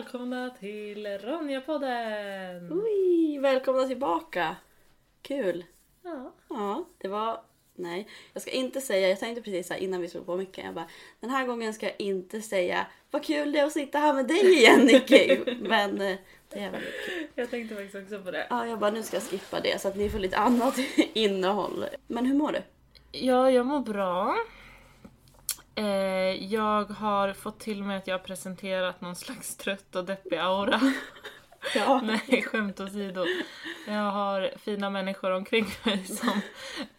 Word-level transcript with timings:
välkomna 0.00 0.50
till 0.50 1.06
Ronja-podden! 1.06 2.82
Oj, 2.84 3.38
välkomna 3.38 3.86
tillbaka! 3.86 4.56
Kul! 5.22 5.64
Ja. 6.02 6.32
Ja, 6.48 6.84
det 6.98 7.08
var... 7.08 7.40
Nej, 7.74 8.08
jag 8.32 8.42
ska 8.42 8.50
inte 8.50 8.80
säga, 8.80 9.08
jag 9.08 9.20
tänkte 9.20 9.42
precis 9.42 9.70
här 9.70 9.76
innan 9.76 10.00
vi 10.00 10.08
slog 10.08 10.26
på 10.26 10.36
mycket, 10.36 10.64
jag 10.64 10.74
bara 10.74 10.88
den 11.20 11.30
här 11.30 11.46
gången 11.46 11.74
ska 11.74 11.86
jag 11.86 11.94
inte 11.98 12.40
säga 12.40 12.86
vad 13.10 13.24
kul 13.24 13.52
det 13.52 13.58
är 13.58 13.66
att 13.66 13.72
sitta 13.72 13.98
här 13.98 14.14
med 14.14 14.26
dig 14.26 14.52
igen 14.52 14.80
Nicky. 14.80 15.38
Men 15.60 16.00
eh, 16.00 16.16
det 16.48 16.58
är 16.60 16.70
väldigt 16.70 17.04
kul. 17.06 17.26
Jag 17.34 17.50
tänkte 17.50 17.74
faktiskt 17.74 17.96
också 17.96 18.22
på 18.24 18.30
det. 18.30 18.46
Ja, 18.50 18.66
jag 18.66 18.78
bara 18.78 18.90
nu 18.90 19.02
ska 19.02 19.16
jag 19.16 19.22
skippa 19.22 19.60
det 19.60 19.80
så 19.80 19.88
att 19.88 19.96
ni 19.96 20.10
får 20.10 20.18
lite 20.18 20.36
annat 20.36 20.74
innehåll. 21.12 21.86
Men 22.06 22.26
hur 22.26 22.34
mår 22.34 22.52
du? 22.52 22.62
Ja, 23.12 23.50
jag 23.50 23.66
mår 23.66 23.80
bra. 23.80 24.36
Eh, 25.74 25.84
jag 26.52 26.84
har 26.84 27.32
fått 27.32 27.60
till 27.60 27.82
mig 27.82 27.96
att 27.96 28.06
jag 28.06 28.14
har 28.18 28.24
presenterat 28.24 29.00
någon 29.00 29.16
slags 29.16 29.56
trött 29.56 29.96
och 29.96 30.04
deppig 30.04 30.36
aura. 30.36 30.80
Ja. 31.74 32.00
Nej, 32.04 32.42
skämt 32.42 32.80
åsido. 32.80 33.24
Jag 33.86 34.10
har 34.10 34.50
fina 34.56 34.90
människor 34.90 35.30
omkring 35.30 35.66
mig 35.84 36.04
som 36.04 36.40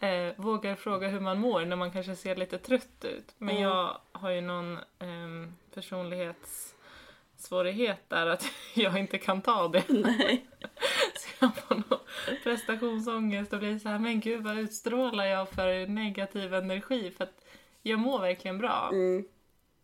eh, 0.08 0.32
vågar 0.36 0.74
fråga 0.74 1.08
hur 1.08 1.20
man 1.20 1.38
mår 1.38 1.64
när 1.64 1.76
man 1.76 1.92
kanske 1.92 2.16
ser 2.16 2.36
lite 2.36 2.58
trött 2.58 3.04
ut. 3.04 3.34
Men 3.38 3.48
Mm. 3.56 3.62
jag 3.62 3.98
har 4.12 4.30
ju 4.30 4.40
någon 4.40 4.76
eh, 4.76 5.48
personlighetssvårighet 5.74 8.04
där 8.08 8.26
att 8.26 8.44
jag 8.74 8.98
inte 8.98 9.18
kan 9.18 9.42
ta 9.42 9.68
det. 9.68 9.84
Nej. 9.88 10.46
Så 11.14 11.28
jag 11.40 11.56
får 11.56 11.74
nog 11.74 11.98
prestationsångest 12.42 13.52
och 13.52 13.58
blir 13.58 13.78
så 13.78 13.88
här, 13.88 13.98
men 13.98 14.20
gud 14.20 14.42
vad 14.44 14.58
utstrålar 14.58 15.24
jag 15.24 15.48
för 15.48 15.86
negativ 15.86 16.54
energi? 16.54 17.10
För 17.16 17.24
att 17.24 17.44
jag 17.82 17.98
mår 17.98 18.20
verkligen 18.20 18.58
bra. 18.58 18.88
Mm. 18.92 19.24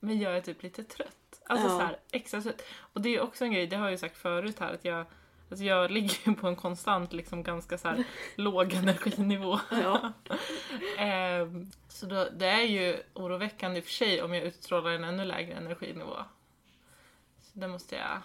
Men 0.00 0.18
jag 0.18 0.36
är 0.36 0.40
typ 0.40 0.62
lite 0.62 0.84
trött. 0.84 1.40
Alltså 1.46 1.66
Ja. 1.66 1.70
så 1.70 1.80
här, 1.80 1.98
extra 2.12 2.40
trött. 2.40 2.62
Och 2.92 3.00
det 3.00 3.14
är 3.16 3.20
också 3.20 3.44
en 3.44 3.52
grej, 3.52 3.66
det 3.66 3.76
har 3.76 3.84
jag 3.84 3.90
ju 3.90 3.98
sagt 3.98 4.16
förut 4.16 4.58
här, 4.58 4.74
att 4.74 4.84
jag, 4.84 5.06
alltså 5.50 5.64
jag 5.64 5.90
ligger 5.90 6.34
på 6.34 6.46
en 6.48 6.56
konstant, 6.56 7.12
liksom 7.12 7.42
ganska 7.42 7.78
så 7.78 7.88
här 7.88 8.04
låg 8.36 8.72
energinivå. 8.72 9.60
Ja. 9.70 10.12
Ehm, 10.98 11.70
så 11.88 12.06
då, 12.06 12.28
det 12.36 12.46
är 12.46 12.62
ju 12.62 12.96
oroväckande 13.14 13.78
i 13.78 13.80
och 13.80 13.84
för 13.84 13.92
sig 13.92 14.22
om 14.22 14.34
jag 14.34 14.44
utstrålar 14.44 14.90
en 14.90 15.04
ännu 15.04 15.24
lägre 15.24 15.52
energinivå. 15.54 16.16
Så 17.40 17.58
det 17.58 17.68
måste 17.68 17.96
jag... 17.96 18.20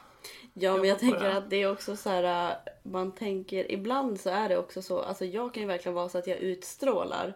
Ja, 0.53 0.77
men 0.77 0.89
jag 0.89 0.99
tänker 0.99 1.29
att 1.29 1.49
det 1.49 1.55
är 1.55 1.71
också 1.71 1.95
så 1.95 2.09
här, 2.09 2.49
äh, 2.49 2.55
man 2.83 3.11
tänker, 3.11 3.71
ibland 3.71 4.19
så 4.19 4.29
är 4.29 4.49
det 4.49 4.57
också 4.57 4.81
så, 4.81 5.01
alltså 5.01 5.25
jag 5.25 5.53
kan 5.53 5.61
ju 5.61 5.67
verkligen 5.67 5.95
vara 5.95 6.09
så 6.09 6.17
att 6.17 6.27
jag 6.27 6.37
utstrålar 6.37 7.33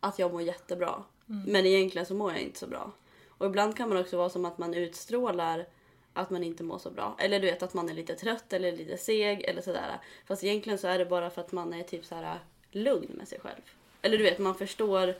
att 0.00 0.18
jag 0.18 0.32
mår 0.32 0.42
jättebra. 0.42 1.04
Men 1.46 1.66
egentligen 1.66 2.06
så 2.06 2.14
mår 2.14 2.32
jag 2.32 2.40
inte 2.42 2.58
så 2.58 2.66
bra. 2.66 2.92
Och 3.28 3.46
ibland 3.46 3.76
kan 3.76 3.88
man 3.88 3.98
också 3.98 4.16
vara 4.16 4.30
som 4.30 4.44
att 4.44 4.58
man 4.58 4.74
utstrålar 4.74 5.66
att 6.12 6.30
man 6.30 6.44
inte 6.44 6.62
mår 6.62 6.78
så 6.78 6.90
bra. 6.90 7.16
Eller 7.18 7.40
du 7.40 7.46
vet 7.46 7.62
att 7.62 7.74
man 7.74 7.88
är 7.88 7.94
lite 7.94 8.14
trött 8.14 8.52
eller 8.52 8.72
lite 8.76 8.96
seg 8.96 9.42
eller 9.42 9.62
sådär. 9.62 10.00
Fast 10.26 10.44
egentligen 10.44 10.78
så 10.78 10.88
är 10.88 10.98
det 10.98 11.06
bara 11.06 11.30
för 11.30 11.40
att 11.40 11.52
man 11.52 11.72
är 11.72 11.82
typ 11.82 12.04
så 12.04 12.14
här 12.14 12.38
lugn 12.70 13.12
med 13.14 13.28
sig 13.28 13.40
själv. 13.40 13.62
Eller 14.02 14.18
du 14.18 14.24
vet, 14.24 14.38
man 14.38 14.54
förstår 14.54 15.14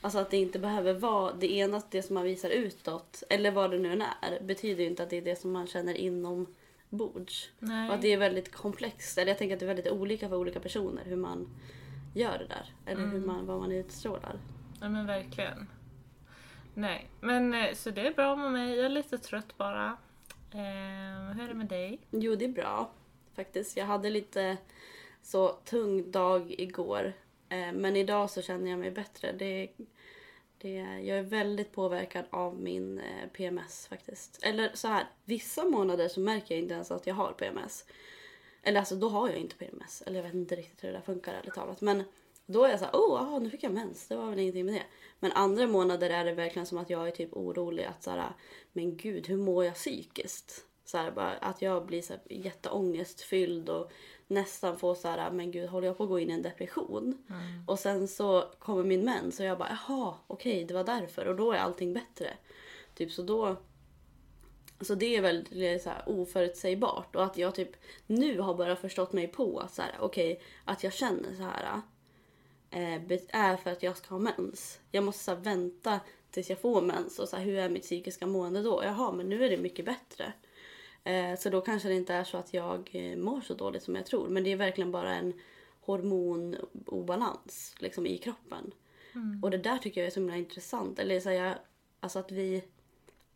Alltså 0.00 0.18
att 0.18 0.30
det 0.30 0.36
inte 0.36 0.58
behöver 0.58 0.94
vara 0.94 1.32
det 1.32 1.52
ena, 1.52 1.82
det 1.90 2.02
som 2.02 2.14
man 2.14 2.24
visar 2.24 2.50
utåt, 2.50 3.22
eller 3.28 3.50
vad 3.50 3.70
det 3.70 3.78
nu 3.78 3.92
än 3.92 4.02
är, 4.02 4.40
betyder 4.40 4.82
ju 4.82 4.90
inte 4.90 5.02
att 5.02 5.10
det 5.10 5.16
är 5.16 5.22
det 5.22 5.40
som 5.40 5.52
man 5.52 5.66
känner 5.66 5.94
inombords. 5.94 7.50
Nej. 7.58 7.88
Och 7.88 7.94
att 7.94 8.02
det 8.02 8.12
är 8.12 8.18
väldigt 8.18 8.52
komplext, 8.52 9.18
eller 9.18 9.30
jag 9.30 9.38
tänker 9.38 9.54
att 9.54 9.60
det 9.60 9.64
är 9.64 9.74
väldigt 9.74 9.92
olika 9.92 10.28
för 10.28 10.36
olika 10.36 10.60
personer 10.60 11.02
hur 11.04 11.16
man 11.16 11.48
gör 12.14 12.38
det 12.38 12.46
där. 12.46 12.92
Eller 12.92 13.06
hur 13.06 13.20
man, 13.20 13.46
vad 13.46 13.58
man 13.58 13.72
utstrålar. 13.72 14.38
Ja 14.80 14.88
men 14.88 15.06
verkligen. 15.06 15.68
Nej, 16.74 17.06
men 17.20 17.54
eh, 17.54 17.74
så 17.74 17.90
det 17.90 18.06
är 18.06 18.14
bra 18.14 18.36
med 18.36 18.52
mig. 18.52 18.76
Jag 18.76 18.84
är 18.84 18.88
lite 18.88 19.18
trött 19.18 19.56
bara. 19.56 19.96
Eh, 20.50 21.34
hur 21.34 21.44
är 21.44 21.48
det 21.48 21.54
med 21.54 21.66
dig? 21.66 22.00
Jo, 22.10 22.34
det 22.34 22.44
är 22.44 22.48
bra 22.48 22.90
faktiskt. 23.34 23.76
Jag 23.76 23.86
hade 23.86 24.10
lite 24.10 24.56
så 25.22 25.48
tung 25.48 26.10
dag 26.10 26.54
igår. 26.58 27.12
Eh, 27.48 27.72
men 27.72 27.96
idag 27.96 28.30
så 28.30 28.42
känner 28.42 28.70
jag 28.70 28.78
mig 28.78 28.90
bättre. 28.90 29.32
Det, 29.32 29.68
det, 30.58 30.74
jag 30.78 31.18
är 31.18 31.22
väldigt 31.22 31.72
påverkad 31.72 32.24
av 32.30 32.60
min 32.60 32.98
eh, 32.98 33.28
PMS 33.32 33.86
faktiskt. 33.86 34.38
Eller 34.42 34.70
så 34.74 34.88
här, 34.88 35.04
vissa 35.24 35.64
månader 35.64 36.08
så 36.08 36.20
märker 36.20 36.54
jag 36.54 36.62
inte 36.62 36.74
ens 36.74 36.90
att 36.90 37.06
jag 37.06 37.14
har 37.14 37.32
PMS. 37.32 37.84
Eller 38.62 38.80
alltså 38.80 38.96
då 38.96 39.08
har 39.08 39.28
jag 39.28 39.38
inte 39.38 39.56
PMS. 39.56 40.02
Eller 40.06 40.16
jag 40.16 40.22
vet 40.22 40.34
inte 40.34 40.56
riktigt 40.56 40.84
hur 40.84 40.88
det 40.88 40.94
där 40.94 41.02
funkar 41.02 41.34
ärligt 41.34 41.54
talat. 41.54 41.80
Men 41.80 42.04
då 42.46 42.64
är 42.64 42.70
jag 42.70 42.78
så 42.78 42.84
här, 42.84 42.92
oh, 42.92 43.20
aha, 43.20 43.38
nu 43.38 43.50
fick 43.50 43.62
jag 43.62 43.72
mens. 43.72 44.08
Det 44.08 44.16
var 44.16 44.30
väl 44.30 44.38
ingenting 44.38 44.66
med 44.66 44.74
det. 44.74 44.86
Men 45.20 45.32
andra 45.32 45.66
månader 45.66 46.10
är 46.10 46.24
det 46.24 46.32
verkligen 46.32 46.66
som 46.66 46.78
att 46.78 46.90
jag 46.90 47.08
är 47.08 47.10
typ 47.10 47.32
orolig 47.32 47.84
att 47.84 48.02
så 48.02 48.10
här, 48.10 48.32
men 48.72 48.96
gud, 48.96 49.26
hur 49.26 49.36
mår 49.36 49.64
jag 49.64 49.74
psykiskt? 49.74 50.64
Så 50.84 50.98
här, 50.98 51.10
bara, 51.10 51.32
att 51.32 51.62
jag 51.62 51.86
blir 51.86 52.02
så 52.02 52.12
här, 52.12 52.22
jätteångestfylld 52.30 53.68
och 53.68 53.92
nästan 54.26 54.78
får 54.78 54.94
så 54.94 55.08
här, 55.08 55.30
men 55.30 55.50
gud, 55.50 55.68
håller 55.68 55.86
jag 55.86 55.96
på 55.96 56.02
att 56.02 56.08
gå 56.08 56.18
in 56.18 56.30
i 56.30 56.32
en 56.32 56.42
depression? 56.42 57.24
Och 57.66 57.78
sen 57.78 58.08
så 58.08 58.44
kommer 58.58 58.84
min 58.84 59.04
mens 59.04 59.40
och 59.40 59.46
jag 59.46 59.58
bara, 59.58 59.78
jaha, 59.88 60.14
okej, 60.26 60.64
det 60.64 60.74
var 60.74 60.84
därför. 60.84 61.26
Och 61.26 61.36
då 61.36 61.52
är 61.52 61.58
allting 61.58 61.92
bättre. 61.92 62.30
Typ 62.94 63.12
så 63.12 63.22
då 63.22 63.56
så 64.80 64.94
det 64.94 65.16
är 65.16 65.22
väldigt 65.22 65.82
så 65.82 65.90
här, 65.90 66.02
oförutsägbart 66.06 67.16
och 67.16 67.24
att 67.24 67.38
jag 67.38 67.54
typ 67.54 67.70
nu 68.06 68.40
har 68.40 68.54
bara 68.54 68.76
förstått 68.76 69.12
mig 69.12 69.28
på 69.28 69.58
att 69.58 69.74
så 69.74 69.82
här, 69.82 69.94
okej, 70.00 70.42
att 70.64 70.84
jag 70.84 70.92
känner 70.92 71.34
så 71.34 71.42
här 71.42 71.80
är 72.70 73.56
för 73.56 73.70
att 73.70 73.82
jag 73.82 73.96
ska 73.96 74.08
ha 74.08 74.18
mens. 74.18 74.80
Jag 74.90 75.04
måste 75.04 75.24
så 75.24 75.34
vänta 75.34 76.00
tills 76.30 76.50
jag 76.50 76.60
får 76.60 76.82
mens 76.82 77.18
och 77.18 77.28
så 77.28 77.36
här, 77.36 77.44
hur 77.44 77.58
är 77.58 77.68
mitt 77.68 77.82
psykiska 77.82 78.26
mående 78.26 78.62
då? 78.62 78.84
Jaha, 78.84 79.12
men 79.12 79.28
nu 79.28 79.44
är 79.44 79.50
det 79.50 79.56
mycket 79.56 79.84
bättre. 79.84 80.32
Eh, 81.04 81.38
så 81.38 81.50
då 81.50 81.60
kanske 81.60 81.88
det 81.88 81.94
inte 81.94 82.14
är 82.14 82.24
så 82.24 82.36
att 82.36 82.54
jag 82.54 82.90
eh, 82.92 83.16
mår 83.16 83.40
så 83.40 83.54
dåligt 83.54 83.82
som 83.82 83.94
jag 83.94 84.06
tror. 84.06 84.28
Men 84.28 84.44
det 84.44 84.52
är 84.52 84.56
verkligen 84.56 84.92
bara 84.92 85.14
en 85.14 85.32
hormonobalans 85.80 87.74
liksom, 87.78 88.06
i 88.06 88.18
kroppen. 88.18 88.72
Och 89.42 89.50
det 89.50 89.58
där 89.58 89.78
tycker 89.78 90.00
jag 90.00 90.06
är 90.06 90.10
så 90.10 90.20
himla 90.20 90.36
intressant. 90.36 90.98
Eller 90.98 91.20
så 91.20 91.28
här, 91.28 91.58
alltså 92.00 92.18
att 92.18 92.32
vi 92.32 92.62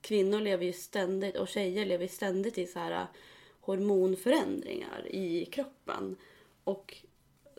kvinnor 0.00 0.40
lever 0.40 0.64
ju 0.64 0.72
ständigt 0.72 1.36
och 1.36 1.48
tjejer 1.48 1.86
lever 1.86 2.04
ju 2.04 2.08
ständigt 2.08 2.58
i 2.58 2.66
så 2.66 2.78
här 2.78 3.06
hormonförändringar 3.60 5.06
i 5.10 5.44
kroppen. 5.44 6.16
Och 6.64 6.96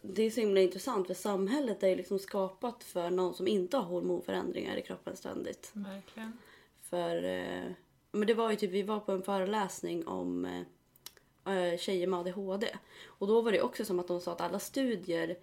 det 0.02 0.24
är 0.24 0.32
så 0.32 0.40
himla 0.40 0.62
intressant 0.62 1.08
för 1.08 1.14
samhället 1.14 1.84
är 1.84 1.88
ju 1.88 1.96
liksom 1.96 2.20
skapat 2.20 2.84
för 2.84 3.10
någon 3.10 3.34
som 3.34 3.48
inte 3.48 3.78
har 3.78 3.84
hormonförändringar 3.84 4.76
i 4.76 4.82
kroppen 4.82 5.16
ständigt. 5.16 5.72
Verkligen. 5.74 6.38
För 6.82 7.24
eh, 7.24 7.72
men 8.12 8.28
det 8.28 8.34
var 8.34 8.50
ju 8.50 8.56
typ, 8.56 8.72
vi 8.72 8.84
var 8.84 9.00
på 9.00 9.12
en 9.12 9.24
föreläsning 9.24 10.08
om 10.08 10.46
eh, 10.46 11.54
eh, 11.56 11.78
tjejer 11.78 12.08
med 12.08 12.20
ADHD. 12.20 12.68
Och 13.06 13.28
då 13.28 13.42
var 13.42 13.52
det 13.52 13.62
också 13.62 13.86
som 13.86 14.00
att 14.00 14.08
de 14.08 14.22
sa 14.22 14.32
att 14.32 14.42
alla 14.42 14.60
studier 14.60 15.38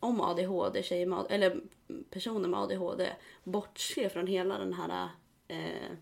om 0.00 0.20
ADHD, 0.20 0.82
tjejer 0.82 1.06
med, 1.06 1.26
eller 1.30 1.60
personer 2.10 2.48
med 2.48 2.60
ADHD 2.60 3.12
bortser 3.44 4.08
från 4.08 4.26
hela 4.26 4.58
den 4.58 4.72
här 4.72 5.08
eh, 5.48 5.92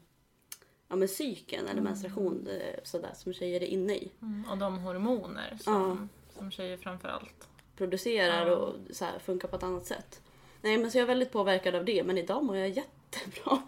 ja, 0.89 0.97
men 0.97 1.09
cykeln 1.09 1.66
eller 1.66 1.83
menstruation 1.83 2.47
eh, 2.47 2.81
sådär, 2.84 3.12
som 3.15 3.33
tjejer 3.33 3.62
är 3.62 3.66
inne 3.66 3.94
i. 3.94 4.12
Mm, 4.22 4.44
och 4.50 4.59
de 4.59 4.78
hormoner 4.78 5.59
som, 5.60 6.09
som 6.37 6.50
tjejer 6.50 6.77
framförallt. 6.77 7.49
Producerar 7.77 8.47
Ja. 8.47 8.53
och 8.56 8.75
så 8.91 9.05
här, 9.05 9.19
funkar 9.19 9.49
på 9.49 9.56
ett 9.56 9.62
annat 9.62 9.87
sätt. 9.87 10.21
Nej 10.62 10.78
men 10.78 10.91
så 10.91 10.99
jag 10.99 11.03
är 11.03 11.06
väldigt 11.06 11.33
påverkad 11.33 11.75
av 11.75 11.84
det 11.84 12.05
men 12.05 12.19
idag 12.19 12.44
mår 12.44 12.56
jag 12.56 12.69
jättebra. 12.69 13.62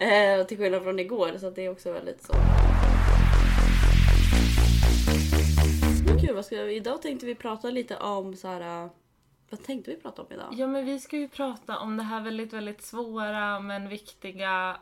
Eh, 0.00 0.46
till 0.46 0.58
skillnad 0.58 0.82
från 0.82 0.98
igår 0.98 1.38
så 1.40 1.50
det 1.50 1.62
är 1.66 1.70
också 1.70 1.92
väldigt 1.92 2.22
så. 2.22 2.32
Men 6.06 6.20
kul, 6.20 6.34
vad 6.34 6.44
ska 6.46 6.62
vi, 6.62 6.74
idag 6.76 7.02
tänkte 7.02 7.26
vi 7.26 7.34
prata 7.34 7.70
lite 7.70 7.96
om 7.96 8.36
så 8.36 8.48
här. 8.48 8.84
eh, 8.84 8.90
Vad 9.50 9.62
tänkte 9.62 9.90
vi 9.90 9.96
prata 9.96 10.22
om 10.22 10.28
idag? 10.30 10.48
Ja 10.56 10.66
men 10.66 10.84
vi 10.84 11.00
ska 11.00 11.16
ju 11.16 11.28
prata 11.28 11.78
om 11.78 11.96
det 11.96 12.02
här 12.02 12.20
väldigt, 12.20 12.52
väldigt 12.52 12.82
svåra 12.82 13.60
men 13.60 13.88
viktiga 13.88 14.76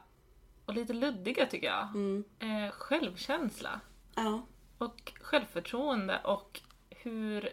och 0.65 0.75
lite 0.75 0.93
luddiga 0.93 1.47
tycker 1.47 1.67
jag. 1.67 1.89
Mm. 1.95 2.25
Eh, 2.39 2.71
självkänsla 2.73 3.81
Ja. 4.15 4.43
och 4.79 5.13
självförtroende 5.21 6.21
och 6.25 6.61
hur 6.91 7.49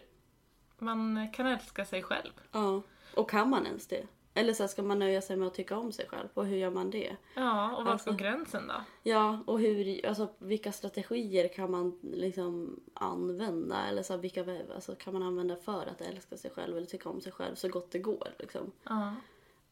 man 0.78 1.28
kan 1.32 1.46
älska 1.46 1.84
sig 1.84 2.02
själv. 2.02 2.32
ja. 2.52 2.82
Och 3.14 3.30
kan 3.30 3.50
man 3.50 3.66
ens 3.66 3.86
det? 3.86 4.06
Eller 4.34 4.52
så 4.52 4.68
ska 4.68 4.82
man 4.82 4.98
nöja 4.98 5.22
sig 5.22 5.36
med 5.36 5.48
att 5.48 5.54
tycka 5.54 5.76
om 5.76 5.92
sig 5.92 6.08
själv? 6.08 6.28
Och 6.34 6.46
hur 6.46 6.56
gör 6.56 6.70
man 6.70 6.90
det? 6.90 7.16
Ja, 7.34 7.76
och 7.76 7.84
var 7.84 7.92
Alltså- 7.92 8.10
går 8.10 8.18
gränsen 8.18 8.66
då? 8.68 8.74
Ja, 9.02 9.42
och 9.46 9.60
hur, 9.60 10.06
alltså, 10.06 10.28
vilka 10.38 10.72
strategier 10.72 11.48
kan 11.48 11.70
man 11.70 11.98
liksom 12.02 12.80
använda? 12.94 13.86
Eller 13.86 14.02
så 14.02 14.16
vilka 14.16 14.44
alltså, 14.74 14.94
kan 14.94 15.12
man 15.12 15.22
använda 15.22 15.56
för 15.56 15.86
att 15.86 16.00
älska 16.00 16.36
sig 16.36 16.50
själv 16.50 16.76
eller 16.76 16.86
tycka 16.86 17.08
om 17.08 17.20
sig 17.20 17.32
själv 17.32 17.54
så 17.54 17.68
gott 17.68 17.90
det 17.90 17.98
går? 17.98 18.28
Liksom. 18.38 18.72
Ja. 18.84 19.14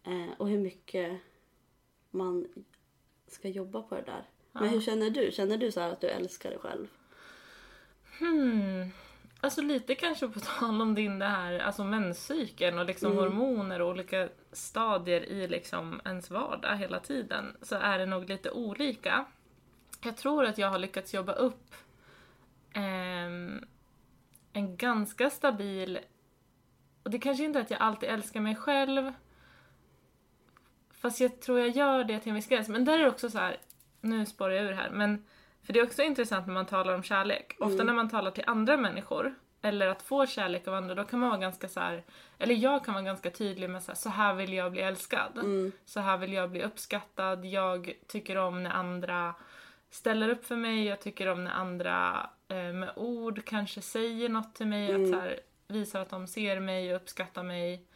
Eh, 0.05 0.31
och 0.39 0.49
hur 0.49 0.59
mycket 0.59 1.21
man 2.11 2.47
ska 3.27 3.49
jobba 3.49 3.83
på 3.83 3.95
det 3.95 4.03
där. 4.03 4.25
Men 4.53 4.65
Ja. 4.65 4.71
hur 4.71 4.81
känner 4.81 5.11
du? 5.11 5.31
Känner 5.33 5.57
du 5.57 5.73
så 5.73 5.81
att 5.81 6.01
du 6.01 6.07
älskar 6.07 6.51
dig 6.51 6.59
själv? 6.59 6.87
Hmm. 8.19 8.91
Alltså 9.45 9.63
lite 9.63 9.95
kanske 9.95 10.29
på 10.29 10.41
tal 10.59 10.81
om 10.83 10.95
din 10.95 11.19
det 11.19 11.27
här, 11.27 11.59
alltså 11.59 11.85
menscykeln 11.85 12.79
och 12.79 12.85
liksom 12.85 13.13
Mm. 13.13 13.25
hormoner 13.25 13.81
och 13.81 13.89
olika 13.89 14.29
stadier 14.53 15.21
i 15.25 15.49
liksom 15.49 16.01
ens 16.05 16.31
vardag 16.31 16.77
hela 16.77 17.01
tiden 17.01 17.57
så 17.63 17.77
är 17.77 17.99
det 17.99 18.07
nog 18.07 18.29
lite 18.29 18.51
olika. 18.51 19.25
Jag 20.03 20.17
tror 20.17 20.45
att 20.45 20.59
jag 20.59 20.71
har 20.71 20.79
lyckats 20.79 21.15
jobba 21.15 21.33
upp 21.33 21.75
ehm, 22.73 23.65
en 24.53 24.77
ganska 24.77 25.31
stabil... 25.31 25.99
Och 27.03 27.11
det 27.11 27.19
kanske 27.19 27.45
inte 27.45 27.59
är 27.59 27.63
att 27.63 27.71
jag 27.71 27.81
alltid 27.81 28.09
älskar 28.09 28.41
mig 28.41 28.57
själv. 28.57 29.13
Fast 30.91 31.21
jag 31.21 31.41
tror 31.41 31.61
jag 31.61 31.69
gör 31.69 32.05
det 32.05 32.21
till 32.21 32.29
en 32.29 32.35
viss 32.35 32.47
gräns. 32.49 32.69
Men 32.69 32.85
där 32.85 32.99
är 32.99 33.03
det 33.03 33.09
också 33.09 33.31
så 33.31 33.39
här, 33.39 33.57
nu 34.01 34.27
spårar 34.27 34.51
jag 34.51 34.65
ur 34.65 34.73
här, 34.73 34.91
men 34.91 35.25
för 35.67 35.73
det 35.73 35.79
är 35.81 35.85
också 35.85 36.03
intressant 36.03 36.47
när 36.47 36.55
man 36.55 36.67
talar 36.67 36.95
om 36.95 37.03
kärlek. 37.03 37.57
Ofta 37.59 37.75
Mm. 37.75 37.87
när 37.87 37.95
man 37.95 38.09
talar 38.11 38.31
till 38.31 38.45
andra 38.47 38.77
människor, 38.77 39.35
eller 39.63 39.87
att 39.87 40.03
få 40.03 40.27
kärlek 40.27 40.69
av 40.69 40.75
andra, 40.75 40.95
då 40.95 41.05
kan 41.05 41.19
man 41.21 41.29
vara 41.29 41.41
ganska 41.41 41.69
så 41.69 41.81
här, 41.81 42.03
eller 42.39 42.55
jag 42.55 42.85
kan 42.85 42.95
vara 42.95 43.05
ganska 43.05 43.31
tydlig 43.31 43.71
med 43.71 43.83
så 43.83 43.91
här, 43.93 43.97
så 43.97 44.09
här 44.09 44.35
vill 44.35 44.53
jag 44.53 44.73
bli 44.73 44.81
älskad. 44.83 45.39
Mm. 45.39 45.73
Så 45.85 46.01
här 46.01 46.17
vill 46.17 46.33
jag 46.33 46.51
bli 46.51 46.63
uppskattad. 46.63 47.45
Jag 47.45 47.93
tycker 48.07 48.37
om 48.37 48.63
när 48.63 48.71
andra 48.71 49.35
ställer 49.91 50.29
upp 50.29 50.47
för 50.47 50.57
mig. 50.57 50.85
Jag 50.85 51.01
tycker 51.01 51.29
om 51.29 51.45
när 51.45 51.51
andra 51.51 52.31
eh, 52.49 52.57
med 52.57 52.91
ord 52.97 53.45
kanske 53.45 53.81
säger 53.83 54.29
något 54.29 54.55
till 54.55 54.67
mig. 54.67 54.95
Att 54.95 55.09
så 55.11 55.21
här, 55.21 55.41
visar 55.69 56.01
att 56.01 56.11
de 56.11 56.27
ser 56.27 56.61
mig 56.61 56.91
och 56.95 57.03
uppskattar 57.03 57.43
mig. 57.43 57.87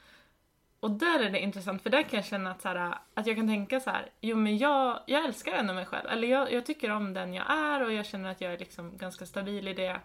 Och 0.80 0.90
där 0.90 1.20
är 1.20 1.30
det 1.30 1.40
intressant 1.40 1.82
för 1.82 1.90
där 1.90 2.02
kan 2.02 2.16
jag 2.16 2.24
känna 2.24 2.50
att, 2.50 2.62
så 2.62 2.68
här, 2.68 2.98
att 3.14 3.26
jag 3.26 3.36
kan 3.36 3.46
tänka 3.46 3.80
så 3.80 3.90
här, 3.90 4.10
jo 4.20 4.36
men 4.36 4.58
jag, 4.58 5.00
jag 5.06 5.24
älskar 5.24 5.52
ändå 5.52 5.74
mig 5.74 5.86
själv. 5.86 6.08
Eller 6.08 6.28
jag, 6.28 6.52
jag 6.52 6.66
tycker 6.66 6.90
om 6.90 7.14
den 7.14 7.34
jag 7.34 7.50
är 7.50 7.84
och 7.84 7.92
jag 7.92 8.06
känner 8.06 8.30
att 8.30 8.40
jag 8.40 8.52
är 8.52 8.58
liksom 8.58 8.96
ganska 8.96 9.26
stabil 9.26 9.68
i 9.68 9.74
det. 9.74 10.00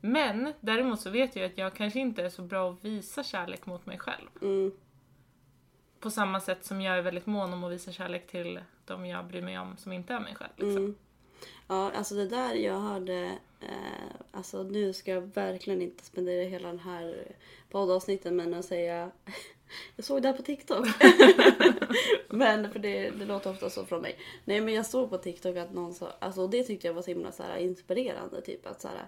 Men 0.00 0.52
däremot 0.60 1.00
så 1.00 1.10
vet 1.10 1.36
jag 1.36 1.44
att 1.44 1.58
jag 1.58 1.74
kanske 1.74 2.00
inte 2.00 2.22
är 2.22 2.28
så 2.28 2.42
bra 2.42 2.70
att 2.70 2.84
visa 2.84 3.24
kärlek 3.24 3.66
mot 3.66 3.86
mig 3.86 3.98
själv. 3.98 4.28
Mm. 4.42 4.72
På 6.00 6.10
samma 6.10 6.40
sätt 6.40 6.64
som 6.64 6.80
jag 6.80 6.98
är 6.98 7.02
väldigt 7.02 7.26
mån 7.26 7.52
om 7.52 7.64
att 7.64 7.72
visa 7.72 7.92
kärlek 7.92 8.26
till 8.26 8.60
de 8.84 9.06
jag 9.06 9.26
bryr 9.26 9.42
mig 9.42 9.58
om 9.58 9.76
som 9.76 9.92
inte 9.92 10.14
är 10.14 10.20
mig 10.20 10.34
själv. 10.34 10.52
Liksom. 10.56 10.76
Mm. 10.76 10.94
Ja, 11.68 11.90
alltså 11.92 12.14
det 12.14 12.28
där 12.28 12.54
jag 12.54 12.80
hörde, 12.80 13.38
eh, 13.60 14.14
alltså 14.30 14.62
nu 14.62 14.92
ska 14.92 15.10
jag 15.10 15.34
verkligen 15.34 15.82
inte 15.82 16.04
spendera 16.04 16.48
hela 16.48 16.68
den 16.68 16.78
här 16.78 17.32
poddavsnitten 17.70 18.36
med 18.36 18.54
att 18.54 18.64
säga 18.64 19.10
jag 19.96 20.04
såg 20.04 20.22
det 20.22 20.28
här 20.28 20.36
på 20.36 20.42
TikTok. 20.42 20.86
men 22.28 22.72
för 22.72 22.78
det, 22.78 23.10
det 23.10 23.24
låter 23.24 23.50
ofta 23.50 23.70
så 23.70 23.84
från 23.84 24.02
mig. 24.02 24.18
Nej 24.44 24.60
men 24.60 24.74
jag 24.74 24.86
såg 24.86 25.10
på 25.10 25.18
TikTok 25.18 25.56
att 25.56 25.72
någon 25.72 25.94
sa, 25.94 26.12
alltså 26.18 26.46
det 26.46 26.64
tyckte 26.64 26.86
jag 26.86 26.94
var 26.94 27.02
så 27.02 27.10
himla 27.10 27.32
så 27.32 27.42
här, 27.42 27.56
inspirerande. 27.56 28.40
Typ 28.40 28.66
att 28.66 28.80
så 28.80 28.88
här, 28.88 29.06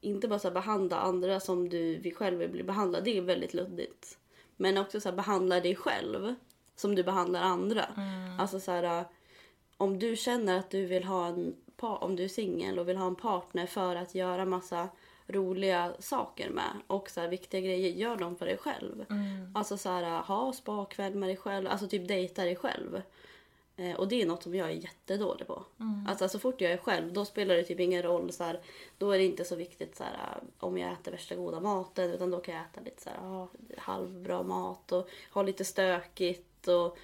inte 0.00 0.28
bara 0.28 0.38
så 0.38 0.48
här, 0.48 0.54
behandla 0.54 0.96
andra 0.96 1.40
som 1.40 1.68
du 1.68 1.96
vill 1.96 2.14
själv 2.14 2.38
vill 2.38 2.50
bli 2.50 2.62
behandlad. 2.62 3.04
Det 3.04 3.18
är 3.18 3.22
väldigt 3.22 3.54
luddigt. 3.54 4.18
Men 4.56 4.78
också 4.78 5.00
så 5.00 5.08
här, 5.08 5.16
behandla 5.16 5.60
dig 5.60 5.76
själv 5.76 6.34
som 6.76 6.94
du 6.94 7.02
behandlar 7.02 7.40
andra. 7.40 7.84
Alltså 8.38 8.60
så 8.60 8.70
här, 8.70 9.04
om 9.76 9.98
du 9.98 10.16
känner 10.16 10.58
att 10.58 10.70
du 10.70 10.86
vill 10.86 11.04
ha 11.04 11.26
en 11.26 11.54
om 11.86 12.16
du 12.16 12.24
är 12.24 12.28
singel 12.28 12.78
och 12.78 12.88
vill 12.88 12.96
ha 12.96 13.06
en 13.06 13.16
partner 13.16 13.66
för 13.66 13.96
att 13.96 14.14
göra 14.14 14.44
massa 14.44 14.88
roliga 15.26 15.92
saker 15.98 16.50
med 16.50 16.72
och 16.86 17.10
så 17.10 17.20
här, 17.20 17.28
viktiga 17.28 17.60
grejer, 17.60 17.90
gör 17.90 18.16
dem 18.16 18.36
för 18.36 18.46
dig 18.46 18.56
själv. 18.56 19.04
Alltså 19.54 19.76
så 19.76 19.88
här, 19.88 20.22
ha 20.22 20.52
spakväll 20.52 21.14
med 21.14 21.28
dig 21.28 21.36
själv, 21.36 21.68
alltså 21.68 21.88
typ 21.88 22.08
dejta 22.08 22.44
dig 22.44 22.56
själv. 22.56 23.02
Eh, 23.76 23.96
och 23.96 24.08
det 24.08 24.22
är 24.22 24.26
något 24.26 24.42
som 24.42 24.54
jag 24.54 24.68
är 24.70 24.74
jättedålig 24.74 25.46
på. 25.46 25.64
Alltså 26.08 26.28
så 26.28 26.38
fort 26.38 26.60
jag 26.60 26.72
är 26.72 26.76
själv 26.76 27.12
då 27.12 27.24
spelar 27.24 27.54
det 27.54 27.62
typ 27.64 27.80
ingen 27.80 28.02
roll. 28.02 28.32
Så 28.32 28.44
här, 28.44 28.60
då 28.98 29.10
är 29.10 29.18
det 29.18 29.24
inte 29.24 29.44
så 29.44 29.56
viktigt 29.56 29.96
så 29.96 30.04
här, 30.04 30.42
om 30.58 30.78
jag 30.78 30.92
äter 30.92 31.12
värsta 31.12 31.34
goda 31.34 31.60
maten 31.60 32.10
utan 32.10 32.30
då 32.30 32.40
kan 32.40 32.54
jag 32.54 32.64
äta 32.64 32.80
lite 32.80 33.02
så 33.02 33.10
här, 33.10 33.18
ja, 33.22 33.48
halvbra 33.78 34.42
mat 34.42 34.92
och 34.92 35.08
ha 35.32 35.42
lite 35.42 35.64
stökigt. 35.64 36.68
och 36.68 36.98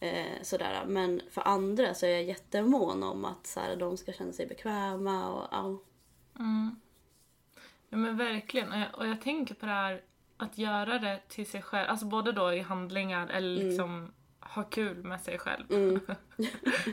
eh, 0.00 0.42
sådär. 0.42 0.84
Men 0.86 1.22
för 1.30 1.48
andra 1.48 1.94
så 1.94 2.06
är 2.06 2.10
jag 2.10 2.22
jättemån 2.24 3.02
om 3.02 3.24
att 3.24 3.46
så 3.46 3.60
här, 3.60 3.76
de 3.76 3.96
ska 3.96 4.12
känna 4.12 4.32
sig 4.32 4.46
bekväma. 4.46 5.32
Och, 5.32 5.48
ja. 5.50 5.78
Ja 7.94 7.98
men 7.98 8.16
verkligen. 8.16 8.72
Och 8.72 8.78
jag, 8.78 8.88
och 8.94 9.06
jag 9.06 9.20
tänker 9.20 9.54
på 9.54 9.66
det 9.66 9.72
här 9.72 10.00
att 10.36 10.58
göra 10.58 10.98
det 10.98 11.20
till 11.28 11.46
sig 11.46 11.62
själv, 11.62 11.90
alltså 11.90 12.06
både 12.06 12.32
då 12.32 12.52
i 12.52 12.60
handlingar 12.60 13.28
eller 13.28 13.56
Mm. 13.56 13.68
liksom 13.68 14.12
ha 14.40 14.62
kul 14.62 15.04
med 15.04 15.20
sig 15.20 15.38
själv. 15.38 15.66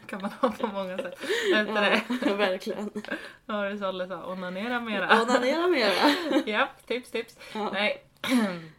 kan 0.05 0.21
man 0.21 0.31
ha 0.31 0.49
på 0.51 0.67
många 0.67 0.97
sätt. 0.97 1.19
Det? 1.19 2.01
ja, 2.25 2.33
verkligen. 2.35 2.91
Ja, 3.45 3.61
det 3.69 3.77
Solle 3.77 4.07
sa, 4.07 4.31
onanera 4.31 4.79
mera. 4.79 5.21
Onanera 5.21 5.67
mera. 5.67 6.43
Japp, 6.45 6.87
tips 6.87 7.11
tips. 7.11 7.37
Ja. 7.53 7.69
Nej. 7.73 8.03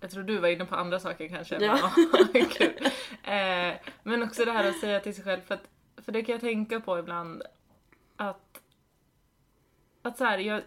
Jag 0.00 0.10
tror 0.10 0.22
du 0.22 0.38
var 0.38 0.48
inne 0.48 0.64
på 0.64 0.74
andra 0.74 1.00
saker 1.00 1.28
kanske. 1.28 1.64
Ja. 1.64 1.92
Men, 2.32 2.44
kul. 2.46 2.88
Eh, 3.22 3.74
men 4.02 4.22
också 4.22 4.44
det 4.44 4.52
här 4.52 4.68
att 4.68 4.78
säga 4.78 5.00
till 5.00 5.14
sig 5.14 5.24
själv, 5.24 5.40
för, 5.40 5.54
att, 5.54 5.68
för 6.04 6.12
det 6.12 6.22
kan 6.22 6.32
jag 6.32 6.40
tänka 6.40 6.80
på 6.80 6.98
ibland. 6.98 7.42
Att, 8.16 8.60
att 10.02 10.18
så 10.18 10.24
här, 10.24 10.38
jag, 10.38 10.62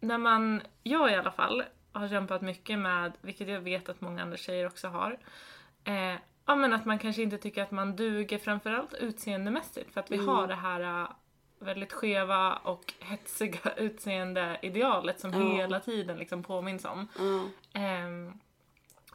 när 0.00 0.18
man, 0.18 0.62
jag 0.82 1.12
i 1.12 1.14
alla 1.14 1.30
fall, 1.30 1.62
har 1.92 2.08
kämpat 2.08 2.42
mycket 2.42 2.78
med, 2.78 3.12
vilket 3.20 3.48
jag 3.48 3.60
vet 3.60 3.88
att 3.88 4.00
många 4.00 4.22
andra 4.22 4.36
tjejer 4.36 4.66
också 4.66 4.88
har, 4.88 5.18
eh, 5.84 6.14
ja 6.46 6.56
men 6.56 6.72
att 6.72 6.84
man 6.84 6.98
kanske 6.98 7.22
inte 7.22 7.38
tycker 7.38 7.62
att 7.62 7.70
man 7.70 7.96
duger 7.96 8.38
framförallt 8.38 8.94
utseendemässigt 8.94 9.92
för 9.92 10.00
att 10.00 10.10
vi 10.10 10.16
har 10.16 10.46
det 10.46 10.54
här 10.54 10.80
eh, 11.02 11.08
väldigt 11.58 11.92
skeva 11.92 12.56
och 12.56 12.92
hetsiga 13.00 13.72
utseendeidealet 13.76 15.20
som 15.20 15.32
Ja. 15.32 15.38
hela 15.56 15.80
tiden 15.80 16.18
liksom 16.18 16.42
påminns 16.42 16.84
om. 16.84 17.08
Ja. 17.18 17.48
Ehm, 17.80 18.32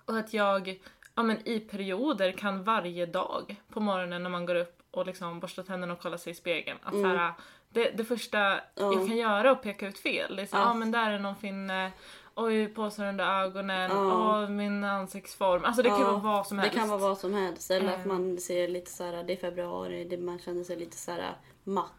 och 0.06 0.18
att 0.18 0.34
jag 0.34 0.80
ja, 1.16 1.24
men 1.24 1.48
i 1.48 1.60
perioder 1.60 2.31
kan 2.31 2.63
varje 2.63 3.06
dag 3.06 3.56
på 3.69 3.80
morgonen 3.80 4.24
när 4.24 4.30
man 4.30 4.45
går 4.45 4.56
upp 4.56 4.81
och 4.92 5.06
liksom 5.06 5.39
borstar 5.39 5.63
tänderna 5.63 5.94
och 5.94 6.01
kollar 6.01 6.18
sig 6.18 6.31
i 6.31 6.36
spegeln. 6.36 6.80
Att 6.84 6.94
så 6.94 7.06
här, 7.06 7.34
det, 7.73 7.89
det 7.97 8.06
första 8.06 8.59
jag 8.75 9.07
kan 9.07 9.18
göra 9.18 9.51
att 9.51 9.62
peka 9.63 9.88
ut 9.88 9.97
fel. 9.97 10.35
Det 10.35 10.41
är 10.41 10.45
så, 10.45 10.56
ja. 10.56 10.62
Ja. 10.62 10.73
men 10.73 10.91
där 10.91 11.12
är 11.12 11.19
någon 11.19 11.35
finne, 11.35 11.91
oj 12.35 12.68
påsar 12.68 13.06
under 13.07 13.44
ögonen, 13.44 13.91
Ja. 13.91 14.41
åh 14.44 14.50
min 14.50 14.83
ansiktsform. 14.83 15.65
Alltså 15.65 15.81
det 15.81 15.89
kan 15.89 16.01
vara 16.03 16.18
vad 16.18 16.47
som 16.47 16.57
Det 16.57 16.63
helst. 16.63 16.77
kan 16.77 16.89
vara 16.89 17.00
vad 17.00 17.18
som 17.18 17.33
helst. 17.33 17.71
Eller 17.71 17.88
Eh. 17.94 18.00
att 18.00 18.06
man 18.06 18.38
ser 18.38 18.68
lite 18.68 18.91
så 18.91 19.03
här, 19.03 19.23
det 19.23 19.33
är 19.33 19.38
februari, 19.38 20.03
det, 20.06 20.18
man 20.18 20.39
känner 20.39 20.63
sig 20.63 20.75
lite 20.75 20.97
så 20.97 21.12
här 21.12 21.35
matt. 21.63 21.91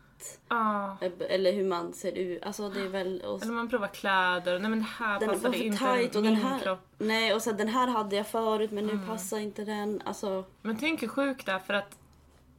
Ja. 0.49 0.97
Eller 1.29 1.53
hur 1.53 1.65
man 1.65 1.93
ser 1.93 2.13
ut. 2.13 2.43
Alltså 2.43 2.69
det 2.69 2.81
är 2.81 2.89
väl... 2.89 3.21
Och, 3.27 3.43
Eller 3.43 3.53
man 3.53 3.69
provar 3.69 3.89
kläder, 3.89 4.59
nej 4.59 4.71
men 4.71 4.79
det 4.79 4.87
här 4.99 5.21
den 5.21 5.29
passade 5.29 5.59
inte 5.59 5.79
tight 5.79 6.17
och 6.17 6.23
min 6.23 6.35
den 6.35 6.43
här... 6.43 6.59
kropp. 6.61 6.79
Nej 6.99 7.35
och 7.35 7.43
så 7.43 7.53
den 7.53 7.69
här 7.69 7.87
hade 7.87 8.17
jag 8.17 8.27
förut 8.27 8.71
men 8.71 8.85
Mm. 8.85 8.97
nu 9.01 9.07
passar 9.07 9.39
inte 9.39 9.65
den. 9.65 10.03
Alltså 10.05 10.45
Men 10.63 10.77
tänk 10.77 11.03
hur 11.03 11.09
sjukt 11.09 11.47
det 11.47 11.53
är 11.53 11.59
för 11.59 11.75
att 11.75 11.99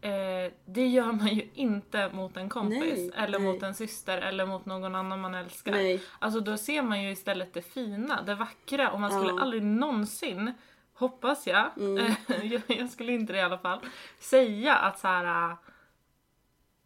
eh, 0.03 0.51
det 0.65 0.87
gör 0.87 1.11
man 1.11 1.27
ju 1.27 1.47
inte 1.53 2.09
mot 2.13 2.37
en 2.37 2.49
kompis 2.49 2.79
Nej, 2.97 3.11
eller 3.15 3.39
nej. 3.39 3.53
mot 3.53 3.63
en 3.63 3.73
syster 3.73 4.17
eller 4.17 4.45
mot 4.45 4.65
någon 4.65 4.95
annan 4.95 5.21
man 5.21 5.35
älskar. 5.35 5.71
nej. 5.71 6.01
Alltså 6.19 6.39
då 6.39 6.57
ser 6.57 6.81
man 6.81 7.03
ju 7.03 7.11
istället 7.11 7.53
det 7.53 7.61
fina, 7.61 8.21
det 8.21 8.35
vackra 8.35 8.91
och 8.91 8.99
man 8.99 9.11
skulle 9.11 9.29
Ja. 9.33 9.41
aldrig 9.41 9.63
någonsin, 9.63 10.51
hoppas 10.93 11.47
jag, 11.47 11.69
Mm. 11.77 12.11
jag, 12.43 12.61
jag 12.67 12.89
skulle 12.89 13.11
inte 13.11 13.33
det 13.33 13.39
i 13.39 13.41
alla 13.41 13.57
fall, 13.57 13.79
säga 14.19 14.75
att 14.75 14.99
så 14.99 15.07
här 15.07 15.49
äh, 15.51 15.57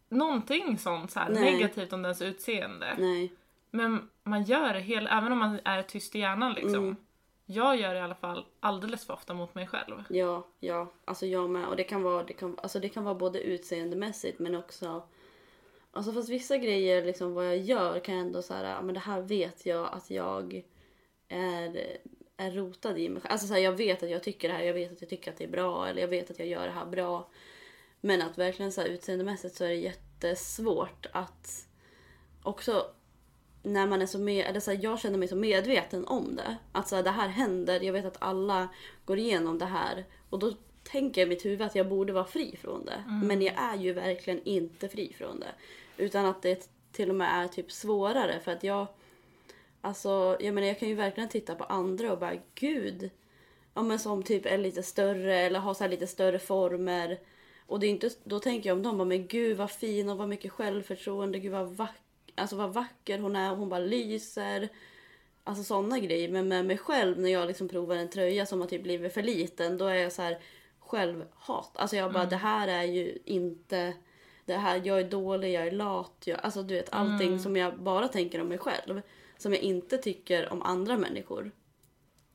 någonting 0.08 0.78
sånt 0.78 1.10
så 1.10 1.20
här, 1.20 1.28
negativt 1.28 1.92
om 1.92 2.02
dens 2.02 2.22
utseende. 2.22 2.94
Men 3.70 4.08
man 4.24 4.42
gör 4.44 4.72
det 4.74 4.80
hela, 4.80 5.10
även 5.18 5.32
om 5.32 5.38
man 5.38 5.60
är 5.64 5.82
tyst 5.82 6.14
i 6.16 6.18
hjärnan 6.18 6.52
liksom. 6.52 6.74
Mm. 6.84 6.96
Jag 7.50 7.80
gör 7.80 7.94
det 7.94 8.00
i 8.00 8.02
alla 8.02 8.14
fall 8.14 8.46
alldeles 8.60 9.06
för 9.06 9.14
ofta 9.14 9.34
mot 9.34 9.54
mig 9.54 9.66
själv. 9.66 10.04
Ja, 10.08 10.46
ja, 10.60 10.92
alltså 11.04 11.26
jag 11.26 11.50
med. 11.50 11.68
Och 11.68 11.76
det 11.76 11.84
kan 11.84 12.02
vara, 12.02 12.22
det 12.24 12.32
kan, 12.32 12.58
alltså 12.62 12.80
det 12.80 12.88
kan 12.88 13.04
vara 13.04 13.14
både 13.14 13.40
utseendemässigt 13.40 14.38
men 14.38 14.54
också... 14.54 15.02
Alltså 15.90 16.12
fast 16.12 16.28
vissa 16.28 16.56
grejer, 16.56 17.04
liksom 17.04 17.34
vad 17.34 17.46
jag 17.46 17.58
gör 17.58 18.00
kan 18.00 18.14
jag 18.14 18.26
ändå 18.26 18.42
så 18.42 18.54
här, 18.54 18.64
ja, 18.64 18.82
men 18.82 18.94
det 18.94 19.00
här 19.00 19.20
vet 19.20 19.66
jag 19.66 19.88
att 19.92 20.10
jag 20.10 20.62
är, 21.28 21.96
är 22.36 22.50
rotad 22.50 22.98
i 22.98 23.08
mig 23.08 23.22
själv. 23.22 23.32
Alltså 23.32 23.46
så 23.46 23.52
här, 23.52 23.60
jag 23.60 23.72
vet 23.72 24.02
att 24.02 24.10
jag 24.10 24.22
tycker 24.22 24.48
det 24.48 24.54
här, 24.54 24.62
jag 24.62 24.74
vet 24.74 24.92
att 24.92 25.00
jag 25.00 25.10
tycker 25.10 25.30
att 25.30 25.36
det 25.36 25.44
är 25.44 25.48
bra 25.48 25.88
eller 25.88 26.00
jag 26.00 26.08
vet 26.08 26.30
att 26.30 26.38
jag 26.38 26.48
gör 26.48 26.66
det 26.66 26.72
här 26.72 26.86
bra. 26.86 27.30
Men 28.00 28.22
att 28.22 28.38
verkligen 28.38 28.72
så 28.72 28.80
här, 28.80 28.88
utseendemässigt 28.88 29.54
så 29.54 29.64
är 29.64 29.68
det 29.68 29.74
jättesvårt 29.74 31.06
att 31.12 31.68
också 32.42 32.90
när 33.62 33.86
man 33.86 34.02
är 34.02 34.06
så 34.06 34.18
med, 34.18 34.46
eller 34.46 34.60
så 34.60 34.70
här, 34.70 34.78
jag 34.82 35.00
känner 35.00 35.18
mig 35.18 35.28
så 35.28 35.36
medveten 35.36 36.06
om 36.06 36.36
det. 36.36 36.56
Att 36.72 36.88
så 36.88 36.96
här, 36.96 37.02
det 37.02 37.10
här 37.10 37.28
händer, 37.28 37.80
jag 37.80 37.92
vet 37.92 38.04
att 38.04 38.16
alla 38.22 38.68
går 39.04 39.18
igenom 39.18 39.58
det 39.58 39.66
här. 39.66 40.04
Och 40.30 40.38
då 40.38 40.52
tänker 40.82 41.20
jag 41.20 41.26
i 41.26 41.28
mitt 41.28 41.44
huvud 41.44 41.62
att 41.62 41.74
jag 41.74 41.88
borde 41.88 42.12
vara 42.12 42.24
fri 42.24 42.56
från 42.62 42.84
det. 42.84 43.04
Men 43.26 43.42
jag 43.42 43.54
är 43.58 43.76
ju 43.76 43.92
verkligen 43.92 44.42
inte 44.42 44.88
fri 44.88 45.12
från 45.18 45.40
det. 45.40 45.54
Utan 45.96 46.26
att 46.26 46.42
det 46.42 46.70
till 46.92 47.08
och 47.10 47.16
med 47.16 47.44
är 47.44 47.48
typ 47.48 47.72
svårare 47.72 48.40
för 48.40 48.52
att 48.52 48.62
jag... 48.62 48.86
Alltså, 49.80 50.36
jag 50.40 50.54
menar 50.54 50.68
jag 50.68 50.78
kan 50.78 50.88
ju 50.88 50.94
verkligen 50.94 51.28
titta 51.28 51.54
på 51.54 51.64
andra 51.64 52.12
och 52.12 52.18
bara 52.18 52.36
gud. 52.54 53.10
Ja 53.74 53.82
men 53.82 53.98
som 53.98 54.22
typ 54.22 54.46
är 54.46 54.58
lite 54.58 54.82
större 54.82 55.38
eller 55.38 55.60
har 55.60 55.74
så 55.74 55.86
lite 55.86 56.06
större 56.06 56.38
former. 56.38 57.18
Och 57.66 57.80
det 57.80 57.86
är 57.86 57.90
inte, 57.90 58.10
då 58.24 58.40
tänker 58.40 58.68
jag 58.70 58.76
om 58.76 58.82
dem 58.82 58.98
bara 58.98 59.04
men 59.04 59.26
gud 59.26 59.56
vad 59.56 59.70
fin 59.70 60.08
och 60.08 60.18
vad 60.18 60.28
mycket 60.28 60.52
självförtroende, 60.52 61.38
gud 61.38 61.52
vad 61.52 61.68
vacker 61.68 62.07
alltså 62.38 62.56
vad 62.56 62.72
vacker 62.72 63.18
hon 63.18 63.36
är, 63.36 63.54
hon 63.54 63.68
bara 63.68 63.80
lyser. 63.80 64.68
Alltså 65.44 65.64
sådana 65.64 65.98
grejer. 65.98 66.28
Men 66.28 66.48
med 66.48 66.64
mig 66.66 66.78
själv 66.78 67.18
när 67.18 67.30
jag 67.30 67.46
liksom 67.48 67.68
provar 67.68 67.96
en 67.96 68.10
tröja 68.10 68.46
som 68.46 68.60
har 68.60 68.68
typ 68.68 68.82
blivit 68.82 69.14
för 69.14 69.22
liten, 69.22 69.78
då 69.78 69.86
är 69.86 69.94
jag 69.94 70.12
så 70.12 70.22
här 70.22 70.38
självhat. 70.80 71.70
Alltså 71.74 71.96
jag 71.96 72.12
bara, 72.12 72.26
det 72.26 72.36
här 72.36 72.68
är 72.68 72.82
ju 72.82 73.18
inte... 73.24 73.94
det 74.44 74.54
här, 74.54 74.80
jag 74.84 75.00
är 75.00 75.04
dålig, 75.10 75.52
jag 75.52 75.66
är 75.66 75.70
lat. 75.70 76.22
Jag, 76.24 76.40
alltså 76.42 76.62
du 76.62 76.74
vet 76.74 76.92
allting 76.92 77.28
Mm. 77.28 77.38
som 77.38 77.56
jag 77.56 77.78
bara 77.78 78.08
tänker 78.08 78.40
om 78.40 78.48
mig 78.48 78.58
själv. 78.58 79.02
Som 79.38 79.52
jag 79.52 79.62
inte 79.62 79.98
tycker 79.98 80.52
om 80.52 80.62
andra 80.62 80.96
människor. 80.96 81.50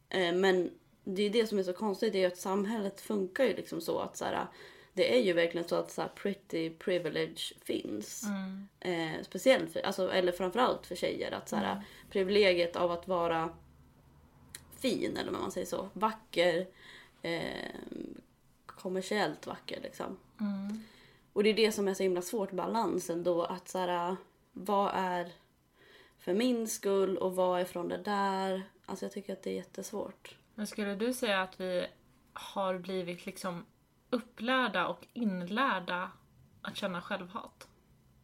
Eh, 0.09 0.33
men 0.33 0.71
det 1.03 1.23
är 1.23 1.29
det 1.29 1.47
som 1.47 1.59
är 1.59 1.63
så 1.63 1.73
konstigt, 1.73 2.13
det 2.13 2.23
är 2.23 2.27
att 2.27 2.37
samhället 2.37 3.01
funkar 3.01 3.43
ju 3.43 3.55
liksom 3.55 3.81
så 3.81 3.99
att 3.99 4.17
så 4.17 4.25
här, 4.25 4.47
det 4.93 5.17
är 5.17 5.21
ju 5.21 5.33
verkligen 5.33 5.67
så 5.67 5.75
att 5.75 5.91
så 5.91 6.09
pretty 6.15 6.69
privilege 6.69 7.53
finns. 7.61 8.23
Mm. 8.23 8.67
Eh, 8.79 9.23
speciellt, 9.23 9.73
för, 9.73 9.79
alltså, 9.79 10.11
eller 10.11 10.31
framförallt 10.31 10.87
för 10.87 10.95
tjejer. 10.95 11.31
Att 11.31 11.49
så 11.49 11.55
här, 11.55 11.81
privilegiet 12.09 12.75
av 12.75 12.91
att 12.91 13.07
vara 13.07 13.49
fin, 14.77 15.17
eller 15.17 15.31
vad 15.31 15.41
man 15.41 15.51
säger 15.51 15.67
så, 15.67 15.89
vacker, 15.93 16.67
eh, 17.21 17.69
kommersiellt 18.65 19.47
vacker 19.47 19.79
liksom. 19.81 20.17
Mm. 20.39 20.83
Och 21.33 21.43
det 21.43 21.49
är 21.49 21.53
det 21.53 21.71
som 21.71 21.87
är 21.87 21.93
så 21.93 22.03
himla 22.03 22.21
svårt, 22.21 22.51
balansen 22.51 23.23
då 23.23 23.43
att 23.43 23.67
så 23.67 23.77
här, 23.77 24.15
vad 24.51 24.91
är 24.95 25.31
för 26.19 26.33
min 26.33 26.67
skull 26.67 27.17
och 27.17 27.35
vad 27.35 27.61
är 27.61 27.65
från 27.65 27.87
det 27.87 27.97
där? 27.97 28.63
Alltså 28.85 29.05
jag 29.05 29.11
tycker 29.11 29.33
att 29.33 29.43
det 29.43 29.49
är 29.49 29.55
jättesvårt. 29.55 30.37
Men 30.55 30.67
skulle 30.67 30.95
du 30.95 31.13
säga 31.13 31.41
att 31.41 31.59
vi 31.59 31.85
har 32.33 32.77
blivit 32.77 33.25
liksom 33.25 33.65
upplärda 34.13 34.87
och 34.87 35.07
inlärda 35.13 36.11
att 36.61 36.75
känna 36.77 37.01
självhat? 37.01 37.67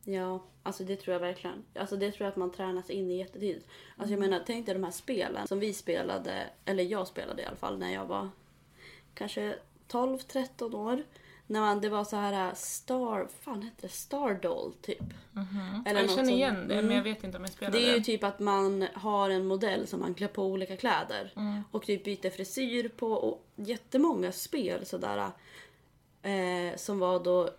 Ja, 0.03 0.43
alltså 0.63 0.83
det 0.83 0.95
tror 0.95 1.13
jag 1.13 1.19
verkligen. 1.19 1.63
Alltså 1.79 1.95
det 1.97 2.11
tror 2.11 2.25
jag 2.25 2.31
att 2.31 2.35
man 2.37 2.51
tränas 2.51 2.89
in 2.89 3.11
i 3.11 3.17
jättetidigt. 3.17 3.67
Alltså 3.97 4.13
jag 4.13 4.19
menar, 4.19 4.43
tänk 4.45 4.65
dig 4.65 4.75
de 4.75 4.83
här 4.83 4.91
spelen 4.91 5.47
som 5.47 5.59
vi 5.59 5.73
spelade, 5.73 6.49
eller 6.65 6.83
jag 6.83 7.07
spelade 7.07 7.41
i 7.41 7.45
alla 7.45 7.55
fall 7.57 7.77
när 7.79 7.93
jag 7.93 8.05
var 8.05 8.29
kanske 9.13 9.55
12-13 9.87 10.75
år. 10.75 11.03
När 11.47 11.59
man, 11.61 11.81
det 11.81 11.89
var 11.89 12.03
så 12.03 12.15
här 12.15 12.47
äh, 12.47 12.53
Star, 12.53 13.27
fan 13.41 13.61
hette 13.61 13.81
det? 13.81 13.89
Stardoll 13.89 14.73
typ. 14.81 15.03
Eller 15.85 16.01
jag 16.01 16.09
känner 16.09 16.23
som- 16.25 16.33
igen 16.33 16.67
det, 16.67 16.73
Mm. 16.73 16.85
men 16.85 16.95
jag 16.95 17.03
vet 17.03 17.23
inte 17.23 17.37
om 17.37 17.43
jag 17.43 17.53
spelade. 17.53 17.77
Det 17.79 17.89
är 17.89 17.95
ju 17.95 18.01
typ 18.03 18.23
att 18.23 18.39
man 18.39 18.87
har 18.93 19.29
en 19.29 19.45
modell 19.47 19.87
som 19.87 19.99
man 19.99 20.13
klär 20.13 20.27
på 20.27 20.43
olika 20.45 20.77
kläder. 20.77 21.33
Mm. 21.35 21.63
Och 21.71 21.83
typ 21.85 22.03
byter 22.03 22.29
frisyr 22.29 22.87
på 22.89 23.07
och 23.11 23.45
jättemånga 23.55 24.31
spel 24.31 24.85
sådär. 24.85 25.31
Eh, 26.21 26.75
som 26.75 26.99
var 26.99 27.19
då 27.19 27.49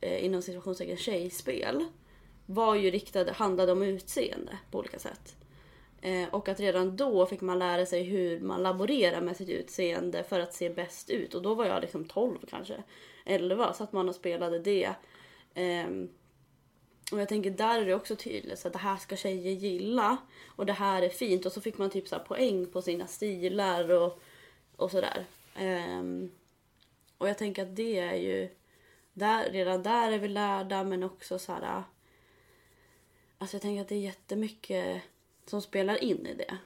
eh, 0.00 0.24
inom 0.24 0.42
situationstecken 0.42 0.96
tjejspel. 0.96 1.84
Var 2.46 2.74
ju 2.74 2.90
riktade, 2.90 3.32
handlade 3.32 3.72
om 3.72 3.82
utseende 3.82 4.58
på 4.70 4.78
olika 4.78 4.98
sätt. 4.98 5.36
Eh, 6.02 6.28
och 6.30 6.48
att 6.48 6.60
redan 6.60 6.96
då 6.96 7.26
fick 7.26 7.40
man 7.40 7.58
lära 7.58 7.86
sig 7.86 8.02
hur 8.02 8.40
man 8.40 8.62
laborerar 8.62 9.20
med 9.20 9.36
sitt 9.36 9.48
utseende 9.48 10.24
för 10.24 10.40
att 10.40 10.54
se 10.54 10.70
bäst 10.70 11.10
ut. 11.10 11.34
Och 11.34 11.42
då 11.42 11.54
var 11.54 11.64
jag 11.64 11.80
liksom 11.80 12.04
12 12.04 12.38
kanske. 12.50 12.82
11 13.24 13.72
så 13.72 13.84
att 13.84 13.92
man 13.92 14.08
och 14.08 14.14
spelade 14.14 14.58
det. 14.58 14.94
Eh, 15.54 15.88
och 17.12 17.20
jag 17.20 17.28
tänker 17.28 17.50
där 17.50 17.80
är 17.80 17.86
det 17.86 17.94
också 17.94 18.16
tydligt 18.16 18.58
så 18.58 18.68
att 18.68 18.72
det 18.72 18.78
här 18.78 18.96
ska 18.96 19.16
tjejer 19.16 19.52
gilla. 19.52 20.16
Och 20.56 20.66
det 20.66 20.72
här 20.72 21.02
är 21.02 21.08
fint. 21.08 21.46
Och 21.46 21.52
så 21.52 21.60
fick 21.60 21.78
man 21.78 21.90
typ 21.90 22.08
så 22.08 22.16
här 22.16 22.24
poäng 22.24 22.66
på 22.66 22.82
sina 22.82 23.06
stilar 23.06 23.90
och, 23.90 24.20
och 24.76 24.90
sådär. 24.90 25.24
Eh, 25.54 26.02
och 27.20 27.28
jag 27.28 27.38
tänker 27.38 27.62
att 27.62 27.76
det 27.76 27.98
är 27.98 28.14
ju... 28.14 28.48
Där, 29.12 29.50
redan 29.50 29.82
där 29.82 30.12
är 30.12 30.18
vi 30.18 30.28
lärda 30.28 30.84
men 30.84 31.02
också 31.02 31.38
så 31.38 31.52
här... 31.52 31.82
Alltså 33.38 33.56
jag 33.56 33.62
tänker 33.62 33.80
att 33.80 33.88
det 33.88 33.94
är 33.94 34.00
jättemycket 34.00 35.02
som 35.46 35.62
spelar 35.62 36.04
in 36.04 36.26
i 36.26 36.34
det. 36.34 36.56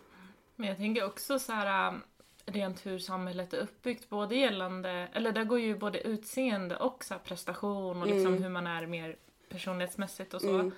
Men 0.56 0.68
jag 0.68 0.76
tänker 0.76 1.04
också 1.04 1.38
så 1.38 1.52
här 1.52 2.00
rent 2.46 2.86
hur 2.86 2.98
samhället 2.98 3.52
är 3.54 3.58
uppbyggt, 3.58 4.08
både 4.08 4.36
gällande, 4.36 5.08
eller 5.12 5.32
där 5.32 5.44
går 5.44 5.60
ju 5.60 5.78
både 5.78 6.00
utseende 6.00 6.76
och 6.76 7.04
så 7.04 7.14
prestation 7.18 8.02
och 8.02 8.08
liksom 8.08 8.42
hur 8.42 8.48
man 8.48 8.66
är 8.66 8.86
mer 8.86 9.16
personlighetsmässigt 9.48 10.34
och 10.34 10.40
så, 10.40 10.54
Mm. 10.54 10.72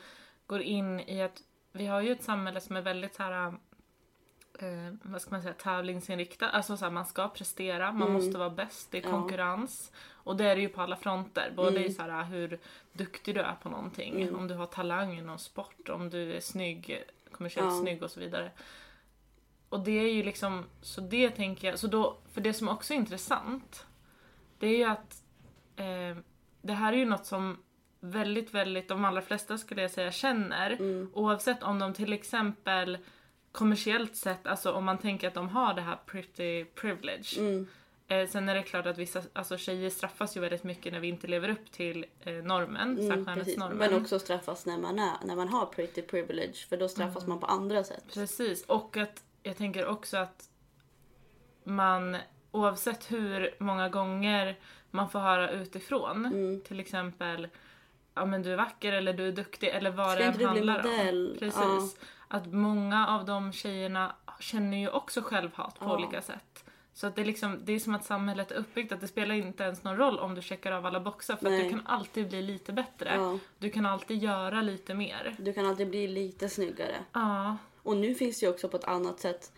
går 0.46 0.62
in 0.62 1.00
i 1.00 1.22
att 1.22 1.42
vi 1.72 1.86
har 1.86 2.00
ju 2.00 2.12
ett 2.12 2.22
samhälle 2.22 2.60
som 2.60 2.76
är 2.76 2.82
väldigt 2.82 3.14
så 3.14 3.22
här 3.22 3.54
eh, 4.58 4.94
vad 5.02 5.22
ska 5.22 5.30
man 5.30 5.42
säga, 5.42 5.54
tävlingsinriktad. 5.54 6.48
Alltså 6.48 6.76
så 6.76 6.84
här, 6.84 6.92
man 6.92 7.06
ska 7.06 7.28
prestera, 7.28 7.92
man 7.92 8.12
måste 8.12 8.38
vara 8.38 8.50
bäst, 8.50 8.90
det 8.90 8.98
är 8.98 9.02
Ja. 9.02 9.10
konkurrens. 9.10 9.92
Och 10.12 10.36
det 10.36 10.44
är 10.44 10.56
det 10.56 10.62
ju 10.62 10.68
på 10.68 10.82
alla 10.82 10.96
fronter. 10.96 11.52
Både 11.56 11.68
Mm. 11.70 11.82
i 11.82 11.90
så 11.92 12.02
här, 12.02 12.24
hur 12.24 12.58
duktig 12.92 13.34
du 13.34 13.40
är 13.40 13.54
på 13.62 13.68
någonting, 13.68 14.34
om 14.34 14.48
du 14.48 14.54
har 14.54 14.66
talang 14.66 15.18
i 15.18 15.22
någon 15.22 15.38
sport, 15.38 15.88
om 15.88 16.10
du 16.10 16.32
är 16.36 16.40
snygg, 16.40 17.04
kommersiellt 17.32 17.72
Ja. 17.74 17.80
snygg 17.80 18.02
och 18.02 18.10
så 18.10 18.20
vidare. 18.20 18.50
Och 19.68 19.80
det 19.80 19.90
är 19.98 20.12
ju 20.12 20.22
liksom, 20.22 20.64
så 20.82 21.00
det 21.00 21.30
tänker 21.30 21.68
jag, 21.68 21.78
så 21.78 21.86
då, 21.86 22.16
för 22.32 22.40
det 22.40 22.52
som 22.52 22.68
också 22.68 22.92
är 22.94 22.98
intressant, 22.98 23.86
det 24.58 24.66
är 24.66 24.76
ju 24.76 24.84
att 24.84 25.22
eh, 25.76 26.16
det 26.62 26.72
här 26.72 26.92
är 26.92 26.96
ju 26.96 27.04
något 27.04 27.26
som 27.26 27.58
väldigt, 28.00 28.54
väldigt, 28.54 28.88
de 28.88 29.04
allra 29.04 29.22
flesta 29.22 29.58
skulle 29.58 29.82
jag 29.82 29.90
säga 29.90 30.12
känner. 30.12 30.70
Mm. 30.70 31.10
Oavsett 31.14 31.62
om 31.62 31.78
de 31.78 31.94
till 31.94 32.12
exempel 32.12 32.98
kommersiellt 33.56 34.16
sett, 34.16 34.46
alltså 34.46 34.72
om 34.72 34.84
man 34.84 34.98
tänker 34.98 35.28
att 35.28 35.34
de 35.34 35.48
har 35.48 35.74
det 35.74 35.80
här 35.80 35.98
pretty 36.06 36.64
privilege. 36.64 37.38
Mm. 37.38 37.66
Eh, 38.08 38.28
sen 38.28 38.48
är 38.48 38.54
det 38.54 38.62
klart 38.62 38.86
att 38.86 38.98
vissa 38.98 39.22
alltså 39.32 39.56
tjejer 39.58 39.90
straffas 39.90 40.36
ju 40.36 40.40
väldigt 40.40 40.64
mycket 40.64 40.92
när 40.92 41.00
vi 41.00 41.08
inte 41.08 41.26
lever 41.26 41.48
upp 41.48 41.72
till 41.72 42.06
eh, 42.20 42.32
normen, 42.34 42.98
Mm, 42.98 43.24
skönhetsnormen. 43.24 43.76
Men 43.78 43.94
också 44.02 44.18
straffas 44.18 44.66
när 44.66 44.78
man, 44.78 44.98
är, 44.98 45.12
när 45.24 45.36
man 45.36 45.48
har 45.48 45.66
pretty 45.66 46.02
privilege 46.02 46.66
för 46.68 46.76
då 46.76 46.88
straffas 46.88 47.22
Mm. 47.22 47.28
man 47.28 47.40
på 47.40 47.46
andra 47.46 47.84
sätt. 47.84 48.04
Precis, 48.14 48.64
och 48.64 48.96
att 48.96 49.22
jag 49.42 49.56
tänker 49.56 49.86
också 49.86 50.16
att 50.16 50.48
man 51.64 52.16
oavsett 52.50 53.10
hur 53.12 53.54
många 53.58 53.88
gånger 53.88 54.56
man 54.90 55.10
får 55.10 55.18
höra 55.18 55.50
utifrån, 55.50 56.26
Mm. 56.26 56.60
till 56.60 56.80
exempel 56.80 57.48
ja 58.14 58.24
men 58.26 58.42
du 58.42 58.52
är 58.52 58.56
vacker 58.56 58.92
eller 58.92 59.12
du 59.12 59.28
är 59.28 59.32
duktig 59.32 59.68
eller 59.68 59.90
vad 59.90 60.10
Ska 60.12 60.18
det 60.18 60.24
än 60.42 60.44
handlar 60.46 60.82
modell? 60.82 61.30
om. 61.32 61.38
Precis. 61.38 61.96
Ja. 62.00 62.06
Att 62.28 62.46
många 62.52 63.08
av 63.08 63.24
de 63.24 63.52
tjejerna 63.52 64.14
känner 64.40 64.76
ju 64.76 64.88
också 64.88 65.22
självhat 65.22 65.78
på 65.78 65.84
Ja. 65.84 65.94
olika 65.96 66.22
sätt. 66.22 66.64
Så 66.92 67.06
att 67.06 67.14
det, 67.16 67.20
är 67.20 67.24
liksom, 67.26 67.60
det 67.64 67.72
är 67.72 67.78
som 67.78 67.94
att 67.94 68.04
samhället 68.04 68.50
är 68.50 68.54
uppbyggt 68.54 68.92
att 68.92 69.00
det 69.00 69.08
spelar 69.08 69.34
inte 69.34 69.62
ens 69.64 69.82
någon 69.84 69.96
roll 69.96 70.18
om 70.18 70.34
du 70.34 70.42
checkar 70.42 70.72
av 70.72 70.86
alla 70.86 71.00
boxar 71.00 71.36
för 71.36 71.46
att 71.46 71.52
Nej. 71.52 71.64
du 71.64 71.70
kan 71.70 71.86
alltid 71.86 72.28
bli 72.28 72.42
lite 72.42 72.72
bättre. 72.72 73.14
Ja. 73.14 73.38
Du 73.58 73.70
kan 73.70 73.86
alltid 73.86 74.22
göra 74.22 74.62
lite 74.62 74.94
mer. 74.94 75.34
Du 75.38 75.52
kan 75.52 75.66
alltid 75.66 75.88
bli 75.90 76.08
lite 76.08 76.48
snyggare. 76.48 76.96
Ja, 77.12 77.56
Och 77.82 77.96
nu 77.96 78.14
finns 78.14 78.40
det 78.40 78.46
ju 78.46 78.52
också 78.52 78.68
på 78.68 78.76
ett 78.76 78.84
annat 78.84 79.20
sätt 79.20 79.52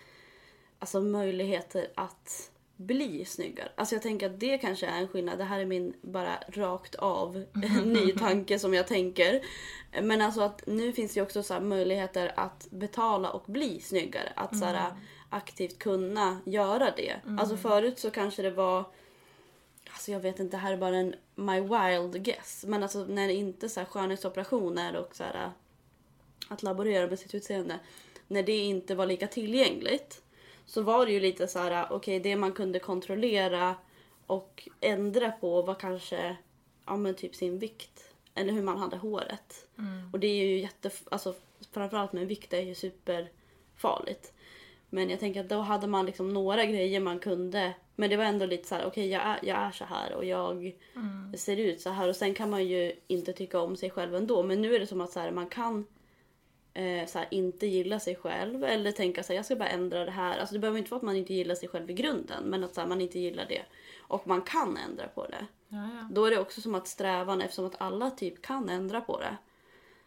alltså 0.78 1.00
möjligheter 1.00 1.86
att 1.94 2.50
bli 2.78 3.24
snyggare. 3.24 3.68
Alltså 3.74 3.94
jag 3.94 4.02
tänker 4.02 4.26
att 4.26 4.40
det 4.40 4.58
kanske 4.58 4.86
är 4.86 4.98
en 4.98 5.08
skillnad. 5.08 5.38
Det 5.38 5.44
här 5.44 5.60
är 5.60 5.66
min 5.66 5.94
bara 6.00 6.38
rakt 6.48 6.94
av 6.94 7.44
ny 7.84 8.12
tanke 8.12 8.58
som 8.58 8.74
jag 8.74 8.86
tänker. 8.86 9.40
Men 10.02 10.20
alltså 10.20 10.40
att 10.40 10.66
nu 10.66 10.92
finns 10.92 11.14
det 11.14 11.18
ju 11.18 11.24
också 11.24 11.42
så 11.42 11.60
möjligheter 11.60 12.32
att 12.36 12.66
betala 12.70 13.30
och 13.30 13.44
bli 13.46 13.80
snyggare. 13.80 14.32
Att 14.36 14.58
så 14.58 14.64
här, 14.64 14.92
aktivt 15.30 15.78
kunna 15.78 16.40
göra 16.44 16.92
det. 16.96 17.16
Alltså 17.38 17.56
förut 17.56 17.98
så 17.98 18.10
kanske 18.10 18.42
det 18.42 18.50
var 18.50 18.84
Alltså 19.90 20.12
jag 20.12 20.20
vet 20.20 20.38
inte, 20.38 20.56
det 20.56 20.60
här 20.60 20.72
är 20.72 20.76
bara 20.76 20.96
en 20.96 21.14
my 21.34 21.60
wild 21.60 22.24
guess. 22.24 22.64
Men 22.68 22.82
alltså 22.82 23.04
när 23.04 23.26
det 23.26 23.34
inte 23.34 23.68
så 23.68 23.80
här 23.80 23.86
skönhetsoperationer 23.86 24.96
och 24.96 25.16
så 25.16 25.24
här 25.24 25.50
att 26.48 26.62
laborera 26.62 27.06
med 27.06 27.18
sitt 27.18 27.34
utseende. 27.34 27.78
När 28.28 28.42
det 28.42 28.56
inte 28.56 28.94
var 28.94 29.06
lika 29.06 29.26
tillgängligt 29.26 30.22
så 30.68 30.82
var 30.82 31.06
det 31.06 31.12
ju 31.12 31.20
lite 31.20 31.48
så 31.48 31.58
här, 31.58 31.86
okej 31.90 32.20
det 32.20 32.36
man 32.36 32.52
kunde 32.52 32.78
kontrollera 32.78 33.74
och 34.26 34.68
ändra 34.80 35.30
på 35.30 35.62
var 35.62 35.74
kanske 35.74 36.36
ja, 36.86 36.96
men 36.96 37.14
typ 37.14 37.34
sin 37.34 37.58
vikt 37.58 38.14
eller 38.34 38.52
hur 38.52 38.62
man 38.62 38.78
hade 38.78 38.96
håret. 38.96 39.66
Och 40.12 40.20
det 40.20 40.26
är 40.26 40.46
ju 40.46 40.60
jätte, 40.60 40.90
alltså 41.10 41.34
framförallt 41.72 42.12
med 42.12 42.26
vikt 42.26 42.52
är 42.52 42.60
ju 42.60 42.74
superfarligt. 42.74 44.32
Men 44.90 45.10
jag 45.10 45.20
tänker 45.20 45.40
att 45.40 45.48
då 45.48 45.60
hade 45.60 45.86
man 45.86 46.06
liksom 46.06 46.32
några 46.32 46.64
grejer 46.64 47.00
man 47.00 47.18
kunde. 47.18 47.72
Men 47.96 48.10
det 48.10 48.16
var 48.16 48.24
ändå 48.24 48.46
lite 48.46 48.68
så 48.68 48.74
här, 48.74 48.86
okej 48.86 49.08
jag, 49.08 49.22
är, 49.22 49.38
jag 49.42 49.56
är 49.58 49.70
så 49.70 49.84
här 49.84 50.14
och 50.14 50.24
jag 50.24 50.72
ser 51.34 51.56
ut 51.56 51.80
så 51.80 51.90
här. 51.90 52.08
Och 52.08 52.16
sen 52.16 52.34
kan 52.34 52.50
man 52.50 52.66
ju 52.66 52.92
inte 53.06 53.32
tycka 53.32 53.60
om 53.60 53.76
sig 53.76 53.90
själv 53.90 54.14
ändå. 54.14 54.42
Men 54.42 54.62
nu 54.62 54.74
är 54.74 54.80
det 54.80 54.86
som 54.86 55.00
att 55.00 55.12
så 55.12 55.20
här, 55.20 55.30
man 55.30 55.48
kan 55.48 55.86
eh, 56.78 57.06
så 57.06 57.18
här, 57.18 57.28
inte 57.30 57.66
gilla 57.66 58.00
sig 58.00 58.16
själv. 58.16 58.64
Eller 58.64 58.92
tänka 58.92 59.22
sig 59.22 59.36
jag 59.36 59.44
ska 59.44 59.56
bara 59.56 59.68
ändra 59.68 60.04
det 60.04 60.10
här. 60.10 60.38
Alltså 60.38 60.52
det 60.52 60.58
behöver 60.58 60.78
inte 60.78 60.90
vara 60.90 60.98
att 60.98 61.04
man 61.04 61.16
inte 61.16 61.34
gillar 61.34 61.54
sig 61.54 61.68
själv 61.68 61.90
i 61.90 61.94
grunden. 61.94 62.44
Men 62.44 62.64
att 62.64 62.74
så 62.74 62.80
här, 62.80 62.88
man 62.88 63.00
inte 63.00 63.18
gillar 63.18 63.46
det. 63.48 63.62
Och 64.00 64.26
man 64.26 64.42
kan 64.42 64.76
ändra 64.76 65.08
på 65.08 65.26
det. 65.26 65.46
ja, 65.68 65.78
ja. 65.78 66.08
Då 66.10 66.24
är 66.24 66.30
det 66.30 66.38
också 66.38 66.60
som 66.60 66.74
att 66.74 66.88
strävan, 66.88 67.40
eftersom 67.40 67.66
att 67.66 67.80
alla 67.80 68.10
typ 68.10 68.42
kan 68.42 68.68
ändra 68.68 69.00
på 69.00 69.20
det. 69.20 69.36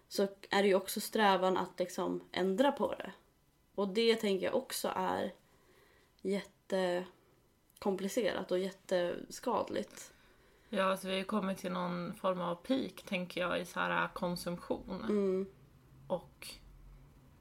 Så 0.07 0.27
är 0.49 0.61
det 0.61 0.67
ju 0.67 0.75
också 0.75 0.99
strävan 0.99 1.57
att 1.57 1.79
liksom 1.79 2.23
ändra 2.31 2.71
på 2.71 2.93
det. 2.93 3.11
Och 3.75 3.87
det 3.87 4.15
tänker 4.15 4.45
jag 4.45 4.55
också 4.55 4.91
är 4.95 5.33
jättekomplicerat 6.21 8.51
och 8.51 8.59
jätteskadligt. 8.59 10.13
Ja, 10.69 10.83
alltså 10.83 11.07
vi 11.07 11.17
har 11.17 11.23
kommit 11.23 11.57
till 11.57 11.71
någon 11.71 12.13
form 12.13 12.41
av 12.41 12.55
peak, 12.55 13.03
tänker 13.05 13.41
jag, 13.41 13.61
i 13.61 13.65
så 13.65 13.79
här 13.79 14.07
konsumtion 14.13 15.03
Mm, 15.03 15.45
och 16.07 16.60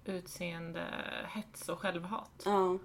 utseende, 0.05 0.85
hets 1.29 1.69
och 1.69 1.79
självhat. 1.79 2.43
ja. 2.45 2.79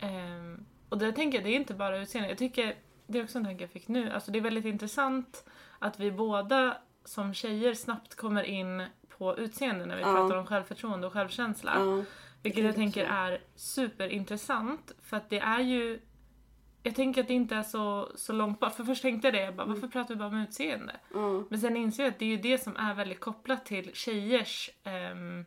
Ehm, 0.00 0.64
och 0.88 0.98
det 0.98 1.12
tänker 1.12 1.38
jag, 1.38 1.44
det 1.44 1.50
är 1.50 1.56
inte 1.56 1.74
bara 1.74 1.98
utseende. 1.98 2.28
Jag 2.28 2.38
tycker, 2.38 2.74
det 3.06 3.18
är 3.18 3.24
också 3.24 3.38
en 3.38 3.44
tanke 3.44 3.62
jag 3.64 3.70
fick 3.70 3.88
nu, 3.88 4.10
alltså 4.10 4.30
det 4.30 4.38
är 4.38 4.42
väldigt 4.42 4.64
intressant 4.64 5.44
att 5.78 6.00
vi 6.00 6.12
båda 6.12 6.76
som 7.04 7.34
tjejer 7.34 7.74
snabbt 7.74 8.14
kommer 8.14 8.42
in 8.42 8.82
på 9.18 9.36
utseende 9.38 9.86
när 9.86 9.96
vi 9.96 10.02
Ja. 10.02 10.12
pratar 10.12 10.36
om 10.36 10.46
självförtroende 10.46 11.06
och 11.06 11.12
självkänsla. 11.12 11.72
Ja. 11.78 12.04
Vilket 12.42 12.64
Jag 12.64 12.74
tänker 12.74 13.04
är 13.04 13.40
superintressant 13.54 14.92
för 15.02 15.16
att 15.16 15.30
det 15.30 15.38
är 15.38 15.60
ju 15.60 16.00
jag 16.82 16.94
tänker 16.94 17.20
att 17.20 17.28
det 17.28 17.34
inte 17.34 17.56
är 17.56 17.62
så, 17.62 18.12
så 18.16 18.32
långt 18.32 18.60
bort. 18.60 18.74
För 18.74 18.84
först 18.84 19.02
tänkte 19.02 19.26
jag 19.28 19.34
det, 19.34 19.40
jag 19.40 19.54
bara, 19.56 19.66
varför 19.66 19.88
pratar 19.88 20.14
vi 20.14 20.18
bara 20.18 20.28
om 20.28 20.36
utseende? 20.40 20.96
Ja. 21.14 21.44
Men 21.50 21.60
sen 21.60 21.76
inser 21.76 22.02
jag 22.02 22.10
att 22.10 22.18
det 22.18 22.24
är 22.24 22.28
ju 22.28 22.36
det 22.36 22.58
som 22.58 22.76
är 22.76 22.94
väldigt 22.94 23.20
kopplat 23.20 23.64
till 23.66 23.90
tjejers 23.94 24.70
ehm, 24.84 25.44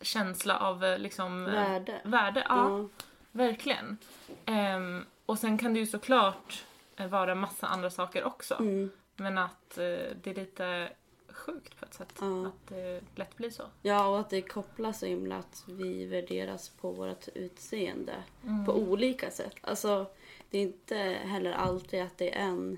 känsla 0.00 0.58
av 0.58 0.84
eh, 0.84 0.98
liksom 0.98 1.46
eh, 1.46 1.52
Värde. 1.52 2.00
värde. 2.04 2.46
Ja, 2.48 2.78
Ja. 2.78 2.88
verkligen. 3.32 3.98
Ehm, 4.46 5.04
och 5.26 5.38
sen 5.38 5.58
kan 5.58 5.74
det 5.74 5.80
ju 5.80 5.86
såklart 5.86 6.64
eh, 6.96 7.06
vara 7.06 7.34
massa 7.34 7.66
andra 7.66 7.90
saker 7.90 8.24
också. 8.24 8.54
Mm. 8.58 8.90
Men 9.16 9.38
att 9.38 9.78
eh, 9.78 9.84
det 10.22 10.26
är 10.26 10.34
lite 10.34 10.88
sjukt 11.28 11.80
på 11.80 11.84
ett 11.84 11.94
sätt. 11.94 12.14
Ja. 12.20 12.46
Att 12.46 12.68
det 12.68 13.00
lätt 13.14 13.36
blir 13.36 13.50
så. 13.50 13.62
ja, 13.82 14.06
och 14.08 14.20
att 14.20 14.30
det 14.30 14.42
kopplas 14.42 14.98
så 14.98 15.06
himla 15.06 15.36
att 15.36 15.64
vi 15.66 16.06
värderas 16.06 16.68
på 16.68 16.90
vårt 16.90 17.28
utseende 17.34 18.14
Mm. 18.44 18.64
på 18.66 18.72
olika 18.72 19.30
sätt. 19.30 19.54
Alltså, 19.60 20.06
det 20.50 20.58
är 20.58 20.62
inte 20.62 20.96
heller 21.24 21.52
alltid 21.52 22.02
att 22.02 22.18
det 22.18 22.34
är 22.38 22.40
en 22.42 22.76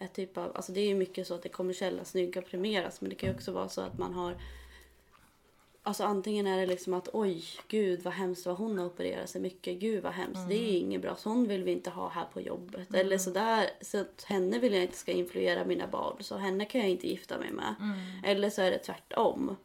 ett 0.00 0.14
typ 0.14 0.36
av, 0.38 0.56
alltså 0.56 0.72
det 0.72 0.80
är 0.80 0.86
ju 0.88 0.94
mycket 0.94 1.26
så 1.26 1.34
att 1.34 1.42
det 1.42 1.48
kommersiella 1.48 2.04
snygga 2.04 2.42
premieras 2.42 3.00
men 3.00 3.10
det 3.10 3.16
kan 3.16 3.28
ju 3.28 3.34
också 3.34 3.52
vara 3.52 3.68
så 3.68 3.80
att 3.80 3.98
man 3.98 4.14
har 4.14 4.34
Alltså 5.86 6.04
antingen 6.04 6.46
är 6.46 6.58
det 6.58 6.66
liksom 6.66 6.94
att 6.94 7.08
oj, 7.12 7.44
gud 7.68 8.02
vad 8.02 8.14
hemskt 8.14 8.46
vad 8.46 8.56
hon 8.56 8.78
har 8.78 8.86
opererat 8.86 9.30
sig 9.30 9.40
mycket. 9.40 9.78
Gud 9.78 10.02
vad 10.02 10.12
hemskt. 10.12 10.48
Det 10.48 10.54
är 10.54 10.78
inget 10.78 11.02
bra. 11.02 11.16
Sån 11.16 11.48
vill 11.48 11.64
vi 11.64 11.72
inte 11.72 11.90
ha 11.90 12.08
här 12.08 12.26
på 12.32 12.40
jobbet. 12.40 12.94
Eller 12.94 13.18
sådär. 13.18 13.70
Så 13.80 14.00
att 14.00 14.24
henne 14.24 14.58
vill 14.58 14.72
jag 14.72 14.82
inte 14.82 14.96
ska 14.96 15.12
influera 15.12 15.64
mina 15.64 15.86
barn. 15.86 16.16
Så 16.20 16.36
henne 16.36 16.64
kan 16.64 16.80
jag 16.80 16.90
inte 16.90 17.08
gifta 17.08 17.38
mig 17.38 17.52
med. 17.52 17.74
Eller 18.24 18.50
så 18.50 18.62
är 18.62 18.70
det 18.70 18.78
tvärtom. 18.78 19.56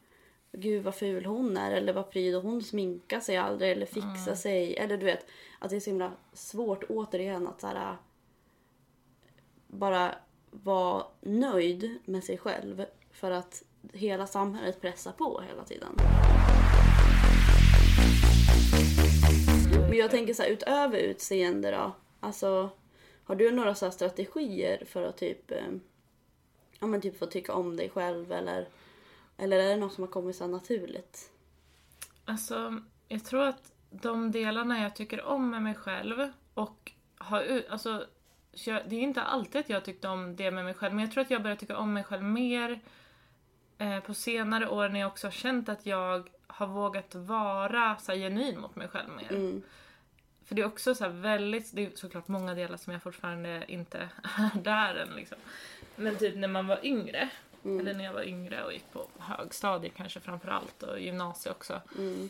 Gud 0.52 0.84
vad 0.84 0.94
ful 0.94 1.24
hon 1.24 1.56
är. 1.56 1.72
Eller 1.72 1.92
vad 1.92 2.10
pryd 2.10 2.36
och 2.36 2.42
hon 2.42 2.62
sminkar 2.62 3.20
sig 3.20 3.36
aldrig. 3.36 3.70
Eller 3.70 3.86
fixar 3.86 4.34
sig. 4.34 4.76
Eller 4.76 4.96
du 4.96 5.06
vet. 5.06 5.26
Att 5.58 5.70
det 5.70 5.76
är 5.76 5.80
så 5.80 5.90
himla 5.90 6.12
svårt 6.32 6.84
återigen 6.88 7.46
att 7.46 7.60
såhär 7.60 7.96
bara 9.66 10.14
vara 10.50 11.06
nöjd 11.20 11.98
med 12.04 12.24
sig 12.24 12.38
själv 12.38 12.84
för 13.12 13.30
att 13.30 13.64
hela 13.92 14.26
samhället 14.26 14.80
pressar 14.80 15.12
på 15.12 15.40
hela 15.48 15.64
tiden. 15.64 15.96
Men 19.88 19.98
jag 19.98 20.10
tänker 20.10 20.34
så 20.34 20.42
här, 20.42 20.50
utöver 20.50 20.98
utseende 20.98 21.70
då, 21.70 21.92
alltså 22.20 22.70
har 23.24 23.34
du 23.34 23.50
några 23.50 23.74
så 23.74 23.84
här 23.84 23.92
strategier 23.92 24.84
för 24.84 25.02
att 25.02 25.16
typ, 25.16 25.50
eh, 25.50 25.72
ja 26.80 26.86
men 26.86 27.00
typ 27.00 27.18
få 27.18 27.26
tycka 27.26 27.54
om 27.54 27.76
dig 27.76 27.90
själv 27.90 28.32
eller, 28.32 28.68
eller 29.36 29.58
är 29.58 29.68
det 29.68 29.76
något 29.76 29.92
som 29.92 30.04
har 30.04 30.10
kommit 30.10 30.36
så 30.36 30.46
naturligt? 30.46 31.30
Alltså, 32.24 32.80
jag 33.08 33.24
tror 33.24 33.42
att 33.42 33.72
de 33.90 34.30
delarna 34.30 34.82
jag 34.82 34.96
tycker 34.96 35.24
om 35.24 35.50
med 35.50 35.62
mig 35.62 35.74
själv 35.74 36.32
och 36.54 36.92
har 37.16 37.42
ut, 37.42 37.66
alltså, 37.68 38.06
det 38.64 38.96
är 38.96 39.00
inte 39.00 39.22
alltid 39.22 39.60
att 39.60 39.70
jag 39.70 39.84
tyckte 39.84 40.08
om 40.08 40.36
det 40.36 40.50
med 40.50 40.64
mig 40.64 40.74
själv, 40.74 40.94
men 40.94 41.04
jag 41.04 41.12
tror 41.12 41.22
att 41.22 41.30
jag 41.30 41.42
börjar 41.42 41.56
tycka 41.56 41.76
om 41.76 41.92
mig 41.92 42.04
själv 42.04 42.22
mer 42.22 42.80
på 44.06 44.14
senare 44.14 44.68
år 44.68 44.88
när 44.88 45.00
jag 45.00 45.06
också 45.06 45.26
har 45.26 45.32
känt 45.32 45.68
att 45.68 45.86
jag 45.86 46.28
har 46.46 46.66
vågat 46.66 47.14
vara 47.14 47.96
så 47.98 48.12
här, 48.12 48.18
genuin 48.18 48.60
mot 48.60 48.76
mig 48.76 48.88
själv 48.88 49.08
mer. 49.16 49.32
Mm. 49.32 49.62
För 50.44 50.54
det 50.54 50.62
är 50.62 50.66
också 50.66 50.94
så 50.94 51.04
här 51.04 51.10
väldigt, 51.10 51.70
det 51.76 51.86
är 51.86 51.90
såklart 51.94 52.28
många 52.28 52.54
delar 52.54 52.76
som 52.76 52.92
jag 52.92 53.02
fortfarande 53.02 53.64
inte 53.68 54.08
är 54.22 54.50
där 54.62 54.94
än 54.94 55.16
liksom. 55.16 55.38
Men 55.96 56.16
typ 56.16 56.36
när 56.36 56.48
man 56.48 56.66
var 56.66 56.86
yngre, 56.86 57.28
Mm. 57.64 57.80
eller 57.80 57.94
när 57.94 58.04
jag 58.04 58.12
var 58.12 58.22
yngre 58.22 58.64
och 58.64 58.72
gick 58.72 58.92
på 58.92 59.06
högstadiet 59.18 59.94
kanske 59.96 60.20
framförallt 60.20 60.82
och 60.82 61.00
gymnasiet 61.00 61.56
också. 61.56 61.80
Mm. 61.98 62.28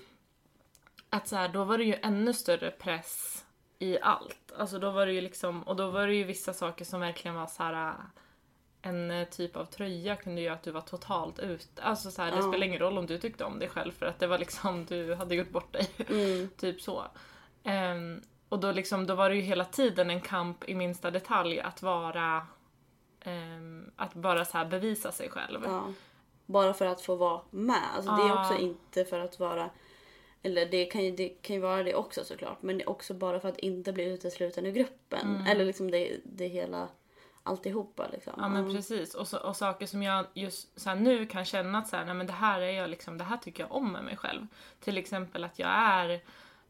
Att 1.10 1.28
så 1.28 1.36
här, 1.36 1.48
då 1.48 1.64
var 1.64 1.78
det 1.78 1.84
ju 1.84 1.94
ännu 2.02 2.32
större 2.32 2.70
press 2.70 3.44
i 3.78 3.98
allt. 4.00 4.52
Alltså 4.58 4.78
då 4.78 4.90
var 4.90 5.06
det 5.06 5.12
ju 5.12 5.20
liksom, 5.20 5.62
och 5.62 5.76
då 5.76 5.90
var 5.90 6.06
det 6.06 6.14
ju 6.14 6.24
vissa 6.24 6.52
saker 6.52 6.84
som 6.84 7.00
verkligen 7.00 7.34
var 7.34 7.46
så 7.46 7.62
här. 7.62 7.94
En 8.84 9.10
eh, 9.10 9.28
typ 9.28 9.56
av 9.56 9.64
tröja 9.64 10.16
kunde 10.16 10.40
göra 10.40 10.54
att 10.54 10.62
du 10.62 10.70
var 10.70 10.80
totalt 10.80 11.38
ute. 11.38 11.82
Alltså 11.82 12.10
så 12.10 12.22
här, 12.22 12.30
det 12.30 12.36
Ja. 12.36 12.42
spelar 12.42 12.66
ingen 12.66 12.78
roll 12.78 12.98
om 12.98 13.06
du 13.06 13.18
tyckte 13.18 13.44
om 13.44 13.58
dig 13.58 13.68
själv 13.68 13.92
för 13.92 14.06
att 14.06 14.18
det 14.18 14.26
var 14.26 14.38
liksom, 14.38 14.84
du 14.84 15.14
hade 15.14 15.34
gjort 15.34 15.50
bort 15.50 15.72
dig. 15.72 15.88
Mm. 16.10 16.48
typ 16.56 16.80
så. 16.80 17.04
Ehm, 17.64 18.22
och 18.48 18.58
då, 18.60 18.72
liksom, 18.72 19.06
då 19.06 19.14
var 19.14 19.30
det 19.30 19.36
ju 19.36 19.42
hela 19.42 19.64
tiden 19.64 20.10
en 20.10 20.20
kamp 20.20 20.68
i 20.68 20.74
minsta 20.74 21.10
detalj 21.10 21.60
att 21.60 21.82
vara 21.82 22.46
ehm, 23.20 23.90
att 23.96 24.14
bara 24.14 24.44
så 24.44 24.58
här 24.58 24.64
bevisa 24.64 25.12
sig 25.12 25.30
själv. 25.30 25.60
Ja. 25.64 25.92
Bara 26.46 26.74
för 26.74 26.86
att 26.86 27.00
få 27.00 27.14
vara 27.16 27.40
med. 27.50 27.82
Alltså 27.96 28.10
det 28.16 28.22
är 28.22 28.28
Ja. 28.28 28.40
också 28.40 28.58
inte 28.58 29.04
för 29.04 29.20
att 29.20 29.38
vara 29.38 29.70
eller 30.44 30.66
det 30.66 30.84
kan, 30.84 31.04
ju, 31.04 31.10
det 31.10 31.28
kan 31.28 31.56
ju 31.56 31.62
vara 31.62 31.82
det 31.82 31.94
också 31.94 32.24
såklart. 32.24 32.62
Men 32.62 32.78
det 32.78 32.84
är 32.84 32.88
också 32.90 33.14
bara 33.14 33.40
för 33.40 33.48
att 33.48 33.58
inte 33.58 33.92
bli 33.92 34.04
utesluten 34.04 34.66
ur 34.66 34.70
gruppen. 34.70 35.46
Eller 35.46 35.64
liksom 35.64 35.90
det, 35.90 36.16
det 36.24 36.46
hela 36.46 36.88
alltihopa 37.42 38.08
liksom. 38.12 38.32
Ja 38.36 38.48
men 38.48 38.74
precis. 38.74 39.14
Och, 39.14 39.28
så, 39.28 39.38
och 39.38 39.56
saker 39.56 39.86
som 39.86 40.02
jag 40.02 40.26
just 40.34 40.80
så 40.80 40.94
nu 40.94 41.26
kan 41.26 41.44
känna 41.44 41.78
att 41.78 41.88
så 41.88 41.96
här, 41.96 42.04
nej, 42.04 42.14
men 42.14 42.26
det 42.26 42.32
här 42.32 42.60
är 42.60 42.72
jag 42.72 42.90
liksom, 42.90 43.18
det 43.18 43.24
här 43.24 43.36
tycker 43.36 43.62
jag 43.62 43.72
om 43.72 43.92
med 43.92 44.04
mig 44.04 44.16
själv. 44.16 44.46
Till 44.80 44.98
exempel 44.98 45.44
att 45.44 45.58
jag 45.58 45.70
är, 45.70 46.20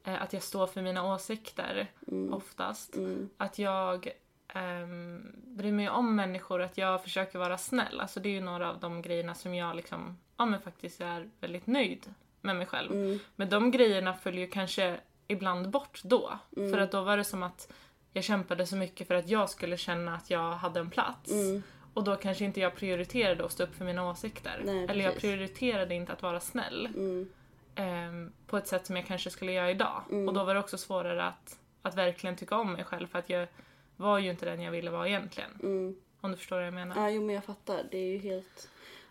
eh, 0.05 0.23
att 0.23 0.33
jag 0.33 0.43
står 0.43 0.67
för 0.67 0.83
mina 0.83 1.15
åsikter 1.15 1.91
oftast. 2.31 2.97
Mm. 2.97 3.29
Att 3.37 3.59
jag 3.59 4.09
um, 4.55 5.33
bryr 5.45 5.73
mig 5.73 5.91
om 5.91 6.17
människor, 6.17 6.63
att 6.63 6.79
jag 6.79 7.03
försöker 7.03 7.39
vara 7.39 7.59
snäll. 7.59 8.01
Alltså 8.01 8.21
det 8.21 8.29
är 8.29 8.33
ju 8.33 8.41
några 8.41 8.71
av 8.71 8.81
de 8.81 9.03
grejerna 9.03 9.35
som 9.35 9.55
jag 9.55 9.77
liksom, 9.77 10.19
ja 10.37 10.47
men 10.47 10.61
faktiskt 10.61 11.01
är 11.01 11.31
väldigt 11.41 11.67
nöjd 11.67 12.15
med 12.41 12.57
mig 12.57 12.67
själv. 12.67 12.93
Mm. 12.93 13.19
Men 13.37 13.49
de 13.49 13.71
grejerna 13.71 14.15
följer 14.15 14.41
ju 14.41 14.51
kanske 14.51 15.01
ibland 15.29 15.71
bort 15.71 16.01
då. 16.05 16.39
Mm. 16.57 16.73
För 16.73 16.79
att 16.79 16.93
då 16.93 17.03
var 17.03 17.17
det 17.17 17.25
som 17.25 17.43
att 17.43 17.73
jag 18.13 18.25
kämpade 18.25 18.67
så 18.67 18.77
mycket 18.77 19.09
för 19.09 19.15
att 19.15 19.29
jag 19.29 19.51
skulle 19.51 19.77
känna 19.77 20.15
att 20.15 20.31
jag 20.31 20.53
hade 20.53 20.81
en 20.81 20.91
plats. 20.91 21.31
Mm. 21.31 21.63
Och 21.95 22.05
då 22.05 22.17
kanske 22.17 22.45
inte 22.45 22.61
jag 22.61 22.77
prioriterade 22.77 23.45
att 23.45 23.53
stå 23.53 23.63
upp 23.65 23.75
för 23.75 23.85
mina 23.85 24.11
åsikter. 24.11 24.63
Nej, 24.65 24.87
Eller 24.89 25.05
jag 25.05 25.17
prioriterade 25.17 25.95
inte 25.95 26.13
att 26.13 26.23
vara 26.23 26.41
snäll. 26.41 26.87
Mm. 26.87 27.29
ehm, 27.75 28.33
på 28.47 28.57
ett 28.57 28.69
sätt 28.69 28.87
som 28.87 28.97
jag 28.97 29.07
kanske 29.07 29.31
skulle 29.31 29.53
göra 29.53 29.71
idag. 29.71 30.03
Och 30.09 30.35
då 30.35 30.45
var 30.45 30.55
det 30.55 30.61
också 30.61 30.79
svårare 30.79 31.25
att, 31.25 31.59
att 31.83 31.95
verkligen 31.95 32.37
tycka 32.37 32.57
om 32.57 32.73
mig 32.73 32.85
själv 32.85 33.07
för 33.07 33.19
att 33.19 33.31
jag 33.31 33.49
var 33.97 34.19
ju 34.19 34.31
inte 34.31 34.47
den 34.47 34.61
jag 34.61 34.73
ville 34.73 34.91
vara 34.91 35.09
egentligen. 35.09 35.51
Mm. 35.63 35.97
Om 36.21 36.31
du 36.31 36.37
förstår 36.37 36.57
vad 36.57 36.67
jag 36.67 36.75
menar. 36.75 36.97
Ja, 36.97 37.11
jo 37.11 37.23
men 37.23 37.35
jag 37.35 37.45
fattar. 37.45 37.87
Det 37.91 37.99
är 37.99 38.09
ju 38.09 38.19
helt... 38.19 38.69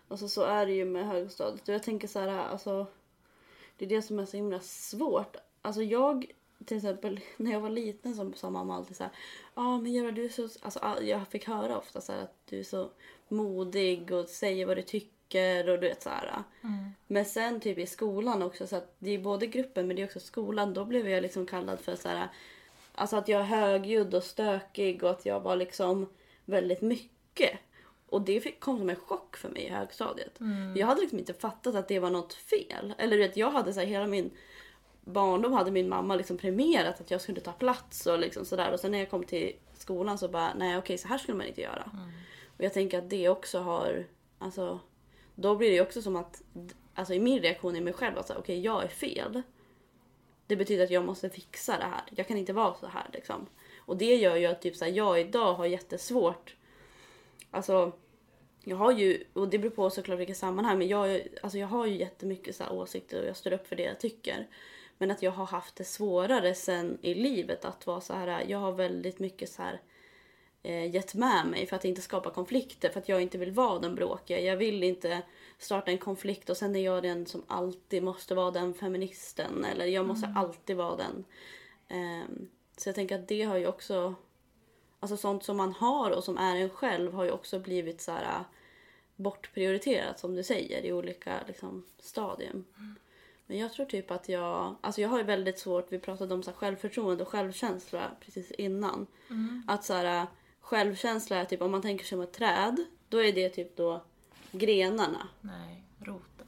Alltså 0.08 0.28
så 0.28 0.42
är 0.42 0.66
det 0.66 0.72
ju 0.72 0.84
med 0.84 1.06
högstadiet. 1.06 1.68
Och 1.68 1.74
jag 1.74 1.82
tänker 1.82 2.08
så 2.08 2.20
här, 2.20 2.28
alltså... 2.28 2.86
Det 3.76 3.84
är 3.84 3.88
det 3.88 4.02
som 4.02 4.18
är 4.18 4.26
så 4.26 4.36
himla 4.36 4.60
svårt. 4.60 5.36
Alltså 5.62 5.82
jag, 5.82 6.26
till 6.66 6.76
exempel, 6.76 7.20
när 7.36 7.52
jag 7.52 7.60
var 7.60 7.70
liten 7.70 8.14
så 8.14 8.32
sa 8.36 8.50
mamma 8.50 8.76
alltid 8.76 8.96
så 8.96 9.02
här... 9.02 9.12
Ja 9.54 9.62
ah, 9.62 9.78
men 9.78 9.92
Göra 9.92 10.10
du 10.10 10.24
är 10.24 10.28
så... 10.28 10.42
Alltså 10.42 10.78
all- 10.78 11.08
jag 11.08 11.28
fick 11.28 11.46
höra 11.46 11.78
ofta 11.78 12.00
så 12.00 12.12
här 12.12 12.22
att 12.22 12.36
du 12.48 12.58
är 12.58 12.64
så 12.64 12.90
modig 13.28 14.12
och 14.12 14.28
säger 14.28 14.66
vad 14.66 14.76
du 14.76 14.82
tycker 14.82 15.68
och 15.68 15.80
du 15.80 15.88
vet 15.88 16.02
så 16.02 16.08
här. 16.08 16.42
Mm. 16.62 16.90
Men 17.06 17.24
sen 17.24 17.60
typ 17.60 17.78
i 17.78 17.86
skolan 17.86 18.42
också 18.42 18.66
så 18.66 18.76
att 18.76 18.94
det 18.98 19.10
är 19.10 19.18
både 19.18 19.46
gruppen 19.46 19.86
men 19.86 19.96
det 19.96 20.02
är 20.02 20.06
också 20.06 20.20
skolan. 20.20 20.74
Då 20.74 20.84
blev 20.84 21.08
jag 21.08 21.22
liksom 21.22 21.46
kallad 21.46 21.80
för 21.80 21.96
så 21.96 22.08
här... 22.08 22.28
Alltså 22.94 23.16
att 23.16 23.28
jag 23.28 23.40
är 23.40 23.44
högljudd 23.44 24.14
och 24.14 24.24
stökig 24.24 25.02
och 25.02 25.10
att 25.10 25.26
jag 25.26 25.40
var 25.40 25.56
liksom 25.56 26.08
väldigt 26.44 26.80
mycket. 26.80 27.58
Och 28.06 28.22
det 28.22 28.40
fick, 28.40 28.60
kom 28.60 28.78
som 28.78 28.90
en 28.90 28.96
chock 28.96 29.36
för 29.36 29.48
mig 29.48 29.62
i 29.62 29.68
högstadiet. 29.68 30.38
Jag 30.76 30.86
hade 30.86 31.00
liksom 31.00 31.18
inte 31.18 31.34
fattat 31.34 31.74
att 31.74 31.88
det 31.88 31.98
var 31.98 32.10
något 32.10 32.34
fel. 32.34 32.94
Eller 32.98 33.16
du 33.16 33.22
vet, 33.22 33.36
jag 33.36 33.50
hade 33.50 33.72
så 33.72 33.80
här, 33.80 33.86
hela 33.86 34.06
min 34.06 34.30
barndom 35.04 35.52
hade 35.52 35.70
min 35.70 35.88
mamma 35.88 36.16
liksom 36.16 36.38
premierat 36.38 37.00
att 37.00 37.10
jag 37.10 37.20
skulle 37.20 37.40
ta 37.40 37.52
plats 37.52 38.06
och 38.06 38.18
liksom 38.18 38.44
sådär. 38.44 38.72
Och 38.72 38.80
sen 38.80 38.90
när 38.90 38.98
jag 38.98 39.10
kom 39.10 39.24
till 39.24 39.56
skolan 39.74 40.18
så 40.18 40.28
bara, 40.28 40.54
nej 40.54 40.78
okej 40.78 40.98
så 40.98 41.08
här 41.08 41.18
skulle 41.18 41.38
man 41.38 41.46
inte 41.46 41.60
göra. 41.60 41.90
Och 42.56 42.64
jag 42.64 42.72
tänker 42.72 42.98
att 42.98 43.10
det 43.10 43.28
också 43.28 43.58
har, 43.58 44.06
alltså 44.38 44.80
då 45.34 45.56
blir 45.56 45.68
det 45.68 45.74
ju 45.74 45.82
också 45.82 46.02
som 46.02 46.16
att, 46.16 46.42
alltså 46.94 47.14
i 47.14 47.20
min 47.20 47.42
reaktion 47.42 47.76
i 47.76 47.80
mig 47.80 47.92
själv, 47.92 48.18
att 48.18 48.26
säga, 48.26 48.38
okej 48.38 48.60
jag 48.60 48.84
är 48.84 48.88
fel. 48.88 49.42
Det 50.46 50.56
betyder 50.56 50.84
att 50.84 50.90
jag 50.90 51.04
måste 51.04 51.30
fixa 51.30 51.78
det 51.78 51.84
här. 51.84 52.02
Jag 52.10 52.28
kan 52.28 52.36
inte 52.36 52.52
vara 52.52 52.74
så 52.74 52.86
här 52.86 53.06
liksom. 53.12 53.46
Och 53.78 53.96
det 53.96 54.16
gör 54.16 54.36
ju 54.36 54.46
att 54.46 54.62
typ 54.62 54.76
så 54.76 54.84
här, 54.84 54.92
jag 54.92 55.20
idag 55.20 55.54
har 55.54 55.66
jättesvårt. 55.66 56.56
Alltså, 57.50 57.92
jag 58.64 58.76
har 58.76 58.92
ju, 58.92 59.24
och 59.32 59.48
det 59.48 59.58
beror 59.58 59.70
på 59.70 59.90
såklart 59.90 60.18
vilket 60.18 60.36
sammanhang, 60.36 60.78
men 60.78 60.88
jag, 60.88 61.22
alltså 61.42 61.58
jag 61.58 61.66
har 61.66 61.86
ju 61.86 61.96
jättemycket 61.96 62.56
så 62.56 62.64
här 62.64 62.72
åsikter 62.72 63.22
och 63.22 63.28
jag 63.28 63.36
står 63.36 63.52
upp 63.52 63.66
för 63.66 63.76
det 63.76 63.82
jag 63.82 64.00
tycker. 64.00 64.46
Men 65.02 65.10
att 65.10 65.22
jag 65.22 65.30
har 65.30 65.46
haft 65.46 65.76
det 65.76 65.84
svårare 65.84 66.54
sen 66.54 66.98
i 67.02 67.14
livet 67.14 67.64
att 67.64 67.86
vara 67.86 68.00
så 68.00 68.14
här, 68.14 68.44
jag 68.48 68.58
har 68.58 68.72
väldigt 68.72 69.18
mycket 69.18 69.52
så 69.52 69.62
här 69.62 69.80
eh, 70.62 70.94
gett 70.94 71.14
med 71.14 71.46
mig 71.46 71.66
för 71.66 71.76
att 71.76 71.84
inte 71.84 72.00
skapa 72.02 72.30
konflikter, 72.30 72.88
för 72.88 73.00
att 73.00 73.08
jag 73.08 73.22
inte 73.22 73.38
vill 73.38 73.52
vara 73.52 73.78
den 73.78 73.94
bråkiga. 73.94 74.40
Jag 74.40 74.56
vill 74.56 74.82
inte 74.82 75.22
starta 75.58 75.90
en 75.90 75.98
konflikt 75.98 76.50
och 76.50 76.56
sen 76.56 76.76
är 76.76 76.80
jag 76.80 77.02
den 77.02 77.26
som 77.26 77.42
alltid 77.46 78.02
måste 78.02 78.34
vara 78.34 78.50
den 78.50 78.74
feministen 78.74 79.64
eller 79.64 79.86
jag 79.86 80.06
måste 80.06 80.32
alltid 80.36 80.76
vara 80.76 80.96
den. 80.96 81.24
Ehm, 81.88 82.48
så 82.76 82.88
jag 82.88 82.94
tänker 82.94 83.18
att 83.18 83.28
det 83.28 83.42
har 83.42 83.56
ju 83.56 83.66
också, 83.66 84.14
alltså 85.00 85.16
sånt 85.16 85.44
som 85.44 85.56
man 85.56 85.72
har 85.72 86.10
och 86.10 86.24
som 86.24 86.38
är 86.38 86.56
en 86.56 86.70
själv 86.70 87.12
har 87.12 87.24
ju 87.24 87.30
också 87.30 87.58
blivit 87.58 88.00
så 88.00 88.12
här 88.12 88.44
bortprioriterat 89.16 90.18
som 90.18 90.34
du 90.34 90.42
säger 90.42 90.84
i 90.84 90.92
olika 90.92 91.40
liksom, 91.46 91.86
stadium. 91.98 92.64
Men 93.52 93.60
jag 93.60 93.72
tror 93.72 93.86
typ 93.86 94.10
att 94.10 94.28
jag, 94.28 94.74
alltså 94.80 95.00
jag 95.00 95.08
har 95.08 95.18
ju 95.18 95.24
väldigt 95.24 95.58
svårt, 95.58 95.86
vi 95.92 95.98
pratade 95.98 96.34
om 96.34 96.42
så 96.42 96.50
här, 96.50 96.56
självförtroende 96.58 97.22
och 97.22 97.28
självkänsla 97.28 98.10
precis 98.20 98.50
innan. 98.50 99.06
Att 99.66 99.84
så 99.84 99.94
här, 99.94 100.26
självkänsla 100.60 101.36
är 101.36 101.44
typ 101.44 101.62
om 101.62 101.70
man 101.70 101.82
tänker 101.82 102.04
sig 102.04 102.08
som 102.08 102.20
ett 102.20 102.32
träd, 102.32 102.84
då 103.08 103.22
är 103.22 103.32
det 103.32 103.48
typ 103.48 103.76
då 103.76 104.04
grenarna. 104.52 105.28
Nej, 105.40 105.82
roten. 105.98 106.46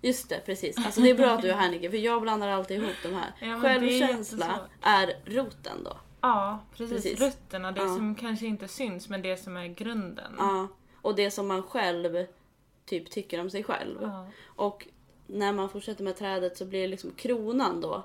Just 0.00 0.28
det, 0.28 0.40
precis. 0.46 0.76
Alltså 0.86 1.00
det 1.00 1.10
är 1.10 1.14
bra 1.14 1.30
att 1.30 1.42
du 1.42 1.48
är 1.50 1.54
här 1.54 1.70
Nicky, 1.70 1.90
för 1.90 1.96
jag 1.96 2.22
blandar 2.22 2.48
alltid 2.48 2.76
ihop 2.82 2.96
de 3.02 3.14
här. 3.14 3.32
Ja, 3.40 3.46
är 3.46 3.60
Självkänsla 3.60 4.46
jättesvårt. 4.46 4.70
är 4.80 5.14
roten 5.24 5.84
då. 5.84 5.96
Ja, 6.20 6.58
precis. 6.76 6.94
Precis. 7.02 7.20
Rötterna, 7.20 7.72
det 7.72 7.80
Ja. 7.82 7.86
som 7.96 8.14
kanske 8.14 8.46
inte 8.46 8.68
syns 8.68 9.08
men 9.08 9.22
det 9.22 9.36
som 9.36 9.56
är 9.56 9.66
grunden. 9.66 10.34
Ja. 10.38 10.68
Och 11.02 11.14
det 11.14 11.30
som 11.30 11.46
man 11.48 11.62
själv 11.62 12.26
typ 12.86 13.10
tycker 13.10 13.40
om 13.40 13.50
sig 13.50 13.64
själv. 13.64 13.98
Ja. 14.02 14.26
Och 14.44 14.86
när 15.26 15.52
man 15.52 15.68
fortsätter 15.68 16.04
med 16.04 16.16
trädet 16.16 16.56
så 16.56 16.64
blir 16.64 16.80
det 16.80 16.86
liksom 16.86 17.12
kronan 17.12 17.80
då 17.80 18.02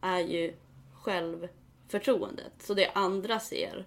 är 0.00 0.18
ju 0.18 0.54
självförtroendet. 0.94 2.52
Så 2.58 2.74
det 2.74 2.90
andra 2.94 3.40
ser 3.40 3.86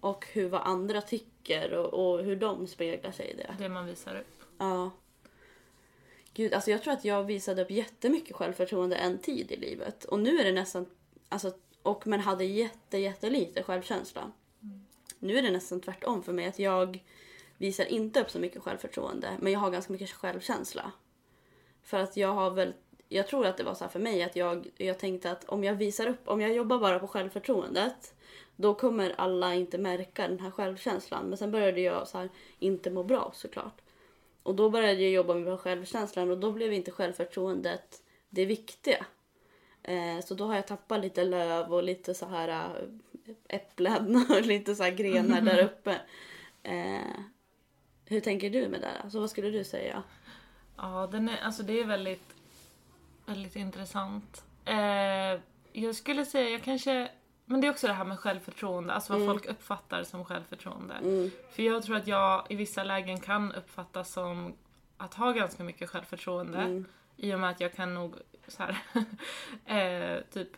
och 0.00 0.26
hur 0.32 0.48
vad 0.48 0.60
andra 0.60 1.02
tycker 1.02 1.72
och, 1.72 2.12
och 2.12 2.24
hur 2.24 2.36
de 2.36 2.66
speglar 2.66 3.12
sig 3.12 3.30
i 3.30 3.36
det. 3.36 3.54
Det 3.58 3.68
man 3.68 3.86
visar 3.86 4.16
upp. 4.16 4.42
Ja. 4.58 4.90
Gud, 6.34 6.54
alltså 6.54 6.70
jag 6.70 6.82
tror 6.82 6.92
att 6.92 7.04
jag 7.04 7.24
visade 7.24 7.62
upp 7.62 7.70
jättemycket 7.70 8.36
självförtroende 8.36 8.96
en 8.96 9.18
tid 9.18 9.52
i 9.52 9.56
livet. 9.56 10.04
Och 10.04 10.20
nu 10.20 10.38
är 10.38 10.44
det 10.44 10.52
nästan, 10.52 10.86
alltså, 11.28 11.52
och 11.82 12.06
men 12.06 12.20
hade 12.20 12.44
jätte, 12.44 12.98
jättelite 12.98 13.62
självkänsla. 13.62 14.32
Nu 15.18 15.38
är 15.38 15.42
det 15.42 15.50
nästan 15.50 15.80
tvärtom 15.80 16.22
för 16.22 16.32
mig 16.32 16.46
att 16.46 16.58
jag 16.58 17.04
visar 17.58 17.84
inte 17.84 18.20
upp 18.20 18.30
så 18.30 18.38
mycket 18.38 18.62
självförtroende 18.62 19.36
men 19.40 19.52
jag 19.52 19.60
har 19.60 19.70
ganska 19.70 19.92
mycket 19.92 20.10
självkänsla. 20.10 20.92
För 21.82 21.98
att 21.98 22.16
jag 22.16 22.32
har 22.32 22.50
väl, 22.50 22.72
jag 23.08 23.26
tror 23.26 23.46
att 23.46 23.56
det 23.56 23.64
var 23.64 23.74
så 23.74 23.84
här 23.84 23.90
för 23.90 24.00
mig 24.00 24.22
att 24.22 24.36
jag, 24.36 24.70
jag 24.76 24.98
tänkte 24.98 25.30
att 25.30 25.44
om 25.44 25.64
jag 25.64 25.74
visar 25.74 26.06
upp, 26.06 26.28
om 26.28 26.40
jag 26.40 26.54
jobbar 26.54 26.78
bara 26.78 26.98
på 26.98 27.06
självförtroendet 27.06 28.14
då 28.60 28.74
kommer 28.74 29.14
alla 29.18 29.54
inte 29.54 29.78
märka 29.78 30.28
den 30.28 30.40
här 30.40 30.50
självkänslan. 30.50 31.28
Men 31.28 31.38
sen 31.38 31.50
började 31.50 31.80
jag 31.80 32.08
så 32.08 32.18
här, 32.18 32.28
inte 32.58 32.90
må 32.90 33.02
bra 33.02 33.32
såklart. 33.34 33.80
Och 34.42 34.54
då 34.54 34.70
började 34.70 35.02
jag 35.02 35.10
jobba 35.10 35.34
med 35.34 35.60
självkänslan 35.60 36.30
och 36.30 36.38
då 36.38 36.52
blev 36.52 36.72
inte 36.72 36.90
självförtroendet 36.90 38.02
det 38.28 38.44
viktiga. 38.44 39.06
Eh, 39.82 40.20
så 40.24 40.34
då 40.34 40.46
har 40.46 40.54
jag 40.54 40.66
tappat 40.66 41.00
lite 41.00 41.24
löv 41.24 41.74
och 41.74 41.82
lite 41.82 42.14
så 42.14 42.26
här 42.26 42.48
eh, 42.48 42.88
äpplen 43.48 44.26
och 44.30 44.42
lite 44.42 44.74
så 44.74 44.82
här 44.82 44.90
grenar 44.90 45.40
där 45.40 45.64
uppe. 45.64 46.00
Eh, 46.62 47.20
hur 48.06 48.20
tänker 48.20 48.50
du 48.50 48.68
med 48.68 48.80
det? 48.80 49.00
Alltså 49.04 49.20
vad 49.20 49.30
skulle 49.30 49.50
du 49.50 49.64
säga? 49.64 50.02
Ja, 50.82 51.08
den 51.12 51.28
är, 51.28 51.40
alltså 51.42 51.62
det 51.62 51.80
är 51.80 51.84
väldigt, 51.84 52.34
väldigt 53.26 53.56
intressant. 53.56 54.44
Eh, 54.64 55.40
jag 55.72 55.94
skulle 55.94 56.24
säga, 56.24 56.50
jag 56.50 56.62
kanske... 56.62 57.10
Men 57.44 57.60
det 57.60 57.66
är 57.66 57.70
också 57.70 57.86
det 57.86 57.92
här 57.92 58.04
med 58.04 58.18
självförtroende, 58.18 58.92
alltså 58.92 59.12
vad 59.12 59.20
folk 59.26 59.46
uppfattar 59.46 60.04
som 60.04 60.24
självförtroende. 60.24 60.94
För 61.52 61.62
jag 61.62 61.82
tror 61.82 61.96
att 61.96 62.06
jag 62.06 62.46
i 62.48 62.54
vissa 62.54 62.84
lägen 62.84 63.20
kan 63.20 63.52
uppfattas 63.52 64.12
som 64.12 64.54
att 64.96 65.14
ha 65.14 65.32
ganska 65.32 65.64
mycket 65.64 65.90
självförtroende. 65.90 66.58
I 67.16 67.34
och 67.34 67.40
med 67.40 67.50
att 67.50 67.60
jag 67.60 67.72
kan 67.74 67.94
nog 67.94 68.14
så 68.48 68.62
här, 68.62 68.78
eh, 70.16 70.22
typ 70.32 70.48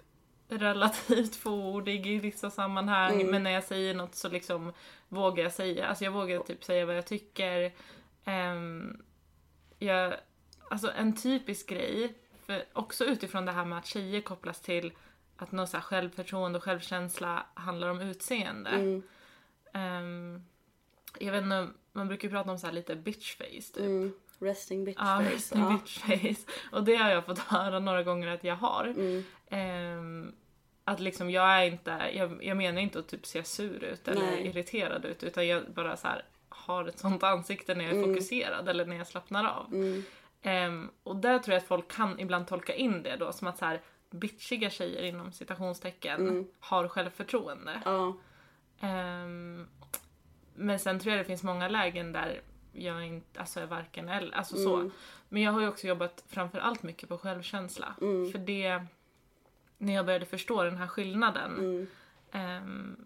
relativt 0.48 1.36
fåordig 1.36 2.06
i 2.06 2.18
vissa 2.18 2.50
sammanhang. 2.50 3.18
Men 3.30 3.42
när 3.42 3.50
jag 3.50 3.64
säger 3.64 3.94
något 3.94 4.14
så 4.14 4.28
liksom 4.28 4.72
vågar 5.08 5.42
jag 5.44 5.52
säga, 5.52 5.86
alltså 5.86 6.04
jag 6.04 6.12
vågar 6.12 6.38
typ 6.40 6.64
säga 6.64 6.86
vad 6.86 6.96
jag 6.96 7.06
tycker. 7.06 7.72
Ehm, 8.24 9.02
jag, 9.84 10.14
alltså 10.70 10.92
en 10.96 11.16
typisk 11.16 11.68
grej, 11.68 12.14
för 12.46 12.64
också 12.72 13.04
utifrån 13.04 13.46
det 13.46 13.52
här 13.52 13.64
med 13.64 13.78
att 13.78 13.86
tjejer 13.86 14.20
kopplas 14.20 14.60
till 14.60 14.92
att 15.36 15.52
något 15.52 15.68
så 15.68 15.76
här 15.76 15.84
självförtroende 15.84 16.58
och 16.58 16.64
självkänsla 16.64 17.46
handlar 17.54 17.88
om 17.88 18.00
utseende. 18.00 18.70
Mm. 18.70 19.02
Ehm, 19.74 20.42
jag 21.18 21.32
vet 21.32 21.42
inte, 21.42 21.68
man 21.92 22.08
brukar 22.08 22.28
ju 22.28 22.34
prata 22.34 22.50
om 22.50 22.58
så 22.58 22.66
här 22.66 22.74
lite 22.74 22.96
bitchface 22.96 23.72
typ. 23.74 23.78
Mm. 23.78 24.12
Resting 24.38 24.84
bitch 24.84 24.98
Ja, 24.98 25.22
face. 25.24 25.34
resting 25.34 25.60
Ja. 25.60 25.68
bitchface. 25.68 26.46
Och 26.72 26.84
det 26.84 26.96
har 26.96 27.10
jag 27.10 27.24
fått 27.26 27.38
höra 27.48 27.78
några 27.78 28.02
gånger 28.02 28.28
att 28.28 28.44
jag 28.44 28.56
har. 28.56 28.84
Mm. 28.84 29.24
Ehm, 29.48 30.32
att 30.84 31.00
liksom 31.00 31.30
jag 31.30 31.50
är 31.50 31.62
inte, 31.64 32.10
jag, 32.14 32.44
jag 32.44 32.56
menar 32.56 32.80
inte 32.80 32.98
att 32.98 33.08
typ 33.08 33.26
se 33.26 33.44
sur 33.44 33.84
ut 33.84 34.08
eller 34.08 34.20
Nej. 34.20 34.46
irriterad 34.46 35.04
ut 35.04 35.22
utan 35.22 35.46
jag 35.46 35.62
bara 35.72 35.96
så 35.96 36.08
här 36.08 36.24
har 36.62 36.84
ett 36.84 36.98
sånt 36.98 37.22
ansikte 37.22 37.74
när 37.74 37.84
jag 37.84 37.96
är 37.96 38.02
fokuserad 38.02 38.68
eller 38.68 38.86
när 38.86 38.96
jag 38.96 39.06
slappnar 39.06 39.44
av. 39.44 39.74
Mm. 39.74 40.02
Ehm, 40.42 40.90
och 41.02 41.16
där 41.16 41.38
tror 41.38 41.52
jag 41.52 41.60
att 41.60 41.68
folk 41.68 41.92
kan 41.92 42.20
ibland 42.20 42.46
tolka 42.46 42.74
in 42.74 43.02
det 43.02 43.16
då 43.16 43.32
som 43.32 43.48
att 43.48 43.58
så 43.58 43.64
här 43.64 43.80
bitchiga 44.10 44.70
tjejer 44.70 45.02
inom 45.02 45.32
citationstecken 45.32 46.48
har 46.60 46.88
självförtroende. 46.88 47.82
Ja. 47.84 48.16
Ehm, 48.80 49.68
men 50.54 50.78
sen 50.78 51.00
tror 51.00 51.14
jag 51.14 51.20
det 51.20 51.24
finns 51.26 51.42
många 51.42 51.68
lägen 51.68 52.12
där 52.12 52.40
jag 52.72 53.06
inte, 53.06 53.40
alltså 53.40 53.60
är 53.60 53.66
varken 53.66 54.08
eller, 54.08 54.36
alltså 54.36 54.56
så. 54.56 54.90
Men 55.28 55.42
jag 55.42 55.52
har 55.52 55.60
ju 55.60 55.68
också 55.68 55.86
jobbat 55.86 56.24
framför 56.28 56.58
allt 56.58 56.82
mycket 56.82 57.08
på 57.08 57.18
självkänsla. 57.18 57.94
För 58.32 58.38
det, 58.38 58.84
när 59.78 59.94
jag 59.94 60.06
började 60.06 60.26
förstå 60.26 60.62
den 60.62 60.76
här 60.76 60.86
skillnaden 60.86 61.86
ehm, 62.32 62.96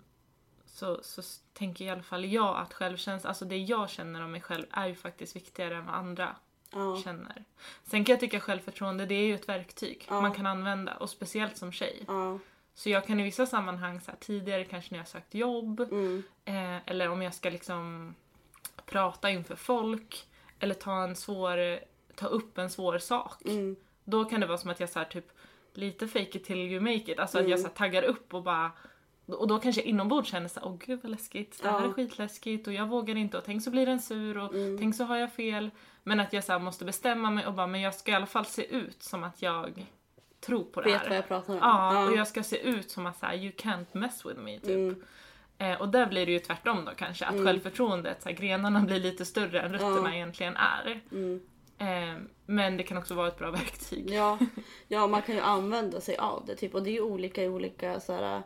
så, 0.77 1.01
så 1.03 1.23
tänker 1.53 1.85
i 1.85 1.89
alla 1.91 2.03
fall 2.03 2.25
jag 2.25 2.57
att 2.57 2.73
självkänsla, 2.75 3.29
alltså 3.29 3.45
det 3.45 3.57
jag 3.57 3.91
känner 3.91 4.25
om 4.25 4.33
mig 4.33 4.41
själv 4.41 4.67
är 4.71 4.87
ju 4.87 4.95
faktiskt 4.95 5.37
viktigare 5.37 5.77
än 5.77 5.87
vad 5.87 5.95
andra 5.95 6.37
Ja. 6.73 7.01
känner. 7.05 7.45
Sen 7.85 8.05
kan 8.05 8.12
jag 8.12 8.21
tycka 8.21 8.41
självförtroende 8.41 9.07
det 9.07 9.15
är 9.15 9.27
ju 9.27 9.35
ett 9.35 9.49
verktyg 9.49 10.07
man 10.09 10.33
kan 10.35 10.47
använda 10.47 10.95
och 10.97 11.11
speciellt 11.11 11.57
som 11.57 11.73
tjej. 11.73 12.05
Ja. 12.07 12.39
Så 12.75 12.91
jag 12.91 13.07
kan 13.07 13.21
i 13.21 13.23
vissa 13.23 13.47
sammanhang, 13.47 14.01
så 14.01 14.11
här, 14.11 14.19
tidigare 14.21 14.65
kanske 14.65 14.91
när 14.95 14.99
jag 14.99 15.09
sökt 15.09 15.35
jobb, 15.35 15.81
Mm. 15.81 16.23
eh, 16.45 16.77
eller 16.87 17.09
om 17.11 17.23
jag 17.23 17.35
ska 17.35 17.51
liksom 17.51 18.15
prata 18.87 19.31
inför 19.31 19.57
folk, 19.57 20.27
eller 20.59 20.75
ta 20.75 21.03
en 21.05 21.17
svår, 21.17 21.79
ta 22.15 22.27
upp 22.27 22.59
en 22.59 22.71
svår 22.71 22.99
sak. 22.99 23.43
Mm. 23.45 23.77
Då 24.05 24.25
kan 24.25 24.41
det 24.41 24.47
vara 24.47 24.59
som 24.59 24.71
att 24.71 24.81
jag 24.81 24.89
så 24.91 24.99
här, 24.99 25.07
typ 25.07 25.27
lite 25.75 26.09
fake 26.09 26.39
it 26.39 26.45
till 26.45 26.59
you 26.59 26.81
make 26.81 27.12
it, 27.12 27.19
alltså 27.19 27.39
att 27.39 27.41
Mm. 27.41 27.51
jag 27.51 27.61
så 27.61 27.67
här, 27.67 27.75
taggar 27.75 28.03
upp 28.03 28.35
och 28.35 28.43
bara 28.43 28.71
och 29.27 29.49
då 29.49 29.59
kanske 29.59 29.81
jag 29.81 29.89
inombords 29.89 30.31
känner 30.31 30.49
såhär, 30.49 30.67
åh 30.69 30.77
gud 30.87 31.01
vad 31.03 31.11
läskigt, 31.11 31.62
det 31.62 31.69
här 31.71 31.81
Ja. 31.81 31.87
är 31.89 31.93
skitläskigt 31.93 32.67
och 32.67 32.73
jag 32.73 32.87
vågar 32.89 33.17
inte 33.17 33.39
och 33.39 33.45
tänk 33.45 33.62
så 33.62 33.71
blir 33.71 33.87
den 33.87 34.01
sur 34.01 34.39
och 34.39 34.55
Mm. 34.55 34.79
tänk 34.79 34.95
så 34.97 35.05
har 35.05 35.17
jag 35.17 35.33
fel. 35.33 35.71
Men 36.03 36.21
att 36.21 36.33
jag 36.33 36.45
så 36.45 36.59
måste 36.59 36.85
bestämma 36.85 37.31
mig 37.31 37.47
och 37.47 37.53
bara, 37.55 37.67
men 37.67 37.81
jag 37.81 37.95
ska 37.95 38.12
i 38.12 38.15
alla 38.15 38.27
fall 38.27 38.45
se 38.47 38.75
ut 38.77 39.03
som 39.03 39.25
att 39.25 39.43
jag 39.43 39.87
tror 40.41 40.65
på 40.65 40.81
det 40.81 40.91
Vet 40.91 41.01
här. 41.01 41.09
vad 41.09 41.17
jag 41.19 41.29
pratar 41.29 41.53
om. 41.53 41.59
Ja, 41.62 42.07
och 42.07 42.17
jag 42.17 42.29
ska 42.29 42.43
se 42.43 42.59
ut 42.69 42.91
som 42.91 43.07
att 43.07 43.19
så 43.19 43.27
här, 43.27 43.35
you 43.37 43.53
can't 43.53 43.87
mess 43.93 44.27
with 44.27 44.41
me 44.41 44.59
typ. 44.59 44.69
Mm. 44.69 45.03
Eh, 45.59 45.81
och 45.81 45.89
där 45.89 46.07
blir 46.07 46.27
det 46.27 46.33
ju 46.33 46.39
tvärtom 46.39 46.85
då 46.85 46.93
kanske, 46.97 47.27
att 47.27 47.45
självförtroendet, 47.45 48.23
så 48.23 48.29
här, 48.29 48.37
grenarna 48.37 48.81
blir 48.81 49.01
lite 49.01 49.25
större 49.25 49.61
än 49.61 49.73
rötterna 49.73 50.09
Ja. 50.11 50.15
egentligen 50.15 50.57
är. 50.57 51.01
Mm. 51.12 51.41
Eh, 51.79 52.23
men 52.47 52.77
det 52.77 52.83
kan 52.83 52.97
också 52.99 53.15
vara 53.15 53.29
ett 53.29 53.39
bra 53.39 53.51
verktyg. 53.61 54.11
Ja, 54.11 54.39
ja, 54.89 55.07
man 55.07 55.23
kan 55.23 55.35
ju 55.35 55.41
använda 55.41 56.01
sig 56.01 56.17
av 56.17 56.43
det. 56.47 56.57
Typ. 56.57 56.75
Och 56.75 56.83
det 56.83 56.91
är 56.91 56.93
ju 56.93 57.01
olika 57.01 57.43
i 57.43 57.49
olika 57.49 58.01
så 58.01 58.12
här, 58.12 58.43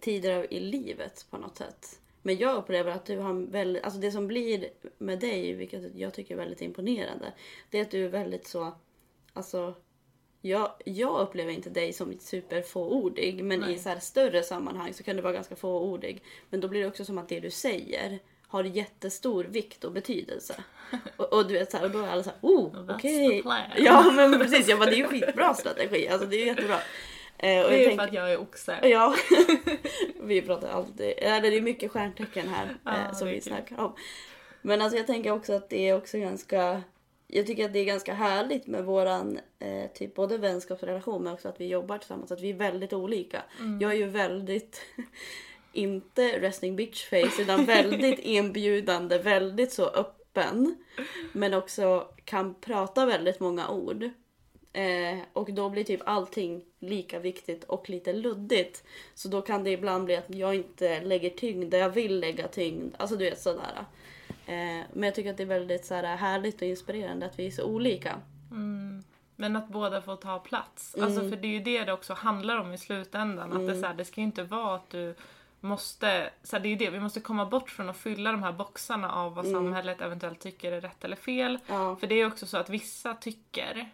tider 0.00 0.52
i 0.52 0.60
livet 0.60 1.26
på 1.30 1.38
något 1.38 1.56
sätt. 1.56 2.00
Men 2.22 2.36
jag 2.36 2.56
upplever 2.56 2.90
att 2.90 3.06
du 3.06 3.18
har 3.18 3.50
väldigt, 3.50 3.84
alltså 3.84 4.00
det 4.00 4.10
som 4.10 4.26
blir 4.26 4.68
med 4.98 5.20
dig, 5.20 5.52
vilket 5.52 5.94
jag 5.94 6.14
tycker 6.14 6.34
är 6.34 6.38
väldigt 6.38 6.62
imponerande, 6.62 7.32
det 7.70 7.78
är 7.78 7.82
att 7.82 7.90
du 7.90 8.04
är 8.04 8.08
väldigt 8.08 8.46
så, 8.46 8.72
alltså 9.32 9.74
jag, 10.40 10.72
jag 10.84 11.20
upplever 11.20 11.52
inte 11.52 11.70
dig 11.70 11.92
som 11.92 12.18
superfåordig 12.18 13.44
men 13.44 13.60
Nej. 13.60 13.74
i 13.74 13.78
så 13.78 13.88
här 13.88 13.98
större 13.98 14.42
sammanhang 14.42 14.94
så 14.94 15.02
kan 15.02 15.16
du 15.16 15.22
vara 15.22 15.32
ganska 15.32 15.56
fåordig. 15.56 16.22
Men 16.50 16.60
då 16.60 16.68
blir 16.68 16.80
det 16.80 16.86
också 16.86 17.04
som 17.04 17.18
att 17.18 17.28
det 17.28 17.40
du 17.40 17.50
säger 17.50 18.18
har 18.46 18.64
jättestor 18.64 19.44
vikt 19.44 19.84
och 19.84 19.92
betydelse. 19.92 20.54
Och, 21.16 21.32
och 21.32 21.48
du 21.48 21.54
vet 21.54 21.70
så 21.70 21.76
här, 21.76 21.84
och 21.84 21.90
då 21.90 21.98
är 21.98 22.08
alla 22.08 22.22
så 22.22 22.30
här, 22.30 22.38
oh 22.42 22.90
okej. 22.90 23.42
plan. 23.42 23.60
Ja 23.76 24.12
men 24.12 24.38
precis, 24.38 24.68
jag 24.68 24.78
bara, 24.78 24.90
det 24.90 24.96
är 24.96 24.98
ju 24.98 25.06
skitbra 25.06 25.54
strategi. 25.54 26.08
Alltså 26.08 26.26
det 26.26 26.36
är 26.36 26.46
jättebra. 26.46 26.78
Eh, 27.38 27.48
Det 27.48 27.48
är 27.48 27.78
ju 27.78 27.84
tänker- 27.84 27.96
för 27.96 28.08
att 28.08 28.14
jag 28.14 28.32
är 28.32 28.40
oxe. 28.40 28.78
Ja, 28.88 29.14
vi 30.22 30.42
pratar 30.42 30.68
alltid, 30.68 31.12
eller 31.16 31.50
det 31.50 31.56
är 31.56 31.60
mycket 31.60 31.90
stjärntecken 31.90 32.48
här 32.48 32.76
Ja, 32.84 32.96
eh, 32.96 33.12
som 33.12 33.28
vi 33.28 33.40
snackar 33.40 33.80
om. 33.80 33.94
Men 34.62 34.82
alltså 34.82 34.96
jag 34.98 35.06
tänker 35.06 35.30
också 35.32 35.52
att 35.52 35.70
det 35.70 35.88
är 35.88 35.96
också 35.96 36.18
ganska, 36.18 36.82
jag 37.26 37.46
tycker 37.46 37.64
att 37.64 37.72
det 37.72 37.78
är 37.78 37.84
ganska 37.84 38.14
härligt 38.14 38.66
med 38.66 38.84
våran 38.84 39.40
eh, 39.58 39.90
typ 39.94 40.14
både 40.14 40.38
vänskapsrelation 40.38 41.22
men 41.24 41.32
också 41.32 41.48
att 41.48 41.60
vi 41.60 41.66
jobbar 41.66 41.98
tillsammans, 41.98 42.32
att 42.32 42.40
vi 42.40 42.50
är 42.50 42.54
väldigt 42.54 42.92
olika. 42.92 43.42
Mm. 43.60 43.80
Jag 43.80 43.90
är 43.92 43.96
ju 43.96 44.06
väldigt, 44.06 44.80
inte 45.72 46.22
resting 46.40 46.76
bitch 46.76 47.08
face 47.10 47.42
utan 47.42 47.64
väldigt 47.64 48.18
inbjudande, 48.22 49.18
väldigt 49.18 49.72
så 49.72 49.86
öppen. 49.86 50.76
Men 51.32 51.54
också 51.54 52.08
kan 52.24 52.54
prata 52.54 53.06
väldigt 53.06 53.40
många 53.40 53.68
ord. 53.70 54.10
Eh, 54.78 55.18
och 55.32 55.52
då 55.52 55.70
blir 55.70 55.84
typ 55.84 56.00
allting 56.04 56.64
lika 56.78 57.18
viktigt 57.18 57.64
och 57.64 57.90
lite 57.90 58.12
luddigt. 58.12 58.84
Så 59.14 59.28
då 59.28 59.42
kan 59.42 59.64
det 59.64 59.70
ibland 59.70 60.04
bli 60.04 60.16
att 60.16 60.34
jag 60.34 60.54
inte 60.54 61.00
lägger 61.00 61.30
tyngd 61.30 61.70
där 61.70 61.78
jag 61.78 61.90
vill 61.90 62.20
lägga 62.20 62.48
tyngd. 62.48 62.94
Alltså 62.98 63.16
du 63.16 63.24
vet 63.24 63.40
sådär. 63.40 63.84
Eh, 64.46 64.84
men 64.92 65.02
jag 65.02 65.14
tycker 65.14 65.30
att 65.30 65.36
det 65.36 65.42
är 65.42 65.46
väldigt 65.46 65.84
så 65.84 65.94
här, 65.94 66.16
härligt 66.16 66.62
och 66.62 66.68
inspirerande 66.68 67.26
att 67.26 67.38
vi 67.38 67.46
är 67.46 67.50
så 67.50 67.64
olika. 67.64 68.16
Mm. 68.50 69.04
Men 69.36 69.56
att 69.56 69.68
båda 69.68 70.02
får 70.02 70.16
ta 70.16 70.38
plats. 70.38 70.94
Mm. 70.94 71.06
Alltså 71.06 71.28
för 71.28 71.36
det 71.36 71.48
är 71.48 71.52
ju 71.52 71.60
det 71.60 71.84
det 71.84 71.92
också 71.92 72.14
handlar 72.14 72.56
om 72.56 72.72
i 72.72 72.78
slutändan. 72.78 73.52
Att 73.52 73.66
det, 73.66 73.80
så 73.80 73.86
här, 73.86 73.94
det 73.94 74.04
ska 74.04 74.20
ju 74.20 74.26
inte 74.26 74.42
vara 74.42 74.74
att 74.74 74.90
du 74.90 75.14
måste, 75.60 76.30
så 76.42 76.56
här, 76.56 76.62
det 76.62 76.68
är 76.68 76.70
ju 76.70 76.76
det, 76.76 76.90
vi 76.90 77.00
måste 77.00 77.20
komma 77.20 77.46
bort 77.46 77.70
från 77.70 77.88
att 77.88 77.96
fylla 77.96 78.32
de 78.32 78.42
här 78.42 78.52
boxarna 78.52 79.12
av 79.12 79.34
vad 79.34 79.46
samhället 79.46 80.00
eventuellt 80.00 80.40
tycker 80.40 80.72
är 80.72 80.80
rätt 80.80 81.04
eller 81.04 81.16
fel. 81.16 81.58
Ja. 81.66 81.96
För 81.96 82.06
det 82.06 82.14
är 82.14 82.26
också 82.26 82.46
så 82.46 82.56
att 82.56 82.70
vissa 82.70 83.14
tycker 83.14 83.90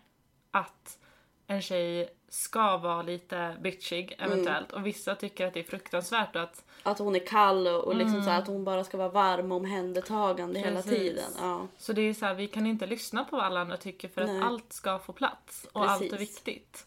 att 0.55 0.99
en 1.47 1.62
tjej 1.62 2.09
ska 2.29 2.77
vara 2.77 3.03
lite 3.03 3.57
bitchig 3.62 4.17
eventuellt 4.19 4.73
och 4.73 4.87
vissa 4.87 5.14
tycker 5.14 5.47
att 5.47 5.55
det 5.55 5.61
är 5.61 5.64
fruktansvärt 5.64 6.37
att 6.37 6.64
Att 6.83 6.99
hon 6.99 7.14
är 7.14 7.27
kall 7.27 7.67
och, 7.67 7.85
och 7.85 7.97
liksom 7.97 8.23
så 8.23 8.31
här, 8.31 8.38
att 8.38 8.47
hon 8.47 8.64
bara 8.64 8.85
ska 8.85 8.97
vara 8.97 9.09
varm 9.09 9.53
och 9.53 9.59
omhändertagande 9.59 10.61
hela 10.61 10.83
Precis. 10.83 10.99
tiden. 10.99 11.31
Ja. 11.38 11.67
Så 11.79 11.93
det 11.93 12.03
är 12.03 12.14
så 12.14 12.27
här, 12.27 12.35
vi 12.35 12.47
kan 12.47 12.67
inte 12.67 12.87
lyssna 12.87 13.25
på 13.25 13.37
vad 13.37 13.45
alla 13.45 13.61
andra 13.61 13.77
tycker 13.77 14.09
för 14.09 14.25
Nej. 14.25 14.38
att 14.38 14.45
allt 14.45 14.73
ska 14.73 14.99
få 14.99 15.12
plats 15.12 15.67
och 15.73 15.90
allt 15.90 16.03
är 16.03 16.09
Precis. 16.09 16.37
viktigt. 16.37 16.87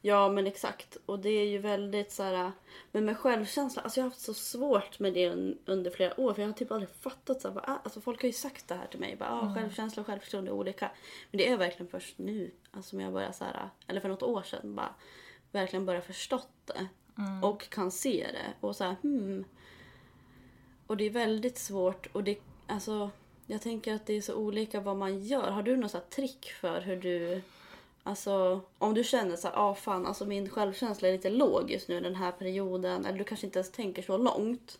Ja 0.00 0.28
men 0.28 0.46
exakt. 0.46 0.96
Och 1.06 1.18
det 1.18 1.30
är 1.30 1.46
ju 1.46 1.58
väldigt 1.58 2.12
så 2.12 2.22
här. 2.22 2.52
Men 2.92 3.04
med 3.04 3.18
självkänsla, 3.18 3.82
alltså 3.82 4.00
jag 4.00 4.04
har 4.04 4.10
haft 4.10 4.20
så 4.20 4.34
svårt 4.34 4.98
med 4.98 5.14
det 5.14 5.28
un, 5.28 5.58
under 5.66 5.90
flera 5.90 6.20
år. 6.20 6.34
För 6.34 6.42
jag 6.42 6.48
har 6.48 6.52
typ 6.52 6.72
aldrig 6.72 6.90
fattat 6.90 7.40
så 7.40 7.48
här, 7.48 7.54
bara, 7.54 7.80
alltså 7.84 8.00
folk 8.00 8.22
har 8.22 8.26
ju 8.26 8.32
sagt 8.32 8.68
det 8.68 8.74
här 8.74 8.86
till 8.86 9.00
mig. 9.00 9.16
Bara, 9.16 9.40
ah, 9.40 9.54
Självkänsla 9.54 10.00
och 10.00 10.06
självförtroende 10.06 10.50
är 10.50 10.54
olika. 10.54 10.90
Men 11.30 11.38
det 11.38 11.48
är 11.48 11.56
verkligen 11.56 11.90
först 11.90 12.18
nu, 12.18 12.50
alltså 12.70 12.90
som 12.90 13.00
jag 13.00 13.12
börjar 13.12 13.32
så 13.32 13.44
här, 13.44 13.70
eller 13.86 14.00
för 14.00 14.08
något 14.08 14.22
år 14.22 14.42
sedan 14.42 14.74
bara 14.74 14.94
verkligen 15.52 15.86
börja 15.86 16.00
förstått 16.00 16.48
det. 16.64 16.88
Och 17.42 17.70
kan 17.70 17.90
se 17.90 18.26
det. 18.32 18.66
Och 18.66 18.76
så 18.76 18.84
här, 18.84 18.96
hmm. 19.02 19.44
Och 20.86 20.96
det 20.96 21.04
är 21.04 21.10
väldigt 21.10 21.58
svårt 21.58 22.06
och 22.12 22.24
det, 22.24 22.38
alltså 22.66 23.10
jag 23.46 23.62
tänker 23.62 23.94
att 23.94 24.06
det 24.06 24.16
är 24.16 24.20
så 24.20 24.34
olika 24.34 24.80
vad 24.80 24.96
man 24.96 25.22
gör. 25.22 25.50
Har 25.50 25.62
du 25.62 25.76
något 25.76 26.10
trick 26.10 26.46
för 26.60 26.80
hur 26.80 26.96
du, 26.96 27.42
alltså 28.06 28.60
om 28.78 28.94
du 28.94 29.04
känner 29.04 29.36
så 29.36 29.48
här, 29.48 29.54
ah 29.56 29.74
fan 29.74 30.06
alltså 30.06 30.26
min 30.26 30.50
självkänsla 30.50 31.08
är 31.08 31.12
lite 31.12 31.30
låg 31.30 31.70
just 31.70 31.88
nu 31.88 32.00
den 32.00 32.14
här 32.14 32.32
perioden. 32.32 33.06
Eller 33.06 33.18
du 33.18 33.24
kanske 33.24 33.46
inte 33.46 33.58
ens 33.58 33.72
tänker 33.72 34.02
så 34.02 34.16
långt. 34.18 34.78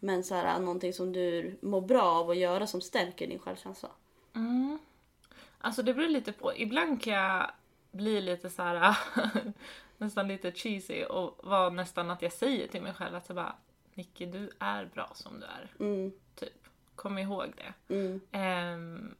Men 0.00 0.24
så 0.24 0.34
här, 0.34 0.58
någonting 0.60 0.92
som 0.92 1.12
du 1.12 1.56
mår 1.60 1.80
bra 1.80 2.02
av 2.02 2.30
att 2.30 2.36
göra 2.36 2.66
som 2.66 2.80
stärker 2.80 3.26
din 3.26 3.38
självkänsla. 3.38 3.88
Alltså 5.58 5.82
det 5.82 5.94
beror 5.94 6.08
lite 6.08 6.32
på. 6.32 6.56
Ibland 6.56 7.02
kan 7.02 7.12
jag 7.12 7.50
bli 7.90 8.20
lite 8.20 8.50
så 8.50 8.62
här 8.62 8.96
nästan 9.98 10.28
lite 10.28 10.52
cheesy 10.52 11.04
och 11.04 11.40
vara 11.42 11.70
nästan 11.70 12.10
att 12.10 12.22
jag 12.22 12.32
säger 12.32 12.68
till 12.68 12.82
mig 12.82 12.94
själv 12.94 13.14
att 13.14 13.28
jag 13.28 13.36
bara 13.36 13.54
Nicky 13.94 14.26
du 14.26 14.50
är 14.58 14.84
bra 14.84 15.10
som 15.14 15.40
du 15.40 15.46
är. 15.46 15.70
Mm, 15.80 16.12
Typ. 16.34 16.52
Kom 16.94 17.18
ihåg 17.18 17.52
det. 17.56 17.94
mm, 17.94 18.20
Ehm, 18.32 19.14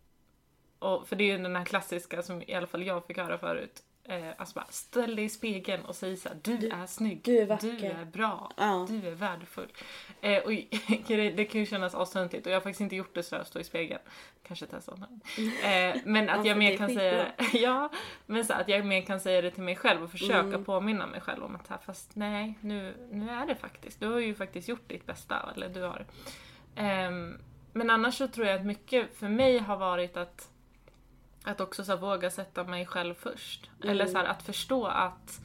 och 0.83 1.09
för 1.09 1.17
det 1.17 1.25
är 1.25 1.37
ju 1.37 1.43
den 1.43 1.57
här 1.57 1.65
klassiska 1.65 2.23
som 2.23 2.43
i 2.47 2.55
alla 2.55 2.67
fall 2.67 2.83
jag 2.87 3.07
fick 3.07 3.17
höra 3.19 3.39
förut. 3.39 3.83
Eh, 4.05 4.29
alltså 4.39 4.55
bara 4.55 4.67
ställ 4.71 5.17
dig 5.17 5.25
i 5.25 5.29
spegeln 5.29 5.85
och 5.85 5.95
säg 5.97 6.17
såhär, 6.17 6.39
du, 6.43 6.69
är 6.69 6.87
snygg, 6.87 7.21
du 7.25 7.39
är 7.39 7.47
vacker." 7.47 7.69
du 7.81 7.87
är 7.87 8.05
bra, 8.05 8.51
Ja. 8.57 8.87
du 8.89 9.09
är 9.09 9.15
värdefull. 9.15 9.69
Eh, 10.21 10.43
och 10.43 10.51
det 11.07 11.31
det 11.31 11.45
kan 11.45 11.61
ju 11.61 11.67
kännas 11.67 11.95
astöntigt 11.95 12.47
och 12.47 12.53
jag 12.53 12.57
har 12.57 12.61
faktiskt 12.61 12.81
inte 12.81 12.97
gjort 12.97 13.15
det 13.15 13.23
så 13.23 13.35
jag 13.35 13.47
står 13.47 13.63
i 13.63 13.65
spegeln. 13.65 14.01
Kanske 14.47 14.67
testa 14.67 14.93
eh, 14.93 15.97
Men 16.05 16.29
att 16.29 16.37
Ja, 16.45 16.47
jag 16.47 16.59
mer 16.59 16.77
kan 16.77 16.89
säga 16.95 17.27
Ja, 17.53 17.89
men 18.27 18.45
så 18.45 18.53
att 18.53 18.69
jag 18.69 18.87
mer 18.87 19.03
kan 19.03 19.21
säga 19.21 19.43
det 19.43 19.51
till 19.51 19.63
mig 19.63 19.77
själv 19.77 20.03
och 20.05 20.11
försöka 20.11 20.41
Mm. 20.41 20.65
påminna 20.65 21.07
mig 21.07 21.21
själv 21.21 21.45
om 21.45 21.57
att 21.57 21.69
här, 21.69 21.79
fast 21.87 22.11
nej, 22.17 22.55
nu, 22.61 22.95
nu 23.11 23.31
är 23.31 23.47
det 23.47 23.55
faktiskt. 23.55 24.01
Du 24.01 24.07
har 24.09 24.19
ju 24.19 24.35
faktiskt 24.35 24.69
gjort 24.69 24.89
ditt 24.89 25.07
bästa, 25.07 25.53
eller 25.57 25.69
du 25.69 25.83
har. 25.83 26.07
Ehm, 26.77 27.39
men 27.73 27.91
annars 27.91 28.15
så 28.15 28.29
tror 28.29 28.47
jag 28.47 28.61
att 28.61 28.67
mycket 28.67 29.17
för 29.17 29.29
mig 29.29 29.59
har 29.59 29.77
varit 29.77 30.17
att 30.17 30.49
att 31.45 31.61
också 31.61 31.85
så 31.85 31.93
här, 31.93 31.99
våga 31.99 32.31
sätta 32.31 32.65
mig 32.65 32.87
själv 32.87 33.15
först. 33.15 33.71
Eller 33.85 34.07
så 34.07 34.19
här, 34.19 34.25
att 34.25 34.43
förstå 34.43 34.87
att 34.87 35.41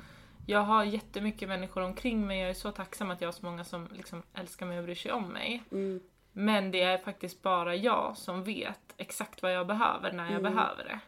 jag 0.45 0.59
har 0.59 0.83
jättemycket 0.83 1.49
människor 1.49 1.81
omkring 1.81 2.27
mig. 2.27 2.39
Jag 2.39 2.49
är 2.49 2.53
så 2.53 2.71
tacksam 2.71 3.11
att 3.11 3.21
jag 3.21 3.27
har 3.27 3.33
så 3.33 3.45
många 3.45 3.63
som 3.63 3.87
liksom 3.91 4.23
älskar 4.33 4.65
mig 4.65 4.77
och 4.77 4.83
bryr 4.83 4.95
sig 4.95 5.11
om 5.11 5.27
mig. 5.27 5.63
mm, 5.71 5.99
Men 6.31 6.71
det 6.71 6.81
är 6.81 6.97
faktiskt 6.97 7.41
bara 7.41 7.75
jag 7.75 8.17
som 8.17 8.43
vet 8.43 8.93
exakt 8.97 9.41
vad 9.41 9.53
jag 9.53 9.67
behöver 9.67 10.11
när 10.11 10.31
jag 10.31 10.41
behöver 10.43 10.83
det. 10.83 10.99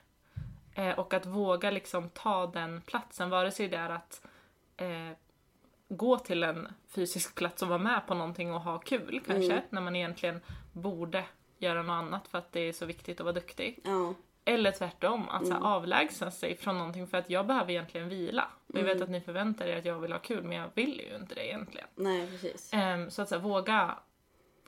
Eh, 0.81 0.99
och 0.99 1.13
att 1.13 1.25
våga 1.25 1.71
liksom 1.71 2.09
ta 2.09 2.47
den 2.47 2.81
platsen, 2.81 3.29
vare 3.29 3.51
sig 3.51 3.67
det 3.67 3.77
är 3.77 3.89
att 3.89 4.25
eh, 4.77 5.11
gå 5.89 6.17
till 6.17 6.43
en 6.43 6.67
fysisk 6.87 7.35
plats 7.35 7.61
och 7.61 7.67
vara 7.67 7.79
med 7.79 8.07
på 8.07 8.13
någonting 8.13 8.53
och 8.53 8.61
ha 8.61 8.77
kul 8.79 9.21
kanske, 9.25 9.61
när 9.69 9.81
man 9.81 9.95
egentligen 9.95 10.41
borde 10.73 11.23
göra 11.57 11.81
något 11.83 11.93
annat 11.93 12.27
för 12.27 12.37
att 12.37 12.51
det 12.51 12.59
är 12.59 12.73
så 12.73 12.85
viktigt 12.85 13.19
att 13.19 13.23
vara 13.25 13.33
duktig. 13.33 13.79
ja, 13.83 14.13
Eller 14.53 14.71
tvärtom, 14.71 15.29
att 15.29 15.47
så 15.47 15.53
här, 15.53 15.61
avlägsna 15.61 16.31
sig 16.31 16.55
från 16.55 16.77
någonting 16.77 17.07
för 17.07 17.17
att 17.17 17.29
jag 17.29 17.47
behöver 17.47 17.71
egentligen 17.71 18.09
vila. 18.09 18.47
Och 18.67 18.79
jag 18.79 18.83
vet 18.83 19.01
att 19.01 19.09
ni 19.09 19.21
förväntar 19.21 19.65
er 19.65 19.77
att 19.77 19.85
jag 19.85 19.99
vill 19.99 20.11
ha 20.11 20.19
kul 20.19 20.43
men 20.43 20.57
jag 20.57 20.69
vill 20.73 21.01
ju 21.09 21.15
inte 21.15 21.35
det 21.35 21.47
egentligen. 21.47 21.87
nej 21.95 22.27
precis. 22.27 22.69
Ehm, 22.73 23.11
så 23.11 23.21
att 23.21 23.29
så 23.29 23.35
här, 23.35 23.41
våga 23.41 23.99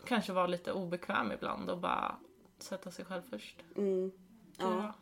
kanske 0.05 0.33
vara 0.33 0.47
lite 0.47 0.71
obekväm 0.71 1.31
ibland 1.31 1.69
och 1.69 1.77
bara 1.77 2.15
sätta 2.59 2.91
sig 2.91 3.05
själv 3.05 3.21
först. 3.29 3.55
Mm. 3.77 4.11
Ja. 4.57 4.93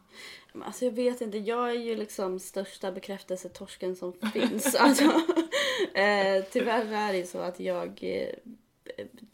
Men 0.53 0.63
Alltså 0.63 0.85
jag 0.85 0.91
vet 0.91 1.21
inte, 1.21 1.37
jag 1.37 1.69
är 1.69 1.79
ju 1.79 1.95
liksom 1.95 2.39
största 2.39 2.91
bekräftelsetorsken 2.91 3.95
som 3.95 4.13
finns. 4.13 4.75
Alltså, 4.79 5.03
eh, 5.93 6.43
tyvärr 6.51 6.93
är 6.93 7.11
det 7.11 7.17
ju 7.17 7.25
så 7.25 7.39
att 7.39 7.59
jag 7.59 7.99
eh, 8.01 8.35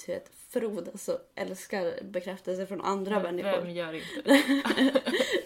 vet, 0.07 0.31
frodas 0.49 1.09
och 1.09 1.19
älskar 1.35 2.03
bekräftelse 2.03 2.65
från 2.65 2.81
andra 2.81 3.19
Men 3.19 3.35
människor. 3.35 3.61
Vem 3.61 3.69
gör 3.69 3.93
inte 3.93 4.21
det? 4.23 4.41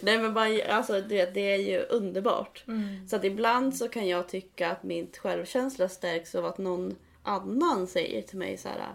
Nej 0.00 0.18
men 0.18 0.34
bara, 0.34 0.74
alltså, 0.74 1.00
du 1.00 1.14
vet, 1.14 1.34
det 1.34 1.52
är 1.52 1.58
ju 1.58 1.78
underbart. 1.78 2.64
Mm. 2.68 3.08
Så 3.08 3.16
att 3.16 3.24
ibland 3.24 3.76
så 3.76 3.88
kan 3.88 4.08
jag 4.08 4.28
tycka 4.28 4.70
att 4.70 4.82
min 4.82 5.10
självkänsla 5.18 5.88
stärks 5.88 6.34
av 6.34 6.46
att 6.46 6.58
någon 6.58 6.96
annan 7.22 7.86
säger 7.86 8.22
till 8.22 8.38
mig 8.38 8.56
så 8.56 8.68
här. 8.68 8.94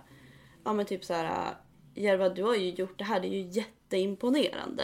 Ja 0.64 0.74
men 0.74 0.86
typ 0.86 1.06
så 1.06 1.14
här. 1.14 1.56
Järva 1.96 2.30
du 2.30 2.44
har 2.44 2.56
ju 2.56 2.70
gjort 2.70 3.00
det 3.00 3.04
här, 3.04 3.20
det 3.20 3.28
är 3.28 3.30
ju 3.30 3.50
jätteimponerande. 3.50 4.84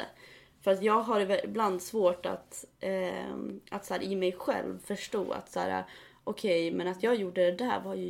För 0.61 0.71
att 0.71 0.83
jag 0.83 1.01
har 1.01 1.45
ibland 1.45 1.81
svårt 1.81 2.25
att, 2.25 2.65
eh, 2.79 3.35
att 3.69 3.85
så 3.85 3.93
här, 3.93 4.03
i 4.03 4.15
mig 4.15 4.31
själv 4.31 4.79
förstå 4.85 5.31
att 5.31 5.51
så 5.51 5.59
här, 5.59 5.83
okej 6.23 6.71
men 6.71 6.87
att 6.87 7.03
jag 7.03 7.15
gjorde 7.15 7.51
det 7.51 7.57
där 7.65 7.79
var 7.79 7.95
ju 7.95 8.09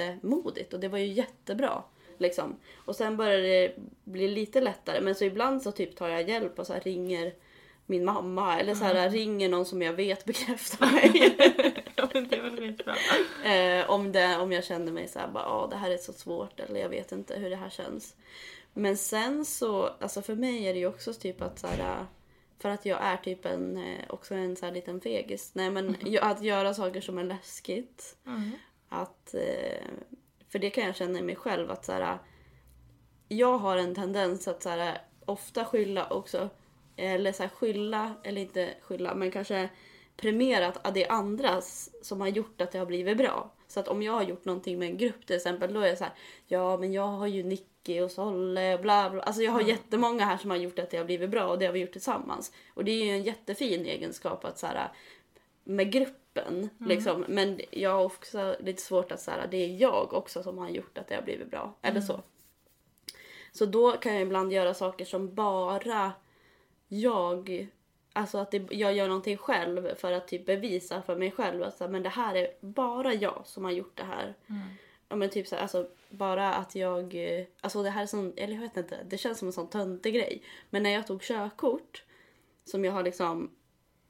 jättemodigt 0.00 0.72
och 0.74 0.80
det 0.80 0.88
var 0.88 0.98
ju 0.98 1.06
jättebra. 1.06 1.82
Liksom. 2.18 2.56
Och 2.84 2.96
sen 2.96 3.16
börjar 3.16 3.38
det 3.38 3.74
bli 4.04 4.28
lite 4.28 4.60
lättare 4.60 5.00
men 5.00 5.14
så 5.14 5.24
ibland 5.24 5.62
så 5.62 5.72
typ 5.72 5.96
tar 5.96 6.08
jag 6.08 6.28
hjälp 6.28 6.58
och 6.58 6.66
så 6.66 6.74
ringer 6.74 7.34
min 7.86 8.04
mamma 8.04 8.60
eller 8.60 8.74
så 8.74 8.84
här, 8.84 9.10
ringer 9.10 9.48
någon 9.48 9.64
som 9.66 9.82
jag 9.82 9.92
vet 9.92 10.24
bekräftar 10.24 10.86
mig. 10.92 11.36
ja, 11.96 12.08
men 12.14 12.28
det 12.28 12.36
är 12.36 12.42
väl 12.42 12.56
skitbra. 12.56 12.94
Eh, 13.44 13.90
om, 13.90 14.12
det, 14.12 14.36
om 14.38 14.52
jag 14.52 14.64
känner 14.64 14.92
mig 14.92 15.08
så 15.08 15.18
här, 15.18 15.28
bara, 15.28 15.44
"Ja, 15.44 15.68
det 15.70 15.76
här 15.76 15.90
är 15.90 15.96
så 15.96 16.12
svårt 16.12 16.60
eller 16.60 16.80
jag 16.80 16.88
vet 16.88 17.12
inte 17.12 17.34
hur 17.36 17.50
det 17.50 17.56
här 17.56 17.70
känns. 17.70 18.16
Men 18.72 18.96
sen 18.96 19.44
så, 19.44 19.82
alltså 20.00 20.22
för 20.22 20.34
mig 20.34 20.66
är 20.66 20.72
det 20.72 20.78
ju 20.78 20.86
också 20.86 21.12
typ 21.14 21.42
att 21.42 21.58
så 21.58 21.66
här, 21.66 22.06
för 22.58 22.68
att 22.68 22.86
jag 22.86 22.98
är 23.02 23.16
typ 23.16 23.46
en, 23.46 23.76
eh, 23.76 24.04
också 24.08 24.34
en 24.34 24.56
så 24.56 24.66
här 24.66 24.72
liten 24.72 25.00
fegis. 25.00 25.50
Nej 25.54 25.70
men 25.70 25.96
ju- 26.06 26.18
att 26.18 26.42
göra 26.42 26.74
saker 26.74 27.00
som 27.00 27.18
är 27.18 27.24
läskigt. 27.24 28.16
Mm. 28.26 28.50
Att, 28.94 29.34
eh, 29.34 29.84
för 30.48 30.58
det 30.58 30.70
kan 30.70 30.84
jag 30.84 30.96
känna 30.96 31.18
i 31.18 31.22
mig 31.22 31.36
själv 31.36 31.70
att 31.70 31.84
så 31.84 31.92
här, 31.92 32.18
jag 33.28 33.58
har 33.58 33.76
en 33.76 33.94
tendens 33.94 34.48
att 34.48 34.62
så 34.62 34.68
här, 34.68 34.98
ofta 35.24 35.64
skylla 35.64 36.06
också. 36.10 36.48
Eller 36.96 37.32
så 37.32 37.42
här, 37.42 37.50
skylla, 37.50 38.14
eller 38.22 38.40
inte 38.40 38.74
skylla, 38.80 39.14
men 39.14 39.30
kanske 39.30 39.68
premiera 40.16 40.66
att 40.66 40.94
det 40.94 41.04
är 41.04 41.12
andras 41.12 41.90
som 42.02 42.20
har 42.20 42.28
gjort 42.28 42.60
att 42.60 42.72
det 42.72 42.78
har 42.78 42.86
blivit 42.86 43.16
bra. 43.16 43.52
Så 43.68 43.80
att 43.80 43.88
om 43.88 44.02
jag 44.02 44.12
har 44.12 44.22
gjort 44.22 44.44
någonting 44.44 44.78
med 44.78 44.88
en 44.88 44.96
grupp 44.96 45.26
till 45.26 45.36
exempel, 45.36 45.74
då 45.74 45.80
är 45.80 45.90
det 45.90 45.96
så 45.96 46.04
här, 46.04 46.12
ja 46.46 46.76
men 46.76 46.92
jag 46.92 47.06
har 47.06 47.26
ju 47.26 47.42
Nicky 47.42 48.00
och 48.00 48.10
Solle 48.10 48.74
och 48.74 48.80
bla 48.80 49.10
bla. 49.10 49.22
Alltså 49.22 49.42
jag 49.42 49.52
har 49.52 49.60
jättemånga 49.60 50.24
här 50.24 50.36
som 50.36 50.50
har 50.50 50.56
gjort 50.56 50.78
att 50.78 50.90
det 50.90 50.96
har 50.96 51.04
blivit 51.04 51.30
bra 51.30 51.46
och 51.46 51.58
det 51.58 51.66
har 51.66 51.72
vi 51.72 51.80
gjort 51.80 51.92
tillsammans. 51.92 52.52
Och 52.74 52.84
det 52.84 52.92
är 52.92 53.04
ju 53.04 53.10
en 53.10 53.22
jättefin 53.22 53.86
egenskap 53.86 54.44
att 54.44 54.58
så 54.58 54.66
här, 54.66 54.92
med 55.64 55.92
gruppen. 56.34 56.70
Liksom. 56.78 57.24
Men 57.28 57.60
jag 57.70 57.90
har 57.90 58.04
också 58.04 58.56
lite 58.60 58.82
svårt 58.82 59.12
att 59.12 59.20
säga 59.20 59.46
det 59.46 59.56
är 59.56 59.76
jag 59.76 60.12
också 60.12 60.42
som 60.42 60.58
har 60.58 60.68
gjort 60.68 60.98
att 60.98 61.08
det 61.08 61.14
har 61.14 61.22
blivit 61.22 61.50
bra. 61.50 61.74
Eller 61.82 62.00
så. 62.00 62.20
Så 63.52 63.66
då 63.66 63.92
kan 63.92 64.12
jag 64.14 64.22
ibland 64.22 64.52
göra 64.52 64.74
saker 64.74 65.04
som 65.04 65.34
bara 65.34 66.12
jag 66.88 67.68
Alltså 68.16 68.38
att 68.38 68.50
det, 68.50 68.66
jag 68.70 68.94
gör 68.94 69.08
någonting 69.08 69.36
själv 69.36 69.94
för 69.94 70.12
att 70.12 70.28
typ 70.28 70.46
bevisa 70.46 71.02
för 71.02 71.16
mig 71.16 71.30
själv 71.30 71.62
att 71.62 71.76
så 71.76 71.84
här, 71.84 71.90
men 71.90 72.02
det 72.02 72.08
här 72.08 72.34
är 72.34 72.48
bara 72.60 73.14
jag 73.14 73.42
som 73.44 73.64
har 73.64 73.70
gjort 73.70 73.96
det 73.96 74.04
här. 74.04 74.34
Ja 75.08 75.16
men 75.16 75.30
typ 75.30 75.46
så 75.46 75.54
här, 75.54 75.62
alltså 75.62 75.88
bara 76.10 76.54
att 76.54 76.74
jag, 76.74 77.16
alltså 77.60 77.82
det 77.82 77.90
här 77.90 78.02
är 78.02 78.06
sån, 78.06 78.32
eller 78.36 78.54
jag 78.54 78.60
vet 78.60 78.76
inte, 78.76 78.98
det 79.08 79.18
känns 79.18 79.38
som 79.38 79.48
en 79.48 79.52
sån 79.52 79.68
töntig 79.68 80.14
grej. 80.14 80.42
Men 80.70 80.82
när 80.82 80.90
jag 80.90 81.06
tog 81.06 81.22
körkort, 81.22 82.04
som 82.64 82.84
jag 82.84 82.92
har 82.92 83.02
liksom 83.02 83.50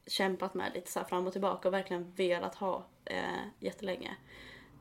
kämpat 0.07 0.55
med 0.55 0.73
lite 0.75 0.91
så 0.91 1.05
fram 1.05 1.27
och 1.27 1.33
tillbaka 1.33 1.69
och 1.69 1.75
verkligen 1.75 2.13
velat 2.17 2.55
ha 2.55 2.87
eh, 3.05 3.45
jättelänge. 3.59 4.17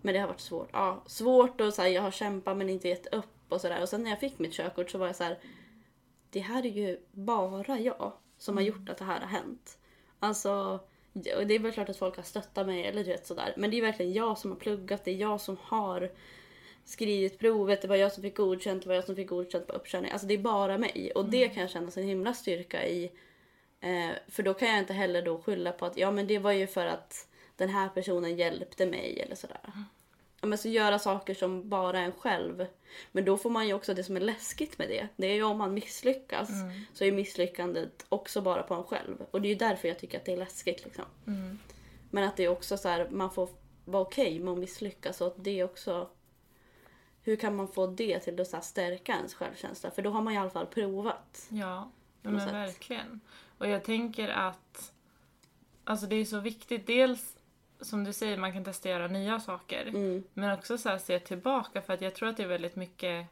Men 0.02 0.14
det 0.14 0.20
har 0.20 0.28
varit 0.28 0.40
svårt. 0.40 0.70
Ja, 0.72 1.04
svårt 1.06 1.62
och 1.62 1.74
så 1.74 1.82
här, 1.82 1.90
jag 1.90 2.02
har 2.02 2.12
kämpat 2.12 2.58
men 2.58 2.70
inte 2.70 2.88
gett 2.88 3.14
upp 3.14 3.52
och 3.54 3.62
sådär. 3.62 3.82
Och 3.82 3.90
sen 3.90 4.04
när 4.04 4.10
jag 4.10 4.20
fick 4.20 4.40
mitt 4.40 4.54
körkort 4.54 4.90
så 4.90 4.98
var 4.98 5.08
jag 5.08 5.16
så 5.16 5.24
här. 5.24 5.40
det 6.30 6.40
här 6.40 6.66
är 6.66 6.70
ju 6.70 7.00
bara 7.12 7.80
jag 7.80 8.14
som 8.38 8.58
har 8.58 8.64
gjort 8.64 8.90
att 8.90 8.98
det 8.98 9.06
här 9.06 9.20
har 9.20 9.28
hänt. 9.28 9.78
Alltså, 10.20 10.80
och 11.14 11.48
det 11.48 11.56
är 11.56 11.60
väl 11.60 11.72
klart 11.72 11.90
att 11.90 11.98
folk 11.98 12.16
har 12.16 12.24
stöttat 12.24 12.68
mig 12.68 12.86
eller 12.86 13.04
du 13.04 13.12
vet 13.12 13.28
sådär. 13.28 13.54
Men 13.58 13.72
det 13.72 13.78
är 13.78 13.82
verkligen 13.82 14.14
jag 14.14 14.38
som 14.38 14.52
har 14.52 14.58
pluggat, 14.58 15.06
det 15.06 15.12
är 15.12 15.16
jag 15.16 15.42
som 15.42 15.58
har 15.62 16.12
skrivit 16.86 17.40
provet, 17.40 17.82
det 17.82 17.88
var 17.88 17.96
jag 17.96 18.12
som 18.12 18.24
fick 18.24 18.38
godkänt, 18.38 18.84
det 18.84 18.88
var 18.88 18.96
jag 18.96 19.06
som 19.06 19.16
fick 19.16 19.30
godkänt 19.30 19.68
på 19.68 19.74
uppkörning. 19.74 20.12
Alltså 20.12 20.28
det 20.28 20.34
är 20.34 20.38
bara 20.38 20.78
mig. 20.78 21.12
Och 21.16 21.26
det 21.26 21.48
kan 21.48 21.62
jag 21.62 21.70
känna 21.70 21.92
en 21.96 22.04
himla 22.04 22.34
styrka 22.34 22.88
i. 22.88 23.12
Eh, 23.84 24.12
för 24.28 24.44
då 24.44 24.54
kan 24.54 24.68
jag 24.68 24.80
inte 24.80 24.94
heller 24.94 25.22
då 25.22 25.42
skylla 25.42 25.72
på 25.72 25.86
att 25.86 25.98
ja 25.98 26.12
men 26.12 26.28
det 26.28 26.40
var 26.40 26.52
ju 26.52 26.68
för 26.68 26.86
att 26.86 27.28
den 27.56 27.70
här 27.70 27.90
personen 27.90 28.38
hjälpte 28.38 28.86
mig 28.86 29.20
eller 29.20 29.36
sådär. 29.36 29.60
Ja, 30.42 30.48
men 30.48 30.58
så 30.58 30.68
göra 30.68 31.00
saker 31.00 31.34
som 31.34 31.70
bara 31.70 32.00
en 32.00 32.12
själv. 32.12 32.66
Men 33.12 33.26
då 33.26 33.38
får 33.38 33.50
man 33.50 33.68
ju 33.68 33.74
också 33.74 33.94
det 33.94 34.04
som 34.04 34.16
är 34.16 34.20
läskigt 34.20 34.78
med 34.78 34.90
det. 34.90 35.08
Det 35.16 35.28
är 35.28 35.34
ju 35.34 35.44
om 35.44 35.58
man 35.58 35.74
misslyckas 35.74 36.50
så 36.94 37.04
är 37.04 37.12
misslyckandet 37.12 38.06
också 38.10 38.42
bara 38.42 38.64
på 38.64 38.74
en 38.74 38.84
själv. 38.84 39.26
Och 39.32 39.42
det 39.42 39.48
är 39.48 39.50
ju 39.50 39.56
därför 39.56 39.88
jag 39.88 40.00
tycker 40.00 40.18
att 40.18 40.26
det 40.26 40.34
är 40.34 40.38
läskigt 40.38 40.84
liksom. 40.84 41.06
Men 42.10 42.24
att 42.24 42.38
det 42.38 42.44
är 42.44 42.50
också 42.50 42.78
så 42.78 42.90
här, 42.90 43.10
man 43.10 43.32
får 43.32 43.50
vara 43.86 44.02
okej 44.02 44.40
med 44.40 44.52
att 44.52 44.60
misslyckas 44.60 45.22
och 45.22 45.28
att 45.28 45.44
det 45.44 45.64
också 45.64 46.10
hur 47.24 47.36
kan 47.36 47.56
man 47.56 47.68
få 47.68 47.88
det 47.88 48.20
till 48.20 48.42
att 48.42 48.48
så 48.48 48.62
stärka 48.62 49.14
ens 49.14 49.34
självkänsla? 49.34 49.92
För 49.92 50.02
då 50.02 50.10
har 50.10 50.22
man 50.22 50.34
i 50.34 50.38
alla 50.38 50.50
fall 50.50 50.66
provat. 50.66 51.48
Ja, 51.50 51.92
men 52.22 52.36
verkligen. 52.36 53.20
Och 53.58 53.68
jag 53.68 53.84
tänker 53.84 54.30
att 54.30 54.92
alltså 55.84 56.08
det 56.08 56.16
är 56.16 56.26
så 56.26 56.40
viktigt. 56.40 56.88
Dels 56.88 57.38
som 57.82 58.04
du 58.04 58.14
säger, 58.14 58.38
man 58.38 58.54
kan 58.54 58.64
testa 58.64 58.90
göra 58.90 59.08
nya 59.08 59.40
saker. 59.40 59.86
Mm. 59.86 60.24
Men 60.34 60.52
också 60.58 60.78
så 60.78 60.90
här, 60.90 60.98
se 60.98 61.20
tillbaka 61.20 61.82
för 61.82 61.94
att 61.94 62.02
jag 62.02 62.16
tror 62.16 62.30
att 62.30 62.38
det 62.38 62.44
är 62.44 62.48
väldigt 62.48 62.76
mycket, 62.76 63.28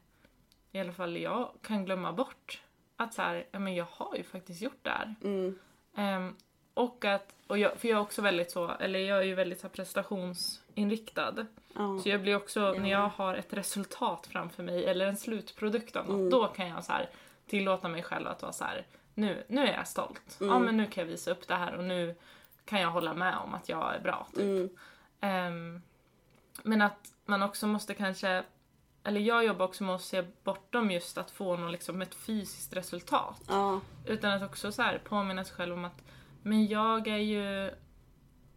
i 0.71 0.79
alla 0.79 0.93
fall 0.93 1.17
jag 1.17 1.51
kan 1.62 1.86
glömma 1.86 2.12
bort. 2.13 2.62
Att 2.95 3.13
så 3.13 3.21
här, 3.21 3.45
ja 3.51 3.60
men 3.60 3.75
jag 3.75 3.88
har 3.91 4.15
ju 4.15 4.23
faktiskt 4.23 4.62
gjort 4.62 4.79
det 4.81 4.89
här. 4.89 5.15
Mm. 5.23 5.60
Ehm, 5.95 6.36
och 6.73 7.05
att, 7.05 7.36
och 7.47 7.57
jag, 7.57 7.77
för 7.77 7.88
jag 7.88 7.97
är 7.97 8.01
också 8.01 8.21
väldigt 8.21 8.51
så, 8.51 8.71
eller 8.79 8.99
jag 8.99 9.17
är 9.17 9.23
ju 9.23 9.36
väldigt 9.36 9.60
så 9.60 9.67
här 9.67 9.73
prestationsinriktad. 9.73 11.45
Ja. 11.75 11.99
Så 12.03 12.10
jag 12.10 12.21
blir 12.21 12.36
också, 12.36 12.73
när 12.73 12.89
jag 12.89 13.10
har 13.10 13.36
ett 13.36 13.53
resultat 13.53 14.27
framför 14.31 14.63
mig 14.63 14.86
eller 14.86 15.05
en 15.07 15.17
slutprodukt 15.17 15.95
av 15.95 16.05
något, 16.05 16.15
Mm. 16.15 16.29
då 16.29 16.47
kan 16.47 16.67
jag 16.67 16.84
så 16.84 16.91
här 16.91 17.10
tillåta 17.47 17.88
mig 17.88 18.03
själv 18.03 18.27
att 18.27 18.41
vara 18.41 18.53
så 18.53 18.63
här. 18.63 18.86
Nu, 19.13 19.43
nu 19.47 19.62
är 19.67 19.74
jag 19.74 19.88
stolt. 19.88 20.38
Ja 20.39 20.45
Mm. 20.45 20.63
men 20.63 20.78
nu 20.78 20.86
kan 20.88 21.02
jag 21.02 21.12
visa 21.12 21.32
upp 21.32 21.47
det 21.47 21.56
här 21.56 21.74
och 21.76 21.84
nu 21.84 22.15
kan 22.65 22.82
jag 22.82 22.91
hålla 22.91 23.13
med 23.13 23.38
om 23.38 23.54
att 23.54 23.69
jag 23.69 23.95
är 23.95 24.00
bra. 24.00 24.28
Typ. 24.36 24.39
Mm. 24.41 24.69
Ehm, 25.21 25.82
men 26.63 26.82
att 26.82 27.13
man 27.26 27.41
också 27.43 27.67
måste 27.67 27.93
kanske, 27.93 28.43
eller 29.04 29.19
jag 29.21 29.45
jobbar 29.45 29.65
också 29.65 29.84
med 29.84 29.95
att 29.95 30.02
se 30.02 30.24
bortom 30.43 30.91
just 30.91 31.17
att 31.17 31.32
få 31.32 31.58
något, 31.58 31.71
liksom 31.71 32.02
ett 32.02 32.15
fysiskt 32.15 32.74
resultat. 32.76 33.41
Ja. 33.47 33.80
Utan 34.06 34.32
att 34.32 34.43
också 34.50 34.71
så 34.71 34.82
här 34.82 34.97
påminna 35.04 35.43
sig 35.43 35.56
själv 35.56 35.74
om 35.74 35.86
att 35.86 36.04
men 36.43 36.67
jag 36.67 37.08
är 37.08 37.17
ju 37.17 37.67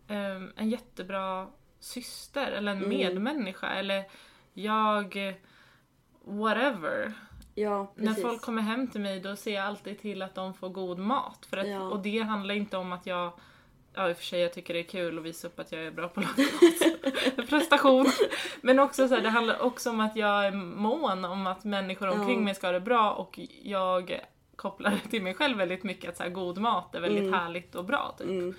ehm, 0.08 0.52
en 0.56 0.70
jättebra 0.70 1.48
syster 1.80 2.52
eller 2.52 2.72
en 2.72 2.78
Mm. 2.78 2.88
medmänniska 2.88 3.66
eller 3.68 4.04
jag 4.52 5.36
whatever. 6.24 7.12
Ja, 7.54 7.92
När 7.94 8.14
folk 8.14 8.42
kommer 8.42 8.62
hem 8.62 8.86
till 8.88 9.00
mig 9.00 9.20
då 9.20 9.36
ser 9.36 9.54
jag 9.54 9.64
alltid 9.64 10.00
till 10.00 10.22
att 10.22 10.34
de 10.34 10.54
får 10.54 10.68
god 10.68 10.98
mat. 10.98 11.46
För 11.50 11.56
att, 11.56 11.68
Ja. 11.68 11.80
Och 11.80 11.98
det 12.02 12.18
handlar 12.18 12.54
inte 12.54 12.76
om 12.76 12.92
att 12.92 13.06
jag 13.06 13.32
Ja 13.96 14.10
i 14.10 14.12
och 14.12 14.16
för 14.16 14.24
sig 14.24 14.40
jag 14.40 14.52
tycker 14.52 14.74
det 14.74 14.80
är 14.80 14.84
kul 14.84 15.18
att 15.18 15.24
visa 15.24 15.46
upp 15.46 15.60
att 15.60 15.72
jag 15.72 15.82
är 15.86 15.90
bra 15.90 16.08
på 16.08 16.20
att 16.20 16.26
laga 16.38 16.48
mat. 17.36 17.48
Prestation. 17.48 18.06
Men 18.60 18.78
också 18.78 19.08
så 19.08 19.14
här, 19.14 19.22
det 19.22 19.28
handlar 19.28 19.62
också 19.62 19.90
om 19.90 20.00
att 20.00 20.16
jag 20.16 20.46
är 20.46 20.50
mån 20.52 21.24
om 21.24 21.46
att 21.46 21.64
människor 21.64 22.08
omkring 22.08 22.38
Ja. 22.38 22.44
mig 22.44 22.54
ska 22.54 22.66
ha 22.66 22.72
det 22.72 22.80
bra 22.80 23.12
och 23.12 23.40
jag 23.62 24.20
kopplar 24.56 24.90
det 24.90 25.10
till 25.10 25.22
mig 25.22 25.34
själv 25.34 25.58
väldigt 25.58 25.84
mycket 25.84 26.10
att 26.10 26.16
så 26.16 26.22
här, 26.22 26.30
god 26.30 26.58
mat 26.58 26.94
är 26.94 27.00
väldigt 27.00 27.22
Mm. 27.22 27.34
härligt 27.34 27.74
och 27.74 27.84
bra. 27.84 28.14
Typ. 28.18 28.28
Mm. 28.28 28.54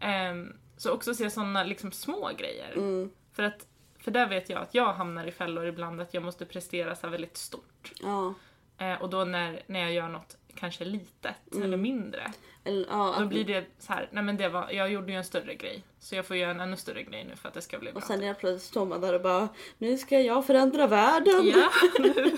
Ehm, 0.00 0.52
så 0.76 0.92
också 0.92 1.14
se 1.14 1.30
sådana 1.30 1.64
liksom, 1.64 1.92
små 1.92 2.30
grejer. 2.38 2.72
Mm. 2.76 3.10
För, 3.32 3.42
att, 3.42 3.66
för 4.02 4.10
där 4.10 4.28
vet 4.28 4.50
jag 4.50 4.62
att 4.62 4.74
jag 4.74 4.92
hamnar 4.92 5.26
i 5.26 5.30
fällor 5.32 5.66
ibland 5.66 6.00
att 6.00 6.14
jag 6.14 6.22
måste 6.22 6.46
prestera 6.46 6.96
så 6.96 7.08
väldigt 7.08 7.36
stort. 7.36 7.92
Ja. 8.02 8.34
Eh, 8.78 9.02
och 9.02 9.10
då 9.10 9.24
när, 9.24 9.62
när 9.66 9.80
jag 9.80 9.92
gör 9.92 10.08
något 10.08 10.36
kanske 10.54 10.84
litet 10.84 11.34
Mm. 11.52 11.62
eller 11.64 11.76
mindre, 11.76 12.32
Eller, 12.64 12.86
ja, 12.90 13.16
då 13.18 13.26
blir 13.26 13.44
det 13.44 13.64
så 13.78 13.92
här, 13.92 14.08
nej 14.12 14.22
men 14.24 14.36
det 14.36 14.48
var, 14.48 14.70
jag 14.70 14.90
gjorde 14.92 15.12
ju 15.12 15.18
en 15.18 15.24
större 15.24 15.54
grej. 15.54 15.82
Så 15.98 16.14
jag 16.14 16.26
får 16.26 16.36
göra 16.36 16.50
en 16.50 16.60
ännu 16.60 16.76
större 16.76 17.02
grej 17.02 17.24
nu 17.24 17.36
för 17.36 17.48
att 17.48 17.54
det 17.54 17.60
ska 17.60 17.78
bli 17.78 17.92
bra. 17.92 18.00
Och 18.00 18.06
sen 18.06 18.22
helt 18.22 18.38
plötsligt 18.38 18.62
står 18.70 18.86
man 18.86 19.00
där 19.00 19.14
och 19.14 19.20
bara 19.20 19.48
Nu 19.78 19.98
ska 19.98 20.20
jag 20.20 20.46
förändra 20.46 20.86
världen! 20.86 21.46
Ja, 21.54 21.70
nu, 21.98 22.36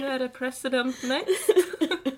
nu 0.00 0.06
är 0.06 0.18
det 0.18 0.28
president 0.28 1.02
next. 1.02 1.50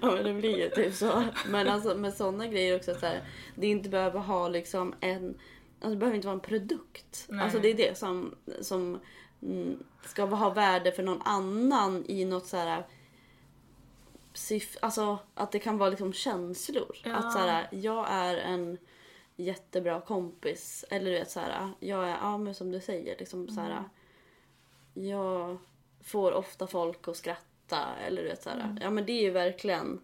Ja 0.00 0.10
men 0.10 0.24
det 0.24 0.32
blir 0.32 0.58
ju 0.58 0.70
typ 0.70 0.94
så. 0.94 1.24
Men 1.48 1.68
alltså 1.68 1.94
med 1.94 2.14
sådana 2.14 2.46
grejer 2.46 2.76
också 2.76 2.94
så 2.94 3.06
här, 3.06 3.20
det 3.54 3.66
inte 3.66 3.88
behöver 3.88 4.20
ha 4.20 4.48
liksom 4.48 4.94
en, 5.00 5.38
alltså 5.80 5.90
det 5.90 5.96
behöver 5.96 6.16
inte 6.16 6.28
vara 6.28 6.34
en 6.34 6.40
produkt. 6.40 7.26
Nej. 7.28 7.40
Alltså 7.40 7.58
det 7.58 7.68
är 7.68 7.74
det 7.74 7.98
som, 7.98 8.34
som 8.60 9.00
mm, 9.42 9.84
ska 10.04 10.24
ha 10.24 10.50
värde 10.50 10.92
för 10.92 11.02
någon 11.02 11.22
annan 11.22 12.04
i 12.08 12.24
något 12.24 12.46
så 12.46 12.56
här 12.56 12.84
alltså 14.80 15.18
att 15.34 15.52
det 15.52 15.58
kan 15.58 15.78
vara 15.78 15.90
liksom 15.90 16.12
känslor. 16.12 16.96
Ja. 17.04 17.16
Att 17.16 17.32
så 17.32 17.38
här, 17.38 17.68
jag 17.70 18.06
är 18.10 18.36
en 18.36 18.78
jättebra 19.36 20.00
kompis. 20.00 20.84
Eller 20.90 21.10
du 21.10 21.18
vet 21.18 21.30
så 21.30 21.40
här, 21.40 21.70
jag 21.80 22.08
är, 22.08 22.16
ja 22.22 22.38
men 22.38 22.54
som 22.54 22.70
du 22.70 22.80
säger 22.80 23.18
liksom 23.18 23.48
så 23.48 23.60
här. 23.60 23.84
Jag 24.94 25.58
får 26.04 26.32
ofta 26.32 26.66
folk 26.66 27.08
att 27.08 27.16
skratta 27.16 27.96
eller 28.06 28.22
du 28.22 28.28
vet 28.28 28.42
så 28.42 28.50
här. 28.50 28.78
Ja 28.80 28.90
men 28.90 29.06
det 29.06 29.12
är 29.12 29.22
ju 29.22 29.30
verkligen. 29.30 30.00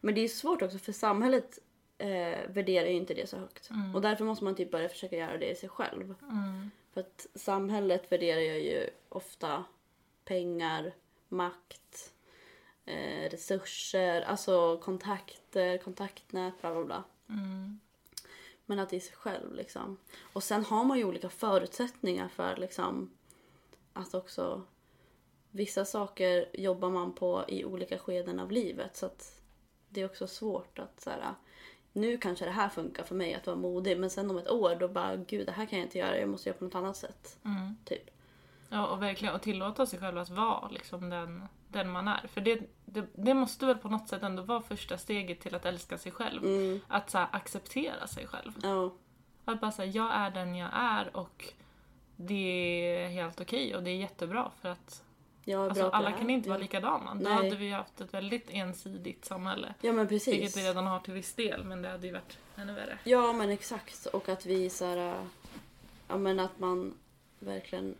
Men 0.00 0.14
det 0.14 0.20
är 0.20 0.28
svårt 0.28 0.62
också 0.62 0.78
för 0.78 0.92
samhället 0.92 1.58
eh, 1.98 2.48
värderar 2.48 2.86
ju 2.86 2.94
inte 2.94 3.14
det 3.14 3.28
så 3.28 3.36
högt. 3.36 3.70
Och 3.94 4.00
därför 4.00 4.24
måste 4.24 4.44
man 4.44 4.54
typ 4.54 4.70
börja 4.70 4.88
försöka 4.88 5.16
göra 5.16 5.38
det 5.38 5.50
i 5.50 5.54
sig 5.54 5.68
själv. 5.68 6.14
Mm. 6.22 6.70
För 6.92 7.00
att 7.00 7.26
samhället 7.34 8.12
värderar 8.12 8.40
ju 8.40 8.90
ofta 9.08 9.64
pengar, 10.24 10.94
makt, 11.28 12.12
eh, 12.84 13.30
resurser, 13.30 14.22
alltså 14.22 14.78
kontakter, 14.78 15.78
kontaktnät, 15.78 16.60
bla 16.60 16.74
bla 16.74 16.84
bla. 16.84 17.04
Mm. 17.28 17.80
Men 18.66 18.78
att 18.78 18.90
det 18.90 18.96
är 18.96 19.00
sig 19.00 19.16
själv 19.16 19.54
liksom. 19.54 19.96
Och 20.32 20.42
sen 20.42 20.64
har 20.64 20.84
man 20.84 20.98
ju 20.98 21.04
olika 21.04 21.28
förutsättningar 21.28 22.28
för 22.28 22.56
liksom 22.56 23.10
att 23.92 24.14
också 24.14 24.62
vissa 25.50 25.84
saker 25.84 26.48
jobbar 26.52 26.90
man 26.90 27.12
på 27.12 27.44
i 27.48 27.64
olika 27.64 27.98
skeden 27.98 28.40
av 28.40 28.50
livet 28.50 28.96
så 28.96 29.06
att 29.06 29.40
det 29.88 30.00
är 30.00 30.06
också 30.06 30.26
svårt 30.26 30.78
att 30.78 31.00
så 31.00 31.10
här, 31.10 31.34
nu 31.96 32.18
kanske 32.18 32.44
det 32.44 32.50
här 32.50 32.68
funkar 32.68 33.04
för 33.04 33.14
mig 33.14 33.34
att 33.34 33.46
vara 33.46 33.56
modig 33.56 33.98
men 33.98 34.10
sen 34.10 34.30
om 34.30 34.38
ett 34.38 34.50
år 34.50 34.76
då 34.80 34.88
bara 34.88 35.16
gud 35.16 35.46
det 35.46 35.52
här 35.52 35.66
kan 35.66 35.78
jag 35.78 35.86
inte 35.86 35.98
göra 35.98 36.18
jag 36.18 36.28
måste 36.28 36.48
göra 36.48 36.58
på 36.58 36.64
något 36.64 36.74
annat 36.74 36.96
sätt. 36.96 37.38
Mm. 37.44 37.76
Typ. 37.84 38.10
Ja, 38.68 38.86
och 38.86 39.02
verkligen 39.02 39.34
och 39.34 39.42
tillåta 39.42 39.86
sig 39.86 39.98
själv 39.98 40.18
att 40.18 40.30
vara 40.30 40.68
liksom 40.68 41.10
den, 41.10 41.44
den 41.68 41.90
man 41.90 42.08
är. 42.08 42.26
För 42.28 42.40
det, 42.40 42.60
det, 42.84 43.06
det 43.14 43.34
måste 43.34 43.66
väl 43.66 43.76
på 43.76 43.88
något 43.88 44.08
sätt 44.08 44.22
ändå 44.22 44.42
vara 44.42 44.62
första 44.62 44.98
steget 44.98 45.40
till 45.40 45.54
att 45.54 45.64
älska 45.64 45.98
sig 45.98 46.12
själv. 46.12 46.44
Mm. 46.44 46.80
Att 46.88 47.10
så 47.10 47.18
här, 47.18 47.28
acceptera 47.32 48.06
sig 48.06 48.26
själv. 48.26 48.52
Ja. 48.62 48.92
Att 49.44 49.60
bara 49.60 49.72
säga 49.72 49.92
jag 49.92 50.14
är 50.14 50.30
den 50.30 50.54
jag 50.54 50.70
är 50.72 51.16
och 51.16 51.52
det 52.16 52.34
är 53.04 53.08
helt 53.08 53.40
okej 53.40 53.76
och 53.76 53.82
det 53.82 53.90
är 53.90 53.96
jättebra 53.96 54.50
för 54.60 54.68
att 54.68 55.04
Jag 55.48 55.60
är 55.60 55.68
alltså, 55.68 55.82
bra 55.82 55.90
på 55.90 55.96
alla 55.96 56.08
det 56.08 56.12
här. 56.12 56.18
kan 56.18 56.30
inte 56.30 56.48
vara 56.48 56.58
likadana. 56.58 57.14
Då 57.14 57.20
Nej. 57.20 57.32
hade 57.32 57.56
vi 57.56 57.70
haft 57.70 58.00
ett 58.00 58.14
väldigt 58.14 58.46
ensidigt 58.50 59.24
samhälle. 59.24 59.74
Ja 59.80 59.92
men 59.92 60.06
Vilket 60.06 60.26
precis. 60.26 60.56
vi 60.56 60.68
redan 60.68 60.86
har 60.86 61.00
till 61.00 61.12
viss 61.12 61.34
del 61.34 61.64
men 61.64 61.82
det 61.82 61.88
hade 61.88 62.06
ju 62.06 62.12
varit 62.12 62.38
ännu 62.56 62.72
värre. 62.72 62.98
Ja 63.04 63.32
men 63.32 63.50
exakt 63.50 64.06
och 64.06 64.28
att 64.28 64.46
vi 64.46 64.70
så 64.70 64.84
här, 64.84 64.96
äh, 64.96 65.24
ja 66.08 66.16
men 66.16 66.40
att 66.40 66.58
man 66.58 66.94
verkligen 67.38 67.94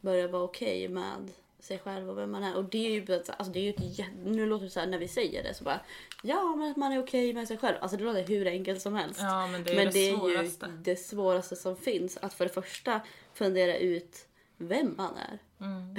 börjar 0.00 0.28
vara 0.28 0.42
okej 0.42 0.88
med 0.88 1.30
sig 1.60 1.78
själv 1.78 2.10
och 2.10 2.18
vem 2.18 2.30
man 2.30 2.42
är. 2.42 2.56
Och 2.56 2.64
det 2.64 2.86
är 2.86 2.90
ju, 2.90 3.14
alltså 3.14 3.52
det 3.52 3.58
är 3.58 3.62
ju 3.62 3.70
ett 3.70 4.06
nu 4.24 4.46
låter 4.46 4.64
det 4.64 4.70
så 4.70 4.80
här 4.80 4.86
när 4.86 4.98
vi 4.98 5.08
säger 5.08 5.42
det 5.42 5.54
så 5.54 5.64
bara 5.64 5.80
ja 6.22 6.56
men 6.56 6.70
att 6.70 6.76
man 6.76 6.92
är 6.92 7.02
okej 7.02 7.32
med 7.32 7.48
sig 7.48 7.58
själv. 7.58 7.76
Alltså 7.80 7.96
det 7.96 8.04
låter 8.04 8.26
hur 8.26 8.46
enkelt 8.46 8.82
som 8.82 8.94
helst. 8.94 9.20
Ja 9.20 9.46
men 9.46 9.64
det 9.64 9.70
är 9.70 9.76
men 9.76 9.86
det, 9.86 9.92
det 9.92 10.10
är 10.10 10.16
svåraste. 10.16 10.66
ju 10.66 10.72
det 10.72 10.96
svåraste 10.96 11.56
som 11.56 11.76
finns 11.76 12.16
att 12.16 12.34
för 12.34 12.44
det 12.44 12.52
första 12.52 13.00
fundera 13.34 13.76
ut 13.76 14.26
vem 14.56 14.94
man 14.96 15.16
är. 15.16 15.38
Mm. 15.64 15.94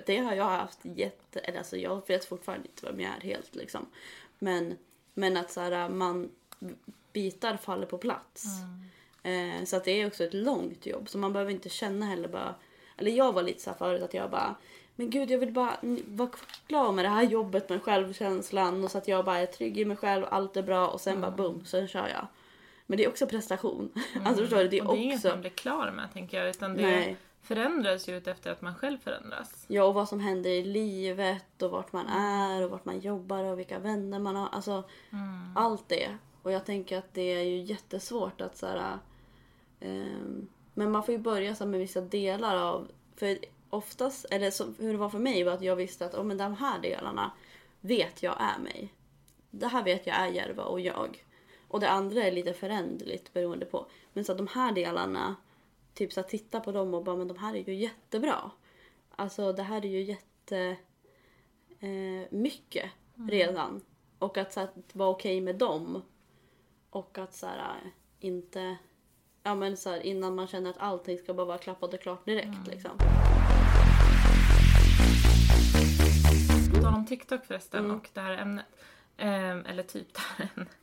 Det 0.06 0.18
har 0.18 0.34
jag 0.34 0.44
haft 0.44 0.78
jätte... 0.82 1.40
Eller 1.40 1.58
alltså 1.58 1.76
jag 1.76 2.08
vet 2.08 2.24
fortfarande 2.24 2.68
inte 2.68 2.86
vem 2.86 3.00
jag 3.00 3.16
är 3.16 3.20
helt 3.20 3.54
liksom. 3.54 3.86
Men, 4.38 4.76
men 5.14 5.36
att 5.36 5.50
så 5.50 5.60
här, 5.60 5.88
man 5.88 6.30
bitar 7.12 7.56
faller 7.56 7.86
på 7.86 7.98
plats. 7.98 8.44
Eh, 9.22 9.64
så 9.64 9.76
att 9.76 9.84
det 9.84 10.00
är 10.00 10.06
också 10.06 10.24
ett 10.24 10.34
långt 10.34 10.86
jobb. 10.86 11.08
Så 11.08 11.18
man 11.18 11.32
behöver 11.32 11.52
inte 11.52 11.68
känna 11.68 12.06
heller 12.06 12.28
bara... 12.28 12.54
Eller 12.96 13.10
jag 13.10 13.32
var 13.32 13.42
lite 13.42 13.62
så 13.62 13.70
här 13.70 13.76
förut 13.76 14.02
att 14.02 14.14
jag 14.14 14.30
bara... 14.30 14.54
Men 14.96 15.10
gud 15.10 15.30
jag 15.30 15.38
vill 15.38 15.52
bara 15.52 15.76
vara 16.06 16.30
klar 16.66 16.92
med 16.92 17.04
det 17.04 17.08
här 17.08 17.22
jobbet 17.22 17.68
med 17.68 17.82
självkänslan. 17.82 18.84
Och 18.84 18.90
så 18.90 18.98
att 18.98 19.08
jag 19.08 19.24
bara 19.24 19.38
är 19.38 19.46
trygg 19.46 19.78
i 19.78 19.84
mig 19.84 19.96
själv, 19.96 20.24
allt 20.30 20.56
är 20.56 20.62
bra 20.62 20.88
och 20.88 21.00
sen 21.00 21.20
bara 21.20 21.30
boom, 21.30 21.64
sen 21.64 21.88
kör 21.88 22.08
jag. 22.08 22.26
Men 22.86 22.96
det 22.96 23.04
är 23.04 23.08
också 23.08 23.26
prestation. 23.26 23.92
Alltså 24.24 24.42
förstår 24.42 24.58
du? 24.58 24.68
Det 24.68 24.78
är 24.78 24.88
och 24.88 24.94
det 24.94 25.00
är 25.00 25.02
inget 25.02 25.16
också... 25.16 25.28
man 25.28 25.40
blir 25.40 25.50
klar 25.50 25.90
med 25.90 26.12
tänker 26.12 26.38
jag 26.38 26.50
utan 26.50 26.76
det, 26.76 26.82
Nej. 26.82 27.16
Förändras 27.42 28.08
ju 28.08 28.16
efter 28.16 28.50
att 28.52 28.62
man 28.62 28.74
själv 28.74 28.98
förändras. 28.98 29.64
Ja, 29.68 29.84
och 29.84 29.94
vad 29.94 30.08
som 30.08 30.20
händer 30.20 30.50
i 30.50 30.64
livet 30.64 31.62
och 31.62 31.70
vart 31.70 31.92
man 31.92 32.06
är 32.06 32.64
och 32.64 32.70
vart 32.70 32.84
man 32.84 33.00
jobbar 33.00 33.44
och 33.44 33.58
vilka 33.58 33.78
vänner 33.78 34.18
man 34.18 34.36
har. 34.36 34.48
Alltså, 34.48 34.84
Mm. 35.10 35.56
allt 35.56 35.88
det. 35.88 36.16
Och 36.42 36.52
jag 36.52 36.66
tänker 36.66 36.98
att 36.98 37.14
det 37.14 37.22
är 37.34 37.42
ju 37.42 37.62
jättesvårt 37.62 38.40
att 38.40 38.56
så 38.56 38.66
här, 38.66 38.98
ehm, 39.80 40.48
Men 40.74 40.90
man 40.92 41.02
får 41.04 41.12
ju 41.12 41.18
börja 41.18 41.54
så 41.54 41.64
här, 41.64 41.70
med 41.70 41.80
vissa 41.80 42.00
delar 42.00 42.56
av... 42.56 42.90
För 43.16 43.38
oftast, 43.70 44.24
eller 44.30 44.50
så, 44.50 44.64
hur 44.78 44.92
det 44.92 44.98
var 44.98 45.08
för 45.08 45.18
mig 45.18 45.44
var 45.44 45.52
att 45.52 45.62
jag 45.62 45.76
visste 45.76 46.06
att 46.06 46.14
oh, 46.14 46.24
men 46.24 46.36
de 46.38 46.54
här 46.56 46.78
delarna 46.78 47.30
vet 47.80 48.22
jag 48.22 48.36
är 48.40 48.58
mig. 48.62 48.94
Det 49.50 49.66
här 49.66 49.82
vet 49.84 50.06
jag 50.06 50.16
är 50.16 50.26
Järva 50.26 50.62
och 50.64 50.80
jag. 50.80 51.24
Och 51.68 51.80
det 51.80 51.90
andra 51.90 52.22
är 52.22 52.32
lite 52.32 52.52
föränderligt 52.52 53.32
beroende 53.32 53.66
på. 53.66 53.86
Men 54.12 54.24
så 54.24 54.32
att 54.32 54.38
de 54.38 54.46
här 54.46 54.72
delarna, 54.72 55.36
typ 56.00 56.12
så 56.12 56.22
titta 56.22 56.60
på 56.60 56.72
dem 56.72 56.94
och 56.94 57.04
bara 57.04 57.16
men 57.16 57.28
de 57.28 57.38
här 57.38 57.54
är 57.54 57.68
ju 57.68 57.74
jättebra. 57.74 58.50
Alltså 59.16 59.52
det 59.52 59.62
här 59.62 59.84
är 59.84 59.88
ju 59.88 60.02
jätte 60.02 60.76
eh, 61.80 62.26
mycket 62.30 62.90
redan. 63.28 63.80
Och 64.18 64.38
att, 64.38 64.52
så 64.52 64.60
att 64.60 64.74
vara 64.92 65.08
okej 65.08 65.40
med 65.40 65.56
dem. 65.56 66.02
Och 66.90 67.18
att 67.18 67.34
så 67.34 67.46
här, 67.46 67.58
eh, 67.58 67.90
inte... 68.20 68.76
Ja 69.42 69.54
men 69.54 69.76
så 69.76 69.90
här, 69.90 70.00
innan 70.00 70.34
man 70.34 70.46
känner 70.46 70.70
att 70.70 70.78
allting 70.78 71.18
ska 71.18 71.34
bara 71.34 71.46
vara 71.46 71.58
klappat 71.58 71.94
och 71.94 72.00
klart 72.00 72.24
direkt 72.24 72.66
liksom. 72.66 72.98
På 76.74 76.82
tal 76.82 76.94
om 76.94 77.06
TikTok 77.06 77.44
förresten 77.44 77.84
Mm. 77.84 77.96
och 77.96 78.08
det 78.12 78.20
här 78.20 78.36
ämnet. 78.36 78.66
Ehm, 79.16 79.64
eller 79.66 79.82
typ 79.82 80.14
det 80.14 80.20
här 80.20 80.48
ämnet. 80.56 80.76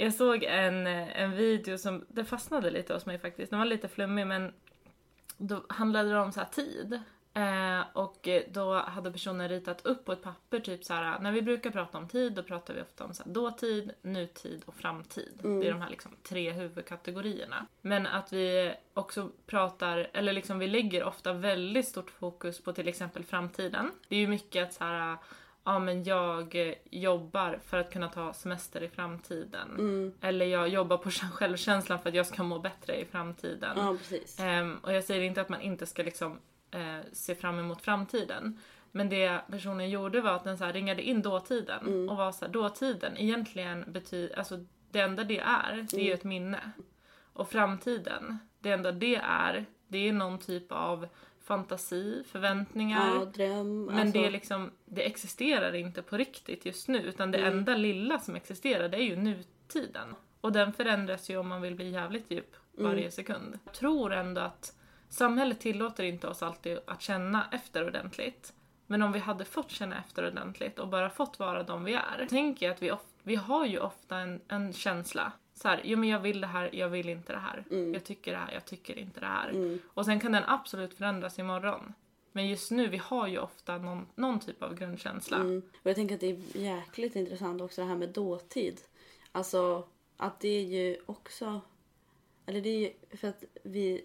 Jag 0.00 0.14
såg 0.14 0.44
en, 0.44 0.86
en 0.86 1.36
video 1.36 1.78
som, 1.78 2.04
det 2.08 2.24
fastnade 2.24 2.70
lite 2.70 2.94
hos 2.94 3.06
mig 3.06 3.18
faktiskt. 3.18 3.50
Den 3.50 3.58
var 3.58 3.66
lite 3.66 3.88
flummig 3.88 4.26
men 4.26 4.52
då 5.36 5.64
handlade 5.68 6.10
det 6.10 6.18
om 6.18 6.32
så 6.32 6.40
här 6.40 6.46
tid. 6.46 7.00
Eh, 7.34 7.80
och 7.92 8.28
då 8.48 8.74
hade 8.74 9.12
personen 9.12 9.48
ritat 9.48 9.86
upp 9.86 10.04
på 10.04 10.12
ett 10.12 10.22
papper 10.22 10.60
typ 10.60 10.84
så 10.84 10.94
här 10.94 11.18
när 11.18 11.32
vi 11.32 11.42
brukar 11.42 11.70
prata 11.70 11.98
om 11.98 12.08
tid 12.08 12.32
då 12.32 12.42
pratar 12.42 12.74
vi 12.74 12.82
ofta 12.82 13.04
om 13.04 13.14
så 13.14 13.22
här, 13.24 13.30
dåtid, 13.32 13.92
nutid 14.02 14.62
och 14.66 14.74
framtid. 14.74 15.40
Det 15.42 15.68
är 15.68 15.72
de 15.72 15.80
här 15.80 15.90
liksom 15.90 16.12
tre 16.22 16.50
huvudkategorierna. 16.50 17.66
Men 17.80 18.06
att 18.06 18.32
vi 18.32 18.74
också 18.94 19.30
pratar, 19.46 20.10
eller 20.12 20.32
liksom 20.32 20.58
vi 20.58 20.66
lägger 20.66 21.04
ofta 21.04 21.32
väldigt 21.32 21.88
stort 21.88 22.10
fokus 22.10 22.60
på 22.60 22.72
till 22.72 22.88
exempel 22.88 23.24
framtiden. 23.24 23.90
Det 24.08 24.16
är 24.16 24.20
ju 24.20 24.28
mycket 24.28 24.68
att 24.68 24.74
så 24.74 24.84
här 24.84 25.16
ja 25.70 25.78
men 25.78 26.04
jag 26.04 26.68
eh, 26.68 26.74
jobbar 26.90 27.58
för 27.66 27.76
att 27.76 27.92
kunna 27.92 28.08
ta 28.08 28.32
semester 28.32 28.82
i 28.82 28.88
framtiden. 28.88 29.68
Eller 30.20 30.46
jag 30.46 30.68
jobbar 30.68 30.96
på 30.96 31.10
självkänslan 31.32 31.98
för 31.98 32.08
att 32.08 32.14
jag 32.14 32.26
ska 32.26 32.42
må 32.42 32.58
bättre 32.58 33.00
i 33.00 33.04
framtiden. 33.04 33.72
Ja 33.76 33.96
precis. 33.98 34.40
Ehm, 34.40 34.78
och 34.82 34.92
jag 34.92 35.04
säger 35.04 35.22
inte 35.22 35.40
att 35.40 35.48
man 35.48 35.60
inte 35.60 35.86
ska 35.86 36.02
liksom 36.02 36.38
eh, 36.70 36.98
se 37.12 37.34
fram 37.34 37.58
emot 37.58 37.82
framtiden. 37.82 38.58
Men 38.92 39.08
det 39.08 39.40
personen 39.50 39.90
gjorde 39.90 40.20
var 40.20 40.30
att 40.30 40.44
den 40.44 40.58
så 40.58 40.64
här 40.64 40.72
ringade 40.72 41.02
in 41.02 41.22
dåtiden 41.22 42.08
och 42.08 42.16
var 42.16 42.32
så 42.32 42.44
här, 42.44 42.52
dåtiden 42.52 43.16
egentligen 43.16 43.84
betyder, 43.88 44.38
alltså 44.38 44.64
det 44.90 45.00
enda 45.00 45.24
det 45.24 45.38
är, 45.38 45.86
det 45.90 45.96
är 45.96 46.04
ju 46.04 46.12
ett 46.12 46.24
minne. 46.24 46.70
Och 47.32 47.50
framtiden, 47.50 48.38
det 48.58 48.70
enda 48.70 48.92
det 48.92 49.16
är, 49.24 49.66
det 49.88 50.08
är 50.08 50.12
någon 50.12 50.38
typ 50.38 50.72
av 50.72 51.08
fantasi, 51.54 52.24
förväntningar. 52.32 53.14
Ja, 53.14 53.24
dröm. 53.24 53.84
Men 53.84 53.98
alltså, 53.98 54.18
det, 54.20 54.26
är 54.26 54.30
liksom, 54.30 54.70
det 54.84 55.02
existerar 55.06 55.74
inte 55.74 56.02
på 56.02 56.16
riktigt 56.16 56.64
just 56.66 56.88
nu 56.88 56.98
utan 56.98 57.30
det 57.30 57.38
enda 57.38 57.74
lilla 57.76 58.18
som 58.18 58.36
existerar 58.36 58.88
det 58.88 58.96
är 58.96 59.02
ju 59.02 59.16
nutiden. 59.16 60.14
Och 60.40 60.52
den 60.52 60.72
förändras 60.72 61.30
ju 61.30 61.36
om 61.36 61.48
man 61.48 61.62
vill 61.62 61.74
bli 61.74 61.90
jävligt 61.90 62.30
djup 62.30 62.56
varje 62.72 63.10
sekund. 63.10 63.58
Jag 63.64 63.74
tror 63.74 64.12
ändå 64.12 64.40
att 64.40 64.72
samhället 65.08 65.60
tillåter 65.60 66.04
inte 66.04 66.28
oss 66.28 66.42
alltid 66.42 66.78
att 66.86 67.02
känna 67.02 67.46
efter 67.52 67.86
ordentligt. 67.86 68.52
Men 68.86 69.02
om 69.02 69.12
vi 69.12 69.18
hade 69.18 69.44
fått 69.44 69.70
känna 69.70 69.98
efter 69.98 70.28
ordentligt 70.28 70.78
och 70.78 70.88
bara 70.88 71.10
fått 71.10 71.38
vara 71.38 71.62
de 71.62 71.84
vi 71.84 71.94
är. 71.94 72.26
Tänker 72.28 72.66
jag 72.66 72.74
att 72.74 72.82
vi, 72.82 72.90
of- 72.90 73.14
vi 73.22 73.36
har 73.36 73.66
ju 73.66 73.78
ofta 73.78 74.16
en, 74.16 74.40
en 74.48 74.72
känsla. 74.72 75.32
Så 75.62 75.68
här, 75.68 75.80
jo 75.84 75.98
men 75.98 76.08
jag 76.08 76.20
vill 76.20 76.40
det 76.40 76.46
här, 76.46 76.70
jag 76.72 76.88
vill 76.88 77.08
inte 77.08 77.32
det 77.32 77.38
här. 77.38 77.64
Jag 77.94 78.04
tycker 78.04 78.32
det 78.32 78.38
här, 78.38 78.52
jag 78.52 78.64
tycker 78.64 78.98
inte 78.98 79.20
det 79.20 79.26
här. 79.26 79.78
Och 79.86 80.04
sen 80.04 80.20
kan 80.20 80.32
den 80.32 80.44
absolut 80.46 80.94
förändras 80.94 81.38
imorgon. 81.38 81.92
Men 82.32 82.48
just 82.48 82.70
nu, 82.70 82.88
vi 82.88 82.96
har 82.96 83.28
ju 83.28 83.38
ofta 83.38 83.78
någon, 83.78 84.06
någon 84.14 84.40
typ 84.40 84.62
av 84.62 84.74
grundkänsla. 84.74 85.36
Mm. 85.36 85.62
Och 85.82 85.86
jag 85.90 85.96
tänker 85.96 86.14
att 86.14 86.20
det 86.20 86.30
är 86.30 86.56
jäkligt 86.56 87.16
intressant 87.16 87.60
också 87.60 87.80
det 87.80 87.86
här 87.86 87.96
med 87.96 88.08
dåtid. 88.08 88.80
Alltså 89.32 89.88
att 90.16 90.40
det 90.40 90.48
är 90.48 90.62
ju 90.62 90.96
också... 91.06 91.60
Eller 92.46 92.60
det 92.60 92.68
är 92.68 92.80
ju 92.80 93.16
för 93.16 93.28
att 93.28 93.44
vi 93.62 94.04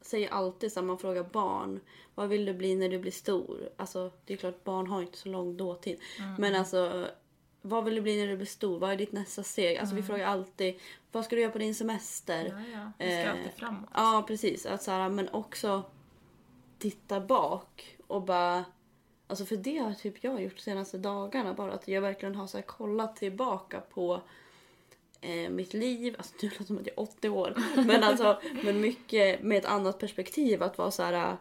säger 0.00 0.28
alltid 0.28 0.72
så 0.72 0.80
här, 0.80 0.86
man 0.86 0.98
frågar 0.98 1.22
barn. 1.22 1.80
Vad 2.14 2.28
vill 2.28 2.44
du 2.44 2.54
bli 2.54 2.74
när 2.74 2.88
du 2.88 2.98
blir 2.98 3.12
stor? 3.12 3.68
Alltså 3.76 4.10
det 4.24 4.32
är 4.32 4.36
klart 4.36 4.64
barn 4.64 4.86
har 4.86 5.02
inte 5.02 5.18
så 5.18 5.28
lång 5.28 5.56
dåtid. 5.56 6.00
Men 6.38 6.54
alltså 6.54 7.08
vad 7.66 7.84
vill 7.84 7.94
du 7.94 8.00
bli 8.00 8.20
när 8.20 8.26
du 8.26 8.36
blir 8.36 8.46
stor? 8.46 8.78
Vad 8.78 8.90
är 8.90 8.96
ditt 8.96 9.12
nästa 9.12 9.42
steg? 9.42 9.78
Alltså 9.78 9.94
vi 9.94 10.02
frågar 10.02 10.26
alltid 10.26 10.74
vad 11.14 11.24
ska 11.24 11.36
du 11.36 11.42
göra 11.42 11.52
på 11.52 11.58
din 11.58 11.74
semester? 11.74 12.44
Ja, 12.44 12.78
ja. 12.78 12.92
Vi 12.98 13.04
ska 13.04 13.20
Eh, 13.20 13.30
alltid 13.30 13.52
framåt. 13.56 13.90
Ja, 13.94 14.24
precis. 14.26 14.66
Att 14.66 14.82
så 14.82 14.90
här, 14.90 15.08
men 15.08 15.28
också 15.28 15.82
titta 16.78 17.20
bak 17.20 17.96
och 18.06 18.22
bara... 18.22 18.64
Alltså 19.26 19.44
för 19.44 19.56
det 19.56 19.78
har 19.78 19.94
typ 19.94 20.24
jag 20.24 20.42
gjort 20.42 20.56
de 20.56 20.62
senaste 20.62 20.98
dagarna. 20.98 21.54
Bara 21.54 21.72
att 21.72 21.88
jag 21.88 22.00
verkligen 22.00 22.34
har 22.34 22.46
så 22.46 22.56
här 22.56 22.62
kollat 22.62 23.16
tillbaka 23.16 23.80
på 23.80 24.20
eh, 25.20 25.50
mitt 25.50 25.74
liv. 25.74 26.14
Alltså 26.18 26.34
nu 26.42 26.48
låter 26.48 26.58
det 26.58 26.66
som 26.66 26.78
att 26.78 26.86
jag 26.86 26.98
är 26.98 27.00
80 27.00 27.28
år. 27.28 27.54
Men 27.86 28.02
alltså 28.02 28.40
men 28.64 28.80
mycket 28.80 29.42
med 29.42 29.58
ett 29.58 29.64
annat 29.64 29.98
perspektiv. 29.98 30.62
Att 30.62 30.78
vara 30.78 30.90
så 30.90 31.02
här... 31.02 31.36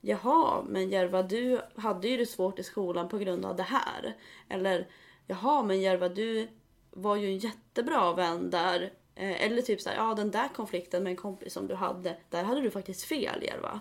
Jaha, 0.00 0.62
men 0.68 0.90
Järva 0.90 1.22
du 1.22 1.60
hade 1.76 2.08
ju 2.08 2.16
det 2.16 2.26
svårt 2.26 2.58
i 2.58 2.62
skolan 2.62 3.08
på 3.08 3.18
grund 3.18 3.44
av 3.44 3.56
det 3.56 3.62
här. 3.62 4.16
Eller 4.48 4.86
jaha, 5.26 5.62
men 5.62 5.80
Järva 5.80 6.08
du 6.08 6.48
var 6.90 7.16
ju 7.16 7.26
en 7.26 7.38
jättebra 7.38 8.12
vän 8.12 8.50
där. 8.50 8.92
Eh, 9.14 9.42
eller 9.42 9.62
typ 9.62 9.80
så 9.80 9.88
här, 9.88 9.96
ja 9.96 10.14
den 10.14 10.30
där 10.30 10.48
konflikten 10.48 11.02
med 11.02 11.10
en 11.10 11.16
kompis 11.16 11.52
som 11.52 11.66
du 11.66 11.74
hade, 11.74 12.16
där 12.30 12.44
hade 12.44 12.60
du 12.60 12.70
faktiskt 12.70 13.04
fel 13.04 13.42
Järva. 13.42 13.80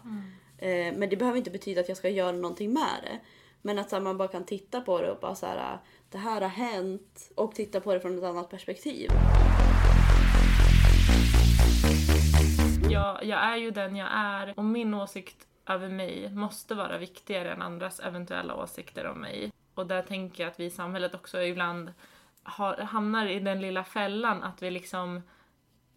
Eh, 0.57 0.97
men 0.97 1.09
det 1.09 1.17
behöver 1.17 1.37
inte 1.37 1.51
betyda 1.51 1.81
att 1.81 1.87
jag 1.87 1.97
ska 1.97 2.09
göra 2.09 2.31
någonting 2.31 2.73
med 2.73 2.99
det. 3.03 3.19
Men 3.61 3.79
att 3.79 3.89
så 3.89 3.95
här, 3.95 4.03
man 4.03 4.17
bara 4.17 4.27
kan 4.27 4.45
titta 4.45 4.81
på 4.81 5.01
det 5.01 5.11
och 5.11 5.19
bara 5.19 5.35
så 5.35 5.45
här, 5.45 5.77
det 6.09 6.17
här 6.17 6.41
har 6.41 6.49
hänt 6.49 7.31
och 7.35 7.55
titta 7.55 7.79
på 7.79 7.93
det 7.93 7.99
från 7.99 8.17
ett 8.17 8.23
annat 8.23 8.49
perspektiv. 8.49 9.09
Jag, 12.89 13.23
jag 13.23 13.43
är 13.43 13.57
ju 13.57 13.71
den 13.71 13.95
jag 13.95 14.09
är 14.11 14.53
och 14.57 14.65
min 14.65 14.93
åsikt 14.93 15.47
över 15.67 15.89
mig 15.89 16.29
måste 16.29 16.75
vara 16.75 16.97
viktigare 16.97 17.51
än 17.51 17.61
andras 17.61 17.99
eventuella 17.99 18.63
åsikter 18.63 19.05
om 19.05 19.21
mig. 19.21 19.51
Och 19.75 19.87
där 19.87 20.01
tänker 20.01 20.43
jag 20.43 20.51
att 20.51 20.59
vi 20.59 20.65
i 20.65 20.69
samhället 20.69 21.15
också 21.15 21.41
ibland 21.41 21.93
har, 22.43 22.77
hamnar 22.77 23.25
i 23.25 23.39
den 23.39 23.61
lilla 23.61 23.83
fällan 23.83 24.43
att 24.43 24.61
vi 24.61 24.71
liksom 24.71 25.21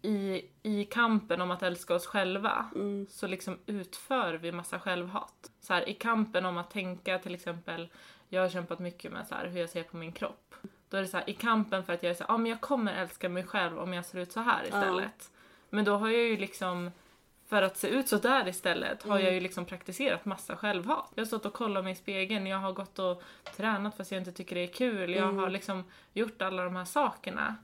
i, 0.01 0.45
i 0.63 0.85
kampen 0.85 1.41
om 1.41 1.51
att 1.51 1.63
älska 1.63 1.95
oss 1.95 2.05
själva 2.05 2.69
så 3.09 3.27
liksom 3.27 3.59
utför 3.65 4.33
vi 4.33 4.51
massa 4.51 4.79
självhat. 4.79 5.51
Så 5.61 5.73
här, 5.73 5.89
I 5.89 5.93
kampen 5.93 6.45
om 6.45 6.57
att 6.57 6.71
tänka 6.71 7.19
till 7.19 7.35
exempel, 7.35 7.89
jag 8.29 8.41
har 8.41 8.49
kämpat 8.49 8.79
mycket 8.79 9.11
med 9.11 9.27
så 9.27 9.35
här, 9.35 9.47
hur 9.47 9.59
jag 9.59 9.69
ser 9.69 9.83
på 9.83 9.97
min 9.97 10.11
kropp. 10.11 10.55
Då 10.89 10.97
är 10.97 11.01
det 11.01 11.07
så 11.07 11.17
här, 11.17 11.29
i 11.29 11.33
kampen 11.33 11.83
för 11.83 11.93
att 11.93 12.03
jag 12.03 12.09
är 12.09 12.13
så 12.13 12.23
här, 12.23 12.33
ah, 12.33 12.37
men 12.37 12.51
jag 12.51 12.61
kommer 12.61 12.93
älska 12.93 13.29
mig 13.29 13.43
själv 13.43 13.79
om 13.79 13.93
jag 13.93 14.05
ser 14.05 14.19
ut 14.19 14.31
så 14.31 14.39
här 14.39 14.63
istället. 14.65 15.31
Men 15.69 15.85
då 15.85 15.97
har 15.97 16.09
jag 16.09 16.23
ju 16.23 16.37
liksom 16.37 16.91
för 17.47 17.61
att 17.61 17.77
se 17.77 17.87
ut 17.87 18.07
så 18.07 18.17
där 18.17 18.47
istället 18.47 19.03
har 19.03 19.19
jag 19.19 19.33
ju 19.33 19.39
liksom 19.39 19.65
praktiserat 19.65 20.25
massa 20.25 20.55
självhat. 20.55 21.11
Jag 21.15 21.21
har 21.21 21.25
stått 21.25 21.45
och 21.45 21.53
kollat 21.53 21.83
mig 21.83 21.93
i 21.93 21.95
spegeln, 21.95 22.47
jag 22.47 22.57
har 22.57 22.71
gått 22.71 22.99
och 22.99 23.23
tränat 23.55 23.97
fast 23.97 24.11
jag 24.11 24.21
inte 24.21 24.31
tycker 24.31 24.55
det 24.55 24.63
är 24.63 24.73
kul. 24.73 25.13
Jag 25.13 25.33
har 25.33 25.49
liksom 25.49 25.83
gjort 26.13 26.41
alla 26.41 26.63
de 26.63 26.75
här 26.75 26.85
sakerna. 26.85 27.55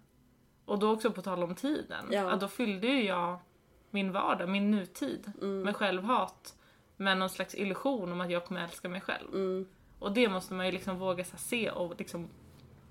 Och 0.66 0.80
då 0.80 0.92
också 0.92 1.12
på 1.12 1.22
tal 1.22 1.44
om 1.44 1.56
tiden. 1.56 2.06
Ja. 2.12 2.36
Då 2.36 2.48
fyllde 2.48 2.88
ju 2.88 3.04
jag 3.04 3.40
min 3.90 4.12
vardag, 4.12 4.50
min 4.50 4.72
nutid 4.72 5.32
med 5.42 5.76
självhat. 5.76 6.56
Med 6.98 7.18
någon 7.18 7.30
slags 7.30 7.56
illusion 7.56 8.12
om 8.12 8.22
att 8.22 8.32
jag 8.32 8.46
kommer 8.46 8.64
älska 8.64 8.90
mig 8.90 9.02
själv. 9.02 9.34
Mm. 9.34 9.68
Och 10.00 10.12
det 10.12 10.30
måste 10.30 10.54
man 10.54 10.66
ju 10.66 10.72
liksom 10.72 11.00
våga 11.00 11.24
här, 11.24 11.38
se 11.38 11.72
och 11.72 11.96
liksom 11.98 12.30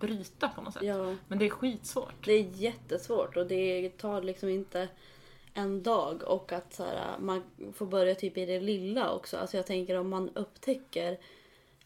bryta 0.01 0.49
på 0.49 0.63
något 0.63 0.75
sätt. 0.75 0.83
Ja. 0.83 1.15
Men 1.29 1.39
det 1.39 1.47
är 1.47 1.51
skitsvårt. 1.51 2.25
Det 2.25 2.33
är 2.33 2.43
jättesvårt 2.43 3.37
och 3.37 3.47
det 3.47 3.91
tar 3.99 4.23
liksom 4.23 4.49
inte 4.49 4.89
en 5.55 5.83
dag 5.83 6.23
och 6.23 6.53
att 6.53 6.75
så 6.75 6.85
här, 6.85 7.19
man 7.19 7.43
får 7.73 7.87
börja 7.87 8.15
typ 8.15 8.39
i 8.39 8.47
det 8.47 8.61
lilla 8.61 9.13
också. 9.15 9.37
Alltså 9.37 9.57
jag 9.57 9.67
tänker 9.67 9.99
om 9.99 10.09
man 10.09 10.29
upptäcker 10.29 11.19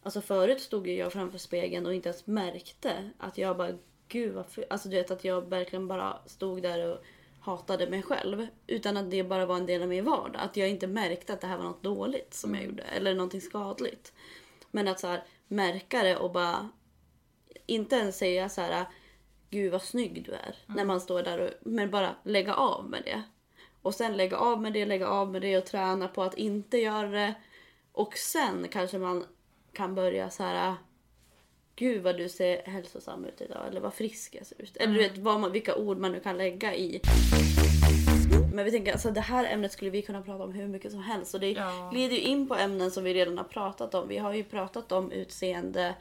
Alltså 0.05 0.21
förut 0.21 0.61
stod 0.61 0.89
ju 0.89 0.95
jag 0.97 1.13
framför 1.13 1.39
spegeln 1.39 1.87
och 1.87 1.95
inte 1.95 2.09
ens 2.09 2.27
märkte 2.27 3.11
att 3.19 3.39
jag 3.39 3.57
bara 3.57 3.73
gud 4.09 4.35
vad. 4.35 4.47
Alltså 4.71 4.89
du 4.89 4.97
vet 4.97 5.11
att 5.11 5.25
jag 5.25 5.49
verkligen 5.49 5.89
bara 5.89 6.19
stod 6.27 6.63
där 6.63 6.93
och 6.93 7.05
hatade 7.41 7.91
mig 7.91 8.03
själv. 8.03 8.47
Utan 8.67 8.97
att 8.97 9.11
det 9.11 9.25
bara 9.25 9.47
var 9.47 9.57
en 9.57 9.67
del 9.67 9.83
av 9.83 9.89
min 9.89 10.05
vardag. 10.05 10.43
Att 10.43 10.57
jag 10.57 10.69
inte 10.69 10.87
märkte 10.87 11.33
att 11.33 11.41
det 11.41 11.47
här 11.47 11.57
var 11.57 11.65
något 11.65 11.83
dåligt 11.83 12.35
som 12.35 12.55
jag 12.55 12.65
gjorde. 12.65 12.83
Eller 12.83 13.15
någonting 13.15 13.41
skadligt. 13.41 14.13
Men 14.71 14.89
att 14.89 15.01
så 15.01 15.07
här, 15.07 15.25
märka 15.49 16.03
det 16.03 16.17
och 16.17 16.33
bara 16.33 16.69
inte 17.67 17.97
ens 17.97 18.19
säga 18.19 18.49
så 18.49 18.61
här 18.61 18.87
gud 19.51 19.73
vad 19.73 19.83
snygg 19.83 20.25
du 20.25 20.33
är. 20.33 20.57
När 20.67 20.85
man 20.85 21.01
står 21.01 21.23
där 21.23 21.41
och, 21.41 21.51
men 21.61 21.91
bara 21.91 22.15
lägga 22.23 22.55
av 22.55 22.91
med 22.91 23.03
det. 23.05 23.23
Och 23.85 23.95
sen 23.95 24.17
lägga 24.17 24.37
av 24.37 24.63
med 24.63 24.73
det, 24.73 24.85
lägga 24.87 25.09
av 25.09 25.33
med 25.33 25.43
det 25.43 25.59
och 25.59 25.65
träna 25.67 26.09
på 26.09 26.23
att 26.23 26.35
inte 26.35 26.79
göra 26.79 27.09
det. 27.09 27.35
Och 27.93 28.15
sen 28.17 28.67
kanske 28.71 28.99
man 28.99 29.25
kan 29.73 29.95
börja 29.95 30.31
så 30.31 30.43
här. 30.43 30.75
Gud 31.77 32.03
vad 32.03 32.17
du 32.17 32.29
ser 32.29 32.63
hälsosam 32.63 33.25
ut 33.25 33.41
idag. 33.41 33.69
Eller 33.69 33.81
vad 33.81 33.95
frisk 33.95 34.35
jag 34.35 34.47
ser 34.47 34.63
ut. 34.63 34.77
Eller 34.77 34.95
du 34.95 34.99
vet 34.99 35.19
vad 35.19 35.41
man, 35.41 35.53
vilka 35.53 35.75
ord 35.77 35.99
man 35.99 36.13
nu 36.13 36.21
kan 36.21 36.37
lägga 36.37 36.75
i. 36.75 37.01
Men 38.55 38.65
vi 38.65 38.71
tänker 38.71 38.93
alltså 38.93 39.11
det 39.11 39.21
här 39.21 39.45
ämnet 39.45 39.73
skulle 39.73 39.91
vi 39.91 40.03
kunna 40.03 40.23
prata 40.23 40.45
om 40.45 40.53
hur 40.53 40.67
mycket 40.69 40.91
som 40.93 41.01
helst. 41.03 41.35
Och 41.35 41.41
det 41.41 41.51
Ja. 41.51 41.91
glider 41.93 42.15
ju 42.17 42.21
in 42.23 42.49
på 42.49 42.55
ämnen 42.55 42.91
som 42.91 43.05
vi 43.05 43.15
redan 43.15 43.39
har 43.39 43.45
pratat 43.45 43.95
om. 43.95 44.09
Vi 44.09 44.19
har 44.19 44.33
ju 44.33 44.45
pratat 44.45 44.93
om 44.93 45.13
utseende, 45.13 45.95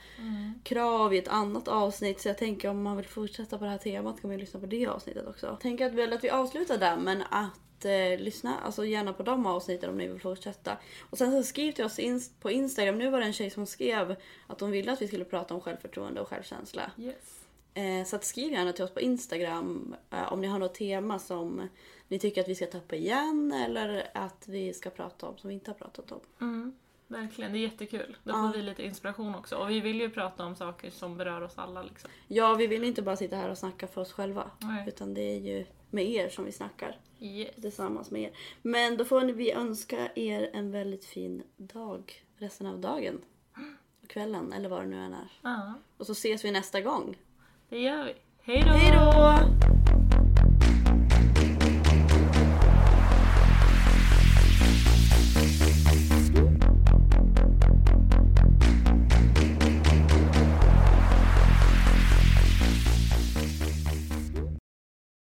krav 0.63 1.13
i 1.13 1.17
ett 1.17 1.27
annat 1.27 1.67
avsnitt. 1.67 2.21
Så 2.21 2.27
jag 2.29 2.37
tänker 2.37 2.69
om 2.69 2.83
man 2.83 2.97
vill 2.97 3.05
fortsätta 3.07 3.57
på 3.57 3.63
det 3.63 3.69
här 3.71 3.77
temat 3.77 4.21
kan 4.21 4.27
man 4.29 4.37
ju 4.37 4.41
lyssna 4.41 4.59
på 4.59 4.65
det 4.65 4.87
avsnittet 4.87 5.27
också. 5.27 5.45
Jag 5.47 5.59
tänker 5.59 5.85
att 5.85 5.93
väl 5.93 6.13
att 6.13 6.23
vi 6.23 6.29
avslutar 6.29 6.77
där 6.77 6.97
men 6.97 7.23
att 7.29 7.59
eh, 7.85 8.19
lyssna 8.19 8.59
alltså 8.59 8.85
gärna 8.85 9.13
på 9.13 9.23
de 9.23 9.45
avsnitten 9.45 9.89
om 9.89 9.97
ni 9.97 10.07
vill 10.07 10.21
fortsätta. 10.21 10.77
Och 11.09 11.17
sen 11.17 11.31
så 11.31 11.43
skriv 11.43 11.71
till 11.71 11.85
oss 11.85 11.99
in, 11.99 12.21
på 12.41 12.51
Instagram. 12.51 12.97
Nu 12.97 13.09
var 13.09 13.19
det 13.19 13.25
en 13.25 13.33
tjej 13.33 13.49
som 13.49 13.65
skrev 13.65 14.15
att 14.47 14.61
hon 14.61 14.71
ville 14.71 14.91
att 14.91 15.01
vi 15.01 15.07
skulle 15.07 15.25
prata 15.25 15.53
om 15.53 15.61
självförtroende 15.61 16.21
och 16.21 16.27
självkänsla. 16.27 16.91
Yes. 16.97 17.39
Eh, 17.73 18.05
så 18.05 18.15
att 18.15 18.23
skriv 18.25 18.51
gärna 18.51 18.73
till 18.73 18.83
oss 18.83 18.91
på 18.93 19.01
Instagram 19.01 19.95
eh, 20.09 20.33
om 20.33 20.41
ni 20.41 20.47
har 20.47 20.59
något 20.59 20.75
tema 20.75 21.19
som 21.19 21.67
ni 22.07 22.19
tycker 22.19 22.41
att 22.41 22.47
vi 22.47 22.55
ska 22.55 22.65
ta 22.65 22.77
upp 22.77 22.93
igen 22.93 23.51
eller 23.65 24.07
att 24.13 24.45
vi 24.47 24.73
ska 24.73 24.89
prata 24.89 25.27
om 25.27 25.37
som 25.37 25.47
vi 25.47 25.53
inte 25.53 25.71
har 25.71 25.75
pratat 25.75 26.11
om. 26.11 26.19
Mm, 26.41 26.75
verkligen, 27.07 27.51
det 27.53 27.57
är 27.57 27.61
jättekul. 27.61 28.17
Då 28.23 28.31
Ja. 28.31 28.51
får 28.51 28.57
vi 28.57 28.63
lite 28.63 28.83
inspiration 28.83 29.35
också. 29.35 29.55
Och 29.55 29.69
vi 29.69 29.79
vill 29.79 29.99
ju 30.01 30.09
prata 30.09 30.45
om 30.45 30.55
saker 30.55 30.89
som 30.89 31.17
berör 31.17 31.41
oss 31.41 31.57
alla 31.57 31.83
liksom. 31.83 32.09
Ja, 32.27 32.53
vi 32.53 32.67
vill 32.67 32.83
inte 32.83 33.01
bara 33.01 33.15
sitta 33.17 33.35
här 33.35 33.49
och 33.49 33.57
snacka 33.57 33.87
för 33.87 34.01
oss 34.01 34.11
själva. 34.11 34.51
Nej. 34.59 34.85
Utan 34.87 35.13
det 35.13 35.21
är 35.21 35.39
ju 35.39 35.65
med 35.93 36.05
er 36.05 36.29
som 36.29 36.45
vi 36.45 36.51
snackar 36.51 36.97
Yes. 37.19 37.55
tillsammans 37.61 38.11
med 38.11 38.21
er. 38.21 38.31
Men 38.61 38.97
då 38.97 39.05
får 39.05 39.21
vi 39.21 39.51
önska 39.51 40.11
er 40.15 40.49
en 40.53 40.71
väldigt 40.71 41.05
fin 41.05 41.43
dag 41.57 42.13
resten 42.37 42.67
av 42.67 42.79
dagen. 42.79 43.21
Och 44.03 44.09
kvällen 44.09 44.53
eller 44.53 44.69
vad 44.69 44.81
det 44.81 44.87
nu 44.87 44.97
än 44.99 45.13
är. 45.13 45.27
Ja, 45.41 45.73
Och 45.97 46.05
så 46.05 46.11
ses 46.11 46.45
vi 46.45 46.51
nästa 46.51 46.81
gång. 46.81 47.17
det 47.69 47.79
gör 47.79 48.03
vi. 48.05 48.13
Hej 48.41 48.61
då! 48.65 48.69
Hej 48.69 48.91
då! 48.91 49.62